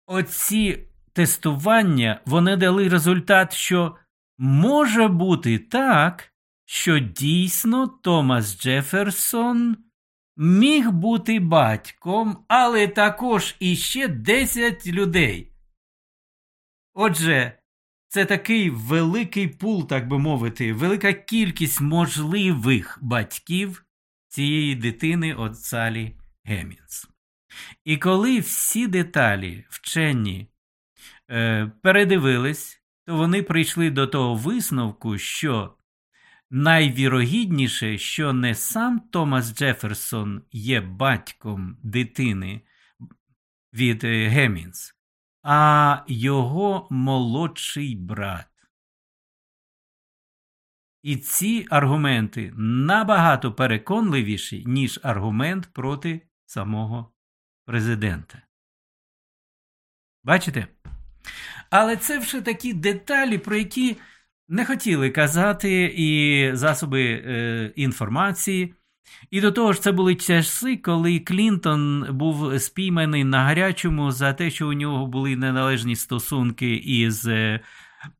оці 0.06 0.88
тестування 1.12 2.20
вони 2.26 2.56
дали 2.56 2.88
результат, 2.88 3.52
що 3.52 3.96
може 4.38 5.08
бути 5.08 5.58
так, 5.58 6.31
що 6.72 6.98
дійсно 6.98 7.86
Томас 7.86 8.60
Джеферсон 8.60 9.76
міг 10.36 10.90
бути 10.90 11.40
батьком, 11.40 12.44
але 12.48 12.88
також 12.88 13.56
іще 13.60 14.08
10 14.08 14.86
людей. 14.86 15.52
Отже, 16.94 17.58
це 18.08 18.24
такий 18.24 18.70
великий 18.70 19.48
пул, 19.48 19.88
так 19.88 20.08
би 20.08 20.18
мовити, 20.18 20.72
велика 20.72 21.12
кількість 21.12 21.80
можливих 21.80 22.98
батьків 23.02 23.84
цієї 24.28 24.74
дитини 24.74 25.34
от 25.34 25.60
Салі 25.60 26.16
Гемінс. 26.44 27.08
І 27.84 27.96
коли 27.96 28.40
всі 28.40 28.86
деталі 28.86 29.64
вчені 29.68 30.48
е, 31.30 31.70
передивились, 31.82 32.82
то 33.06 33.16
вони 33.16 33.42
прийшли 33.42 33.90
до 33.90 34.06
того 34.06 34.34
висновку, 34.34 35.18
що 35.18 35.74
найвірогідніше, 36.52 37.98
що 37.98 38.32
не 38.32 38.54
сам 38.54 39.00
Томас 39.00 39.54
Джеферсон 39.54 40.42
є 40.52 40.80
батьком 40.80 41.78
дитини 41.82 42.60
від 43.72 44.04
е, 44.04 44.28
Гемінс, 44.28 44.94
а 45.42 46.04
його 46.08 46.88
молодший 46.90 47.96
брат. 47.96 48.46
І 51.02 51.16
ці 51.16 51.66
аргументи 51.70 52.52
набагато 52.56 53.52
переконливіші, 53.52 54.64
ніж 54.66 55.00
аргумент 55.02 55.72
проти 55.72 56.28
самого 56.46 57.12
президента. 57.64 58.42
Бачите? 60.24 60.66
Але 61.70 61.96
це 61.96 62.18
вже 62.18 62.40
такі 62.40 62.74
деталі, 62.74 63.38
про 63.38 63.56
які 63.56 63.96
не 64.52 64.64
хотіли 64.64 65.10
казати 65.10 65.94
і 65.96 66.50
засоби 66.54 67.02
е, 67.02 67.72
інформації. 67.76 68.74
І 69.30 69.40
до 69.40 69.52
того 69.52 69.72
ж, 69.72 69.82
це 69.82 69.92
були 69.92 70.14
часи, 70.14 70.76
коли 70.76 71.18
Клінтон 71.18 72.06
був 72.10 72.60
спійманий 72.60 73.24
на 73.24 73.44
гарячому 73.44 74.10
за 74.10 74.32
те, 74.32 74.50
що 74.50 74.68
у 74.68 74.72
нього 74.72 75.06
були 75.06 75.36
неналежні 75.36 75.96
стосунки 75.96 76.74
із 76.74 77.26
е, 77.26 77.60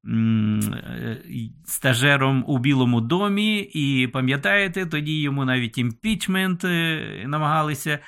е, 0.08 1.22
стажером 1.64 2.44
у 2.46 2.58
Білому 2.58 3.00
домі. 3.00 3.58
І 3.58 4.06
пам'ятаєте, 4.06 4.86
тоді 4.86 5.20
йому 5.20 5.44
навіть 5.44 5.78
імпічмент 5.78 6.64
е, 6.64 7.24
намагалися 7.26 7.98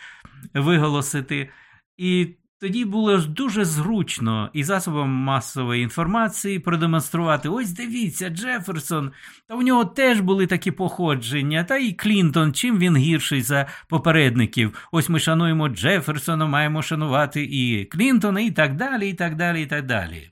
виголосити. 0.54 1.50
І 1.96 2.36
тоді 2.64 2.84
було 2.84 3.18
дуже 3.18 3.64
зручно 3.64 4.50
і 4.52 4.64
засобам 4.64 5.10
масової 5.10 5.82
інформації 5.82 6.58
продемонструвати: 6.58 7.48
ось 7.48 7.70
дивіться, 7.70 8.28
Джеферсон, 8.28 9.12
та 9.48 9.54
у 9.54 9.62
нього 9.62 9.84
теж 9.84 10.20
були 10.20 10.46
такі 10.46 10.70
походження, 10.70 11.64
та 11.64 11.76
і 11.76 11.92
Клінтон, 11.92 12.52
чим 12.52 12.78
він 12.78 12.96
гірший 12.96 13.42
за 13.42 13.66
попередників. 13.88 14.88
Ось 14.92 15.08
ми 15.08 15.18
шануємо 15.18 15.68
Джеферсона, 15.68 16.46
маємо 16.46 16.82
шанувати 16.82 17.44
і 17.44 17.84
Клінтона, 17.84 18.40
і 18.40 18.50
так 18.50 18.76
далі, 18.76 19.08
і 19.08 19.14
так 19.14 19.36
далі, 19.36 19.62
і 19.62 19.66
так 19.66 19.86
далі. 19.86 20.30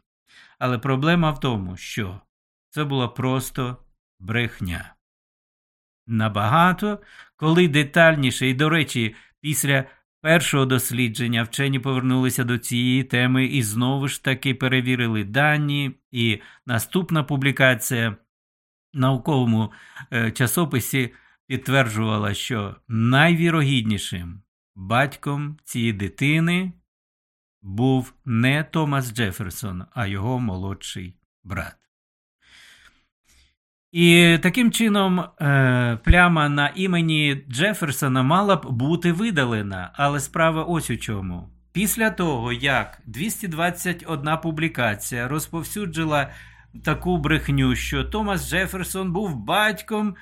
Але 0.58 0.78
проблема 0.78 1.30
в 1.30 1.40
тому, 1.40 1.76
що 1.76 2.20
це 2.70 2.84
була 2.84 3.08
просто 3.08 3.76
брехня. 4.20 4.94
Набагато, 6.06 6.98
коли 7.36 7.68
детальніше, 7.68 8.48
і, 8.48 8.54
до 8.54 8.68
речі, 8.68 9.14
після 9.40 9.84
першого 10.22 10.66
дослідження 10.66 11.42
вчені 11.42 11.78
повернулися 11.78 12.44
до 12.44 12.58
цієї 12.58 13.04
теми 13.04 13.46
і 13.46 13.62
знову 13.62 14.08
ж 14.08 14.24
таки 14.24 14.54
перевірили 14.54 15.24
дані, 15.24 15.92
і 16.10 16.40
наступна 16.66 17.24
публікація 17.24 18.10
в 18.10 18.16
науковому 18.92 19.72
е, 20.12 20.30
часописі 20.30 21.14
підтверджувала, 21.46 22.34
що 22.34 22.76
найвірогіднішим 22.88 24.42
батьком 24.74 25.58
цієї 25.64 25.92
дитини 25.92 26.72
був 27.62 28.14
не 28.24 28.64
Томас 28.64 29.14
Джеферсон, 29.14 29.84
а 29.92 30.06
його 30.06 30.38
молодший 30.38 31.14
брат. 31.44 31.81
І 33.92 34.38
таким 34.42 34.72
чином 34.72 35.20
е, 35.20 35.98
пляма 36.04 36.48
на 36.48 36.68
імені 36.68 37.44
Джеферсона 37.48 38.22
мала 38.22 38.56
б 38.56 38.66
бути 38.70 39.12
видалена, 39.12 39.92
але 39.94 40.20
справа 40.20 40.64
ось 40.64 40.90
у 40.90 40.96
чому. 40.96 41.48
Після 41.72 42.10
того, 42.10 42.52
як 42.52 43.02
221 43.06 44.38
публікація 44.42 45.28
розповсюджила 45.28 46.30
таку 46.84 47.18
брехню, 47.18 47.76
що 47.76 48.04
Томас 48.04 48.50
Джеферсон 48.50 49.12
був 49.12 49.36
батьком 49.36 50.16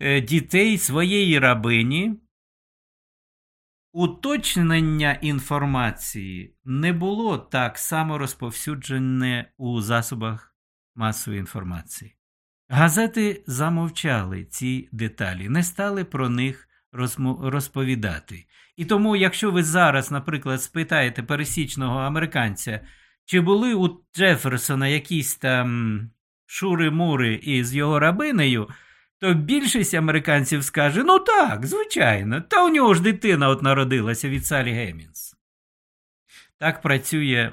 е, 0.00 0.20
дітей 0.20 0.78
своєї 0.78 1.38
рабині, 1.38 2.20
уточнення 3.92 5.12
інформації 5.12 6.56
не 6.64 6.92
було 6.92 7.38
так 7.38 7.78
само 7.78 8.18
розповсюджене 8.18 9.52
у 9.56 9.80
засобах 9.80 10.54
масової 10.94 11.40
інформації. 11.40 12.16
Газети 12.68 13.44
замовчали 13.46 14.44
ці 14.44 14.88
деталі, 14.92 15.48
не 15.48 15.62
стали 15.62 16.04
про 16.04 16.28
них 16.28 16.68
розповідати. 17.42 18.46
І 18.76 18.84
тому, 18.84 19.16
якщо 19.16 19.50
ви 19.50 19.62
зараз, 19.62 20.10
наприклад, 20.10 20.62
спитаєте 20.62 21.22
пересічного 21.22 21.98
американця, 21.98 22.80
чи 23.24 23.40
були 23.40 23.74
у 23.74 24.04
Джеферсона 24.16 24.88
якісь 24.88 25.36
там 25.36 26.00
шури-мури 26.46 27.34
із 27.34 27.74
його 27.74 27.98
рабинею, 27.98 28.68
то 29.18 29.34
більшість 29.34 29.94
американців 29.94 30.64
скаже: 30.64 31.04
ну 31.04 31.18
так, 31.18 31.66
звичайно, 31.66 32.40
та 32.40 32.64
у 32.64 32.68
нього 32.68 32.94
ж 32.94 33.02
дитина 33.02 33.48
от 33.48 33.62
народилася 33.62 34.28
від 34.28 34.46
Салі 34.46 34.72
Гемінс. 34.72 35.34
Так 36.58 36.82
працює, 36.82 37.52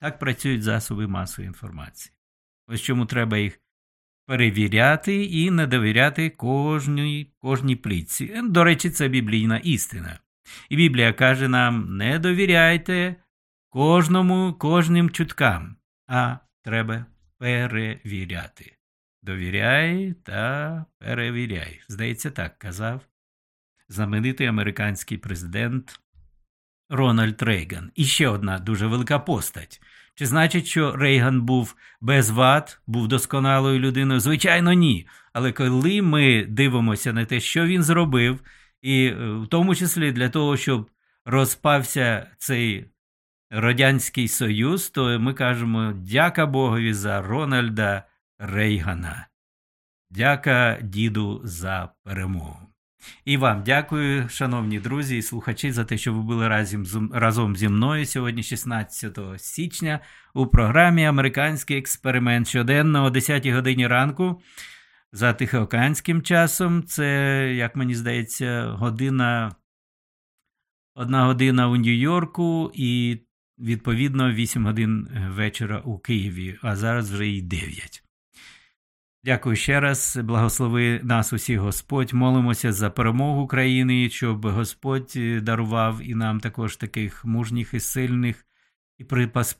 так 0.00 0.18
працюють 0.18 0.62
засоби 0.62 1.06
масової 1.06 1.46
інформації. 1.46 2.14
Ось 2.66 2.80
чому 2.80 3.06
треба 3.06 3.38
їх 3.38 3.60
перевіряти 4.26 5.24
і 5.24 5.50
не 5.50 5.66
довіряти 5.66 6.30
кожній 6.30 7.32
кожній 7.38 7.76
плітці. 7.76 8.40
До 8.44 8.64
речі, 8.64 8.90
це 8.90 9.08
біблійна 9.08 9.58
істина. 9.58 10.18
І 10.68 10.76
Біблія 10.76 11.12
каже 11.12 11.48
нам: 11.48 11.96
не 11.96 12.18
довіряйте 12.18 13.16
кожному, 13.70 14.52
кожним 14.52 15.10
чуткам, 15.10 15.76
а 16.06 16.36
треба 16.62 17.06
перевіряти. 17.38 18.76
Довіряй 19.22 20.14
та 20.22 20.84
перевіряй. 20.98 21.80
Здається, 21.88 22.30
так 22.30 22.58
казав 22.58 23.00
знаменитий 23.88 24.46
американський 24.46 25.18
президент 25.18 26.00
Рональд 26.90 27.42
Рейган. 27.42 27.90
І 27.94 28.04
ще 28.04 28.28
одна 28.28 28.58
дуже 28.58 28.86
велика 28.86 29.18
постать. 29.18 29.80
Чи 30.14 30.26
значить, 30.26 30.66
що 30.66 30.96
Рейган 30.96 31.42
був 31.42 31.76
без 32.00 32.30
вад, 32.30 32.80
був 32.86 33.08
досконалою 33.08 33.78
людиною? 33.78 34.20
Звичайно, 34.20 34.72
ні. 34.72 35.08
Але 35.32 35.52
коли 35.52 36.02
ми 36.02 36.44
дивимося 36.44 37.12
на 37.12 37.24
те, 37.24 37.40
що 37.40 37.66
він 37.66 37.82
зробив, 37.82 38.40
і 38.82 39.06
е, 39.06 39.14
в 39.14 39.46
тому 39.46 39.74
числі 39.74 40.12
для 40.12 40.28
того, 40.28 40.56
щоб 40.56 40.90
розпався 41.24 42.30
цей 42.38 42.84
Радянський 43.50 44.28
Союз, 44.28 44.90
то 44.90 45.20
ми 45.20 45.34
кажемо 45.34 45.92
дяка 45.92 46.46
Богові 46.46 46.92
за 46.92 47.22
Рональда 47.22 48.02
Рейгана. 48.38 49.26
Дяка 50.10 50.78
діду 50.82 51.40
за 51.44 51.88
перемогу. 52.04 52.73
І 53.24 53.36
вам 53.36 53.62
дякую, 53.66 54.28
шановні 54.28 54.80
друзі 54.80 55.16
і 55.16 55.22
слухачі, 55.22 55.72
за 55.72 55.84
те, 55.84 55.98
що 55.98 56.12
ви 56.12 56.22
були 56.22 56.48
разом 57.12 57.56
зі 57.56 57.68
мною 57.68 58.06
сьогодні, 58.06 58.42
16 58.42 59.18
січня, 59.36 60.00
у 60.34 60.46
програмі 60.46 61.04
Американський 61.04 61.78
експеримент 61.78 62.48
щоденно 62.48 63.04
о 63.04 63.10
10 63.10 63.46
годині 63.46 63.86
ранку. 63.86 64.42
За 65.12 65.32
тихоокеанським 65.32 66.22
часом. 66.22 66.82
Це, 66.82 67.54
як 67.54 67.76
мені 67.76 67.94
здається, 67.94 68.66
година, 68.66 69.54
одна 70.94 71.26
година 71.26 71.68
у 71.68 71.76
Нью-Йорку 71.76 72.70
і, 72.74 73.20
відповідно, 73.58 74.32
8 74.32 74.66
годин 74.66 75.08
вечора 75.30 75.80
у 75.84 75.98
Києві, 75.98 76.58
а 76.62 76.76
зараз 76.76 77.10
вже 77.10 77.28
і 77.28 77.42
9. 77.42 78.03
Дякую 79.24 79.56
ще 79.56 79.80
раз. 79.80 80.18
Благослови 80.24 81.00
нас 81.02 81.32
усіх 81.32 81.60
Господь. 81.60 82.12
Молимося 82.12 82.72
за 82.72 82.90
перемогу 82.90 83.42
України, 83.42 84.10
щоб 84.10 84.46
Господь 84.46 85.12
е, 85.16 85.40
дарував 85.40 86.00
і 86.02 86.14
нам 86.14 86.40
також 86.40 86.76
таких 86.76 87.24
мужніх 87.24 87.74
і 87.74 87.80
сильних 87.80 88.46
і 88.98 89.04
припас 89.04 89.58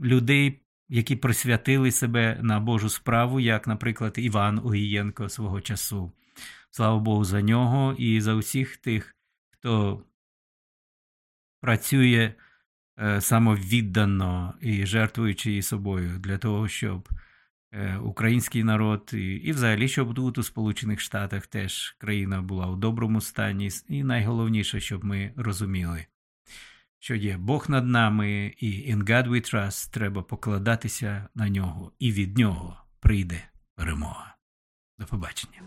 людей, 0.00 0.60
які 0.88 1.16
присвятили 1.16 1.90
себе 1.90 2.38
на 2.42 2.60
Божу 2.60 2.88
справу, 2.88 3.40
як, 3.40 3.66
наприклад, 3.66 4.14
Іван 4.16 4.58
Угієнко 4.58 5.28
свого 5.28 5.60
часу. 5.60 6.12
Слава 6.70 6.98
Богу, 6.98 7.24
за 7.24 7.42
нього 7.42 7.94
і 7.98 8.20
за 8.20 8.34
усіх 8.34 8.76
тих, 8.76 9.16
хто 9.50 10.02
працює 11.60 12.34
е, 12.98 13.20
самовіддано 13.20 14.54
і 14.60 14.86
жертвуючи 14.86 15.56
і 15.56 15.62
собою 15.62 16.18
для 16.18 16.38
того, 16.38 16.68
щоб 16.68 17.08
український 18.02 18.64
народ 18.64 19.10
і, 19.12 19.34
і 19.34 19.52
взагалі, 19.52 19.88
щоб 19.88 20.14
тут 20.14 20.38
у 20.38 20.42
Сполучених 20.42 21.00
Штатах 21.00 21.46
теж 21.46 21.96
країна 21.98 22.42
була 22.42 22.66
у 22.66 22.76
доброму 22.76 23.20
стані, 23.20 23.68
і 23.88 24.04
найголовніше, 24.04 24.80
щоб 24.80 25.04
ми 25.04 25.32
розуміли, 25.36 26.06
що 26.98 27.14
є 27.14 27.36
Бог 27.36 27.66
над 27.68 27.86
нами, 27.86 28.54
і 28.58 28.94
in 28.94 29.04
God 29.04 29.28
we 29.28 29.54
trust, 29.54 29.92
треба 29.92 30.22
покладатися 30.22 31.28
на 31.34 31.48
нього, 31.48 31.92
і 31.98 32.12
від 32.12 32.38
нього 32.38 32.76
прийде 33.00 33.48
перемога. 33.74 34.36
До 34.98 35.06
побачення. 35.06 35.62